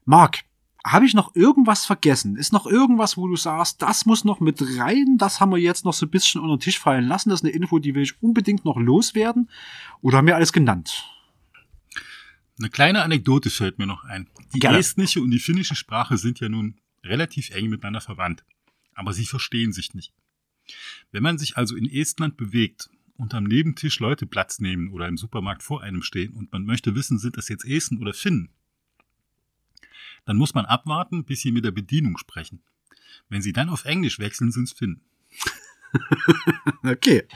Marc, 0.05 0.45
habe 0.85 1.05
ich 1.05 1.15
noch 1.15 1.35
irgendwas 1.35 1.85
vergessen? 1.85 2.37
Ist 2.37 2.53
noch 2.53 2.65
irgendwas, 2.65 3.17
wo 3.17 3.27
du 3.27 3.35
sagst, 3.35 3.83
das 3.83 4.07
muss 4.07 4.25
noch 4.25 4.39
mit 4.39 4.63
rein? 4.79 5.17
Das 5.19 5.41
haben 5.41 5.51
wir 5.51 5.59
jetzt 5.59 5.85
noch 5.85 5.93
so 5.93 6.07
ein 6.07 6.11
bisschen 6.11 6.41
unter 6.41 6.57
den 6.57 6.61
Tisch 6.61 6.79
fallen 6.79 7.07
lassen. 7.07 7.31
Das 7.31 7.41
ist 7.41 7.45
eine 7.45 7.55
Info, 7.55 7.81
die 7.81 7.95
will 7.95 8.03
ich 8.03 8.23
unbedingt 8.23 8.65
noch 8.65 8.77
loswerden. 8.77 9.51
Oder 10.01 10.19
haben 10.19 10.29
wir 10.29 10.37
alles 10.37 10.53
genannt? 10.53 11.16
Eine 12.59 12.71
kleine 12.71 13.03
Anekdote 13.03 13.51
fällt 13.51 13.79
mir 13.79 13.87
noch 13.87 14.05
ein. 14.05 14.29
Die 14.55 14.61
Gerne. 14.61 14.79
estnische 14.79 15.21
und 15.21 15.31
die 15.31 15.39
finnische 15.39 15.77
Sprache 15.77 16.17
sind 16.17 16.41
ja 16.41 16.49
nun 16.49 16.81
relativ 17.05 17.51
eng 17.51 17.69
miteinander 17.69 18.01
verwandt. 18.01 18.45
Aber 18.95 19.13
sie 19.13 19.27
verstehen 19.27 19.73
sich 19.73 19.95
nicht. 19.95 20.13
Wenn 21.13 21.23
man 21.23 21.39
sich 21.39 21.57
also 21.57 21.77
in 21.77 21.91
Estland 21.91 22.37
bewegt 22.37 22.89
und 23.17 23.35
am 23.35 23.45
Nebentisch 23.45 24.01
Leute 24.01 24.27
Platz 24.27 24.59
nehmen 24.59 24.91
oder 24.91 25.07
im 25.07 25.19
Supermarkt 25.19 25.63
vor 25.63 25.83
einem 25.83 26.03
stehen 26.03 26.33
und 26.33 26.51
man 26.53 26.65
möchte 26.65 26.95
wissen, 26.95 27.19
sind 27.19 27.37
das 27.37 27.49
jetzt 27.49 27.65
Esten 27.65 27.99
oder 27.99 28.15
Finnen, 28.15 28.49
dann 30.25 30.37
muss 30.37 30.55
man 30.55 30.65
abwarten, 30.65 31.25
bis 31.25 31.43
sie 31.43 31.53
mit 31.53 31.65
der 31.65 31.71
Bedienung 31.71 32.17
sprechen. 32.19 32.63
Wenn 33.29 33.43
sie 33.43 33.53
dann 33.53 33.69
auf 33.69 33.85
Englisch 33.85 34.19
wechseln, 34.19 34.51
sind 34.51 34.65
es 34.65 34.73
Finnen. 34.73 35.03
Okay. 36.83 37.27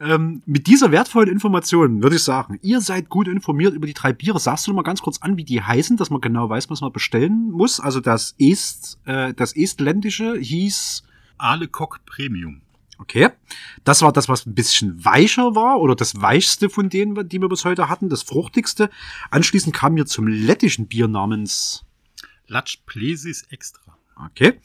Ähm, 0.00 0.42
mit 0.46 0.66
dieser 0.66 0.90
wertvollen 0.90 1.28
Information 1.30 2.02
würde 2.02 2.16
ich 2.16 2.22
sagen, 2.22 2.58
ihr 2.62 2.80
seid 2.80 3.08
gut 3.08 3.28
informiert 3.28 3.74
über 3.74 3.86
die 3.86 3.94
drei 3.94 4.12
Biere. 4.12 4.38
Sagst 4.38 4.66
du 4.66 4.70
noch 4.70 4.76
mal 4.76 4.82
ganz 4.82 5.02
kurz 5.02 5.18
an, 5.18 5.36
wie 5.36 5.44
die 5.44 5.62
heißen, 5.62 5.96
dass 5.96 6.10
man 6.10 6.20
genau 6.20 6.48
weiß, 6.48 6.70
was 6.70 6.80
man 6.80 6.92
bestellen 6.92 7.50
muss? 7.50 7.80
Also 7.80 8.00
das 8.00 8.34
Est, 8.38 8.98
äh, 9.04 9.34
das 9.34 9.54
Estländische 9.54 10.36
hieß, 10.38 11.02
Ale 11.38 11.68
Coq 11.68 12.00
Premium. 12.04 12.60
okay, 12.98 13.30
das 13.84 14.02
war 14.02 14.12
das, 14.12 14.28
was 14.28 14.46
ein 14.46 14.54
bisschen 14.54 15.02
weicher 15.04 15.54
war 15.54 15.80
oder 15.80 15.96
das 15.96 16.20
weichste 16.20 16.68
von 16.68 16.90
denen, 16.90 17.28
die 17.28 17.40
wir 17.40 17.48
bis 17.48 17.64
heute 17.64 17.88
hatten, 17.88 18.08
das 18.10 18.22
fruchtigste. 18.22 18.90
Anschließend 19.30 19.74
kam 19.74 19.96
wir 19.96 20.06
zum 20.06 20.26
lettischen 20.26 20.86
Bier 20.86 21.08
namens 21.08 21.84
Latsch 22.46 22.78
Plesis 22.84 23.42
Extra. 23.50 23.96
Okay. 24.26 24.60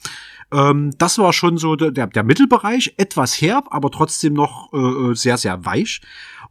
Ähm, 0.51 0.93
das 0.97 1.17
war 1.17 1.33
schon 1.33 1.57
so 1.57 1.75
der, 1.75 2.07
der, 2.07 2.23
Mittelbereich, 2.23 2.93
etwas 2.97 3.41
herb, 3.41 3.67
aber 3.71 3.91
trotzdem 3.91 4.33
noch 4.33 4.71
äh, 4.73 5.15
sehr, 5.15 5.37
sehr 5.37 5.65
weich. 5.65 6.01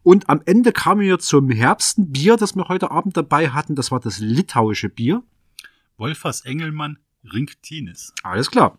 Und 0.03 0.29
am 0.29 0.43
Ende 0.45 0.73
kamen 0.73 1.01
wir 1.01 1.19
zum 1.19 1.51
herbsten 1.51 2.13
Bier, 2.13 2.37
das 2.37 2.55
wir 2.57 2.69
heute 2.69 2.91
Abend 2.91 3.17
dabei 3.17 3.51
hatten. 3.51 3.75
Das 3.75 3.91
war 3.91 4.01
das 4.01 4.19
litauische 4.19 4.89
Bier. 4.89 5.23
Wolfers 5.97 6.43
Engelmann 6.45 6.99
Rinktinis. 7.33 8.13
Alles 8.23 8.51
klar. 8.51 8.79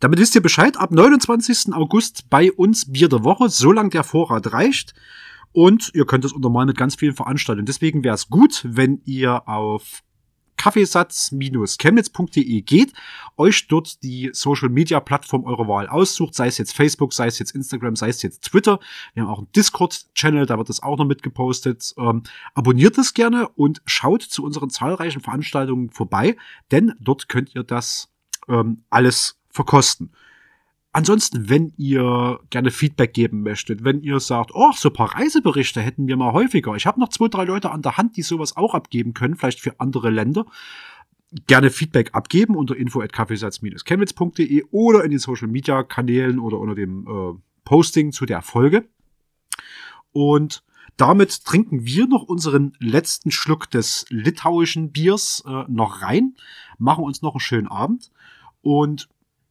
Damit 0.00 0.18
wisst 0.18 0.34
ihr 0.34 0.42
Bescheid, 0.42 0.76
ab 0.76 0.90
29. 0.92 1.74
August 1.74 2.30
bei 2.30 2.52
uns 2.52 2.90
Bier 2.90 3.08
der 3.08 3.24
Woche, 3.24 3.48
solange 3.48 3.90
der 3.90 4.04
Vorrat 4.04 4.52
reicht. 4.52 4.94
Und 5.52 5.90
ihr 5.94 6.06
könnt 6.06 6.24
es 6.24 6.32
untermalen 6.32 6.68
mit 6.68 6.76
ganz 6.76 6.94
vielen 6.96 7.14
Veranstaltungen. 7.14 7.66
Deswegen 7.66 8.04
wäre 8.04 8.14
es 8.14 8.28
gut, 8.28 8.64
wenn 8.68 9.00
ihr 9.04 9.48
auf 9.48 10.02
kaffeesatz-chemnitz.de 10.58 12.62
geht, 12.62 12.92
euch 13.38 13.68
dort 13.68 14.02
die 14.02 14.28
Social 14.34 14.68
Media 14.68 15.00
Plattform 15.00 15.44
eurer 15.44 15.66
Wahl 15.66 15.88
aussucht, 15.88 16.34
sei 16.34 16.48
es 16.48 16.58
jetzt 16.58 16.74
Facebook, 16.74 17.14
sei 17.14 17.28
es 17.28 17.38
jetzt 17.38 17.54
Instagram, 17.54 17.96
sei 17.96 18.10
es 18.10 18.20
jetzt 18.22 18.42
Twitter. 18.42 18.78
Wir 19.14 19.22
haben 19.22 19.30
auch 19.30 19.38
einen 19.38 19.50
Discord-Channel, 19.52 20.44
da 20.44 20.58
wird 20.58 20.68
das 20.68 20.82
auch 20.82 20.98
noch 20.98 21.06
mitgepostet. 21.06 21.94
Ähm, 21.96 22.24
abonniert 22.54 22.98
es 22.98 23.14
gerne 23.14 23.48
und 23.48 23.80
schaut 23.86 24.20
zu 24.22 24.44
unseren 24.44 24.68
zahlreichen 24.68 25.22
Veranstaltungen 25.22 25.88
vorbei, 25.90 26.36
denn 26.70 26.92
dort 27.00 27.30
könnt 27.30 27.54
ihr 27.54 27.62
das 27.62 28.10
ähm, 28.48 28.82
alles 28.90 29.38
verkosten. 29.50 30.12
Ansonsten, 30.92 31.48
wenn 31.50 31.72
ihr 31.76 32.40
gerne 32.50 32.70
Feedback 32.70 33.12
geben 33.12 33.42
möchtet, 33.42 33.84
wenn 33.84 34.00
ihr 34.02 34.20
sagt, 34.20 34.52
oh, 34.54 34.72
so 34.74 34.88
ein 34.88 34.94
paar 34.94 35.14
Reiseberichte 35.14 35.82
hätten 35.82 36.06
wir 36.08 36.16
mal 36.16 36.32
häufiger. 36.32 36.74
Ich 36.76 36.86
habe 36.86 36.98
noch 36.98 37.10
zwei, 37.10 37.28
drei 37.28 37.44
Leute 37.44 37.70
an 37.70 37.82
der 37.82 37.98
Hand, 37.98 38.16
die 38.16 38.22
sowas 38.22 38.56
auch 38.56 38.74
abgeben 38.74 39.12
können, 39.12 39.36
vielleicht 39.36 39.60
für 39.60 39.78
andere 39.80 40.10
Länder. 40.10 40.46
Gerne 41.46 41.68
Feedback 41.70 42.14
abgeben 42.14 42.56
unter 42.56 42.74
info@kaffeesatz-chemnitz.de 42.74 44.64
oder 44.70 45.04
in 45.04 45.10
den 45.10 45.18
Social 45.18 45.48
Media 45.48 45.82
Kanälen 45.82 46.38
oder 46.38 46.58
unter 46.58 46.74
dem 46.74 47.06
äh, 47.06 47.38
Posting 47.64 48.12
zu 48.12 48.24
der 48.24 48.40
Folge. 48.40 48.88
Und 50.12 50.64
damit 50.96 51.44
trinken 51.44 51.84
wir 51.84 52.08
noch 52.08 52.22
unseren 52.22 52.72
letzten 52.80 53.30
Schluck 53.30 53.70
des 53.70 54.06
litauischen 54.08 54.90
Biers 54.90 55.44
äh, 55.46 55.64
noch 55.68 56.00
rein, 56.00 56.34
machen 56.78 57.04
uns 57.04 57.20
noch 57.20 57.34
einen 57.34 57.40
schönen 57.40 57.68
Abend 57.68 58.10
und 58.62 59.08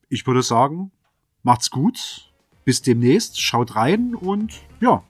ich 0.09 0.25
würde 0.25 0.41
sagen, 0.41 0.91
macht's 1.47 1.71
gut, 1.71 2.29
bis 2.65 2.81
demnächst, 2.81 3.41
schaut 3.41 3.77
rein 3.77 4.13
und 4.13 4.53
ja, 4.81 5.01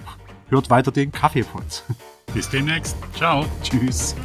hört 0.49 0.69
weiter 0.69 0.91
den 0.91 1.11
Kaffeepot. 1.11 1.83
Bis 2.33 2.47
demnächst. 2.49 2.95
Ciao. 3.15 3.45
Tschüss. 3.63 4.15